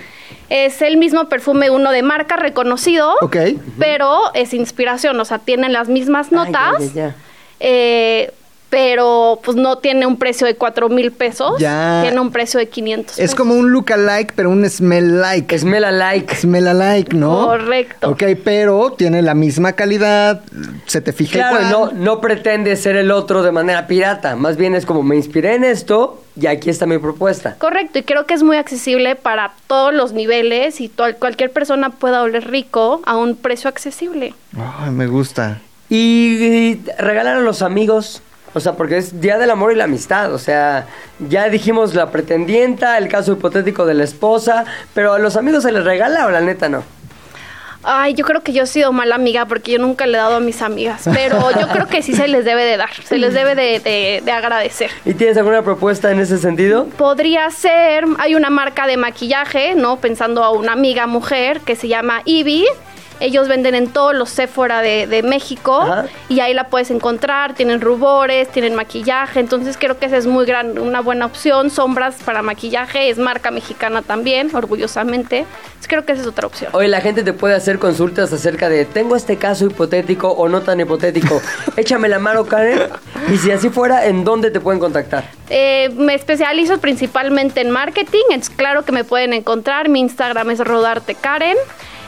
Es 0.49 0.81
el 0.81 0.97
mismo 0.97 1.27
perfume 1.29 1.69
uno 1.69 1.91
de 1.91 2.03
marca 2.03 2.35
reconocido, 2.37 3.13
Ok. 3.21 3.35
pero 3.79 4.17
es 4.33 4.53
inspiración, 4.53 5.19
o 5.19 5.25
sea, 5.25 5.39
tienen 5.39 5.73
las 5.73 5.89
mismas 5.89 6.27
Ay, 6.27 6.31
ya, 6.31 6.37
notas, 6.37 6.93
ya, 6.93 7.07
ya. 7.09 7.15
eh, 7.59 8.31
pero 8.69 9.39
pues 9.45 9.55
no 9.55 9.77
tiene 9.77 10.05
un 10.05 10.17
precio 10.17 10.45
de 10.45 10.55
cuatro 10.55 10.89
mil 10.89 11.13
pesos, 11.13 11.57
Ya. 11.57 11.99
tiene 12.03 12.19
un 12.19 12.31
precio 12.31 12.59
de 12.59 12.67
500 12.67 13.11
Es 13.13 13.17
pesos. 13.17 13.35
como 13.35 13.53
un 13.55 13.71
look 13.71 13.93
alike, 13.93 14.33
pero 14.35 14.49
un 14.49 14.69
smell 14.69 15.21
like. 15.21 15.57
Smell 15.57 15.85
alike. 15.85 16.35
Smell 16.35 16.67
alike, 16.67 17.13
¿no? 17.15 17.45
Correcto. 17.45 18.09
Ok, 18.09 18.23
pero 18.43 18.91
tiene 18.97 19.21
la 19.21 19.35
misma 19.35 19.71
calidad, 19.71 20.41
se 20.85 20.99
te 20.99 21.13
fija 21.13 21.49
Claro, 21.49 21.55
igual. 21.65 21.71
no, 21.71 21.91
no 22.03 22.19
pretende 22.21 22.75
ser 22.75 22.97
el 22.97 23.11
otro 23.11 23.41
de 23.41 23.53
manera 23.53 23.87
pirata. 23.87 24.35
Más 24.35 24.57
bien 24.57 24.75
es 24.75 24.85
como 24.85 25.01
me 25.01 25.15
inspiré 25.15 25.55
en 25.55 25.63
esto 25.63 26.21
y 26.39 26.47
aquí 26.47 26.69
está 26.69 26.85
mi 26.85 26.97
propuesta. 26.97 27.55
Correcto, 27.57 27.99
y 27.99 28.03
creo 28.03 28.25
que 28.25 28.33
es 28.33 28.43
muy 28.43 28.57
accesible 28.57 29.15
para 29.15 29.53
todos 29.67 29.93
los 29.93 30.13
niveles 30.13 30.79
y 30.81 30.89
cualquier 30.89 31.51
persona 31.51 31.89
pueda 31.89 32.21
oler 32.21 32.49
rico 32.49 33.01
a 33.05 33.17
un 33.17 33.35
precio 33.35 33.69
accesible. 33.69 34.33
Ay, 34.55 34.91
me 34.91 35.07
gusta. 35.07 35.59
Y, 35.89 35.97
y 35.97 36.85
regalar 36.99 37.37
a 37.37 37.41
los 37.41 37.61
amigos. 37.61 38.21
O 38.53 38.59
sea, 38.59 38.73
porque 38.73 38.97
es 38.97 39.19
Día 39.21 39.37
del 39.37 39.51
Amor 39.51 39.71
y 39.71 39.75
la 39.75 39.83
Amistad. 39.83 40.33
O 40.33 40.39
sea, 40.39 40.87
ya 41.19 41.49
dijimos 41.49 41.93
la 41.93 42.11
pretendienta, 42.11 42.97
el 42.97 43.07
caso 43.07 43.33
hipotético 43.33 43.85
de 43.85 43.93
la 43.93 44.03
esposa. 44.03 44.65
Pero 44.93 45.13
a 45.13 45.19
los 45.19 45.35
amigos 45.35 45.63
se 45.63 45.71
les 45.71 45.83
regala 45.83 46.25
o 46.25 46.31
la 46.31 46.41
neta 46.41 46.69
no. 46.69 46.83
Ay, 47.89 48.15
yo 48.15 48.25
creo 48.25 48.41
que 48.41 48.51
yo 48.51 48.63
he 48.63 48.67
sido 48.67 48.91
mala 48.91 49.15
amiga 49.15 49.45
porque 49.45 49.71
yo 49.71 49.79
nunca 49.79 50.05
le 50.05 50.17
he 50.17 50.21
dado 50.21 50.35
a 50.35 50.39
mis 50.41 50.61
amigas, 50.61 51.03
pero 51.13 51.51
yo 51.57 51.69
creo 51.69 51.87
que 51.87 52.01
sí 52.01 52.13
se 52.13 52.27
les 52.27 52.43
debe 52.43 52.65
de 52.65 52.75
dar, 52.75 52.89
se 52.93 53.17
les 53.17 53.33
debe 53.33 53.55
de, 53.55 53.79
de- 53.79 54.21
de 54.25 54.31
agradecer. 54.33 54.91
¿Y 55.05 55.13
tienes 55.13 55.37
alguna 55.37 55.61
propuesta 55.61 56.11
en 56.11 56.19
ese 56.19 56.37
sentido? 56.37 56.85
Podría 56.97 57.49
ser, 57.49 58.03
hay 58.19 58.35
una 58.35 58.49
marca 58.49 58.87
de 58.87 58.97
maquillaje, 58.97 59.73
¿no? 59.75 59.97
Pensando 60.01 60.43
a 60.43 60.51
una 60.51 60.73
amiga 60.73 61.07
mujer 61.07 61.61
que 61.61 61.77
se 61.77 61.87
llama 61.87 62.21
Ivy. 62.25 62.65
Ellos 63.19 63.47
venden 63.47 63.75
en 63.75 63.87
todos 63.87 64.13
los 64.15 64.29
Sephora 64.29 64.81
de, 64.81 65.07
de 65.07 65.23
México 65.23 65.81
Ajá. 65.81 66.05
y 66.29 66.39
ahí 66.39 66.53
la 66.53 66.67
puedes 66.69 66.91
encontrar. 66.91 67.53
Tienen 67.53 67.81
rubores, 67.81 68.49
tienen 68.49 68.75
maquillaje, 68.75 69.39
entonces 69.39 69.77
creo 69.79 69.97
que 69.97 70.05
esa 70.05 70.17
es 70.17 70.27
muy 70.27 70.45
gran, 70.45 70.77
una 70.79 71.01
buena 71.01 71.25
opción. 71.25 71.69
Sombras 71.69 72.15
para 72.23 72.41
maquillaje, 72.41 73.09
es 73.09 73.17
marca 73.17 73.51
mexicana 73.51 74.01
también, 74.01 74.55
orgullosamente. 74.55 75.39
Entonces, 75.39 75.87
creo 75.87 76.05
que 76.05 76.13
esa 76.13 76.21
es 76.21 76.27
otra 76.27 76.47
opción. 76.47 76.71
Hoy 76.73 76.87
la 76.87 77.01
gente 77.01 77.23
te 77.23 77.33
puede 77.33 77.55
hacer 77.55 77.79
consultas 77.79 78.31
acerca 78.33 78.69
de 78.69 78.85
tengo 78.85 79.15
este 79.15 79.37
caso 79.37 79.65
hipotético 79.65 80.29
o 80.29 80.47
no 80.49 80.61
tan 80.61 80.79
hipotético. 80.79 81.41
Échame 81.77 82.09
la 82.09 82.19
mano, 82.19 82.45
Karen. 82.45 82.79
Y 83.33 83.37
si 83.37 83.51
así 83.51 83.69
fuera, 83.69 84.05
¿en 84.05 84.23
dónde 84.23 84.51
te 84.51 84.59
pueden 84.59 84.79
contactar? 84.79 85.25
Eh, 85.49 85.89
me 85.95 86.13
especializo 86.13 86.79
principalmente 86.79 87.61
en 87.61 87.71
marketing, 87.71 88.23
es 88.31 88.49
claro 88.49 88.83
que 88.83 88.91
me 88.91 89.03
pueden 89.03 89.33
encontrar, 89.33 89.87
mi 89.89 89.99
Instagram 89.99 90.51
es 90.51 90.59
Rodarte 90.59 91.15
Karen. 91.15 91.57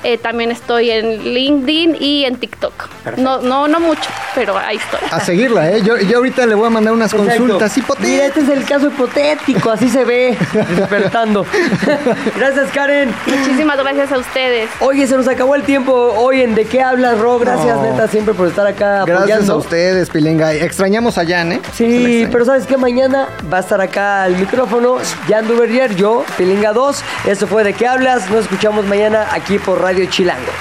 Eh, 0.04 0.18
también 0.18 0.52
estoy 0.52 0.91
en 0.91 1.34
LinkedIn 1.34 1.97
y 2.00 2.26
en 2.26 2.38
TikTok. 2.38 2.88
No, 3.18 3.41
no, 3.41 3.68
no 3.68 3.80
mucho, 3.80 4.10
pero 4.34 4.58
ahí 4.58 4.78
estoy. 4.78 5.00
A 5.12 5.20
seguirla, 5.20 5.70
¿eh? 5.72 5.82
Yo, 5.84 5.97
yo 5.97 6.18
ahorita 6.18 6.45
le 6.45 6.56
voy 6.56 6.68
a 6.68 6.70
mandar 6.70 6.93
unas 6.93 7.14
consultas 7.14 7.76
Mira, 7.76 7.86
hipotéticas. 7.86 8.28
este 8.28 8.39
es 8.41 8.50
el 8.50 8.64
caso 8.66 8.88
hipotético, 8.88 9.72
así 9.72 9.89
se 9.89 10.06
ve, 10.06 10.38
despertando. 10.78 11.45
Gracias, 12.38 12.70
Karen. 12.74 13.14
Muchísimas 13.26 13.78
gracias 13.78 14.12
a 14.12 14.18
ustedes. 14.18 14.70
Oye, 14.80 15.06
se 15.08 15.18
nos 15.18 15.28
acabó 15.28 15.56
el 15.56 15.64
tiempo 15.64 15.91
hoy 16.18 16.41
en 16.41 16.56
¿De 16.56 16.66
qué 16.66 16.82
hablas, 16.82 17.18
Ro? 17.20 17.39
Gracias, 17.39 17.76
No. 17.76 17.84
neta, 17.84 18.08
siempre 18.08 18.34
por 18.34 18.47
estar 18.47 18.66
acá 18.68 19.04
Gracias 19.06 19.50
a 19.50 19.56
ustedes, 19.56 20.10
Pilinga. 20.10 20.54
Extrañamos 20.54 21.18
a 21.18 21.26
Jan, 21.26 21.52
¿eh? 21.54 21.62
Sí, 21.74 22.28
pero 22.32 22.45
¿sabes 22.45 22.66
qué? 22.66 22.78
Mañana 22.78 23.28
va 23.52 23.58
a 23.58 23.62
estar 23.62 23.82
acá 23.82 24.26
el 24.28 24.36
micrófono 24.38 24.97
Jan 25.28 25.47
Duverger, 25.47 25.95
yo, 25.95 26.24
Pilinga 26.38 26.74
2. 26.74 27.04
Esto 27.28 27.47
fue 27.47 27.64
¿De 27.64 27.74
qué 27.74 27.88
hablas? 27.88 28.30
Nos 28.30 28.41
escuchamos 28.41 28.86
mañana 28.86 29.28
aquí 29.32 29.58
por 29.60 29.82
Radio 29.82 29.88
Chilango. 29.89 30.51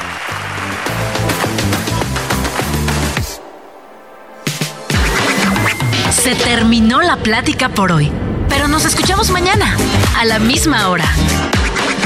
Se 6.10 6.34
terminó 6.34 7.02
la 7.02 7.16
plática 7.18 7.68
por 7.68 7.92
hoy, 7.92 8.10
pero 8.48 8.68
nos 8.68 8.86
escuchamos 8.86 9.30
mañana, 9.30 9.76
a 10.16 10.24
la 10.24 10.38
misma 10.38 10.88
hora. 10.88 11.04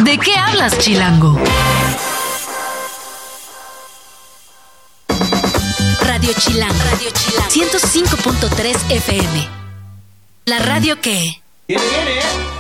¿De 0.03 0.19
qué 0.19 0.37
hablas, 0.37 0.77
Chilango? 0.79 1.39
Radio 6.01 6.33
Chilango. 6.37 6.75
Radio 6.91 7.11
Chilango. 7.13 7.51
105.3 7.51 8.91
FM. 8.91 9.49
La 10.47 10.59
radio 10.59 11.01
que... 11.01 11.41
Viene, 11.69 11.83
viene, 11.89 12.19
¿eh? 12.19 12.52